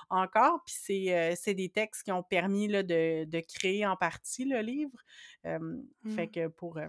[0.10, 0.64] encore.
[0.66, 4.60] Puis, c'est, c'est des textes qui ont permis là, de, de créer en partie le
[4.60, 5.00] livre.
[5.44, 6.32] Fait Mmh.
[6.32, 6.80] que pour.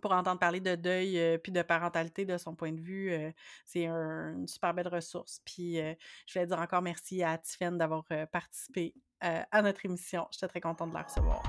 [0.00, 3.30] Pour entendre parler de deuil euh, puis de parentalité de son point de vue, euh,
[3.64, 5.40] c'est un- une super belle ressource.
[5.44, 5.94] Puis euh,
[6.26, 10.26] je vais dire encore merci à Tiffen d'avoir participé à notre émission.
[10.30, 11.42] J'étais très contente de la recevoir.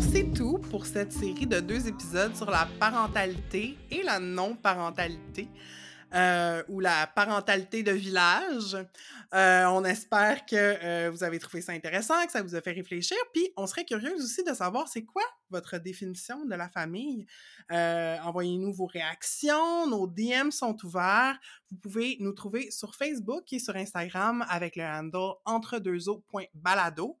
[0.00, 5.48] C'est tout pour cette série de deux épisodes sur la parentalité et la non-parentalité.
[6.14, 8.76] euh, ou la parentalité de village.
[9.34, 12.72] Euh, on espère que euh, vous avez trouvé ça intéressant, que ça vous a fait
[12.72, 13.16] réfléchir.
[13.32, 17.26] Puis, on serait curieuse aussi de savoir c'est quoi votre définition de la famille.
[17.70, 19.86] Euh, Envoyez-nous vos réactions.
[19.88, 21.38] Nos DM sont ouverts.
[21.70, 27.18] Vous pouvez nous trouver sur Facebook et sur Instagram avec le handle entredeuxeaux.balado.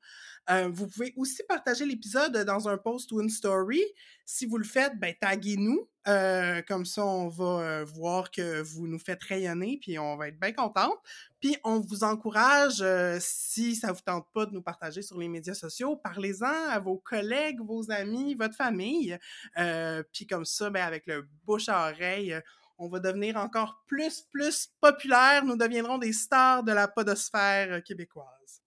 [0.50, 3.82] Euh, vous pouvez aussi partager l'épisode dans un post ou une story.
[4.24, 5.88] Si vous le faites, ben, taguez-nous.
[6.06, 10.40] Euh, comme ça, on va voir que vous nous faites rayonner, puis on va être
[10.40, 10.98] bien contente.
[11.40, 15.28] Puis on vous encourage, euh, si ça vous tente pas de nous partager sur les
[15.28, 19.18] médias sociaux, parlez-en à vos collègues, vos amis, votre famille.
[19.56, 22.40] Euh, puis comme ça, ben, avec le bouche à oreille, euh,
[22.78, 25.44] on va devenir encore plus, plus populaire.
[25.44, 28.62] Nous deviendrons des stars de la podosphère euh, québécoise.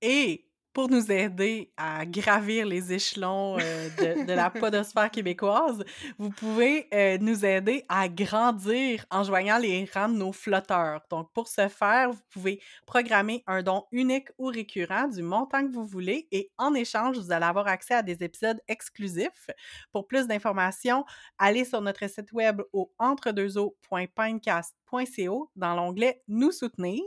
[0.00, 0.47] Et
[0.78, 5.82] pour nous aider à gravir les échelons euh, de, la podosphère québécoise,
[6.18, 11.00] vous pouvez euh, nous aider à grandir en joignant les rangs de nos flotteurs.
[11.10, 15.72] Donc, pour ce faire, vous pouvez programmer un don unique ou récurrent du montant que
[15.72, 19.50] vous voulez et en échange, vous allez avoir accès à des épisodes exclusifs.
[19.90, 21.04] Pour plus d'informations,
[21.38, 27.02] allez sur notre site web au entredeuxeaux.pinecast.co dans l'onglet Nous soutenir.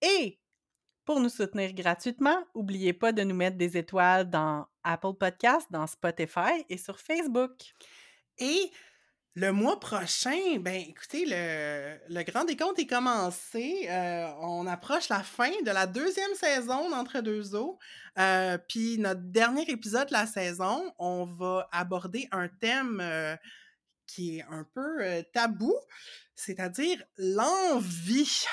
[0.00, 0.38] Et
[1.04, 5.86] pour nous soutenir gratuitement, n'oubliez pas de nous mettre des étoiles dans Apple Podcasts, dans
[5.86, 7.52] Spotify et sur Facebook.
[8.38, 8.70] Et
[9.36, 13.86] le mois prochain, ben écoutez, le, grand décompte est commencé.
[13.90, 17.78] Euh, on approche la fin de la deuxième saison d'Entre deux eaux.
[18.18, 23.34] Euh, Puis notre dernier épisode de la saison, on va aborder un thème euh,
[24.06, 25.02] qui est un peu
[25.32, 25.74] tabou,
[26.36, 28.44] c'est-à-dire l'envie.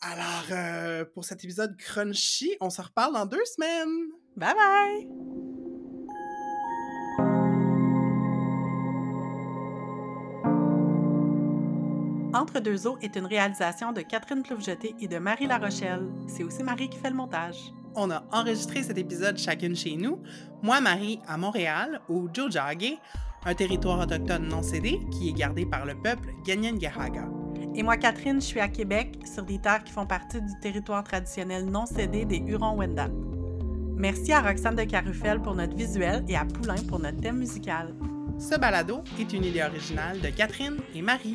[0.00, 4.10] Alors, euh, pour cet épisode crunchy, on se reparle dans deux semaines.
[4.36, 5.08] Bye bye!
[12.32, 16.06] Entre deux eaux est une réalisation de Catherine Ploufjeté et de Marie Larochelle.
[16.28, 17.72] C'est aussi Marie qui fait le montage.
[17.96, 20.22] On a enregistré cet épisode chacune chez nous.
[20.62, 22.98] Moi, Marie, à Montréal, au Jojage,
[23.44, 27.37] un territoire autochtone non cédé qui est gardé par le peuple Ganyan-Gahaga.
[27.74, 31.04] Et moi, Catherine, je suis à Québec, sur des terres qui font partie du territoire
[31.04, 33.08] traditionnel non cédé des Hurons-Wendat.
[33.96, 37.94] Merci à Roxane de Carufel pour notre visuel et à Poulain pour notre thème musical.
[38.38, 41.34] Ce balado est une idée originale de Catherine et Marie.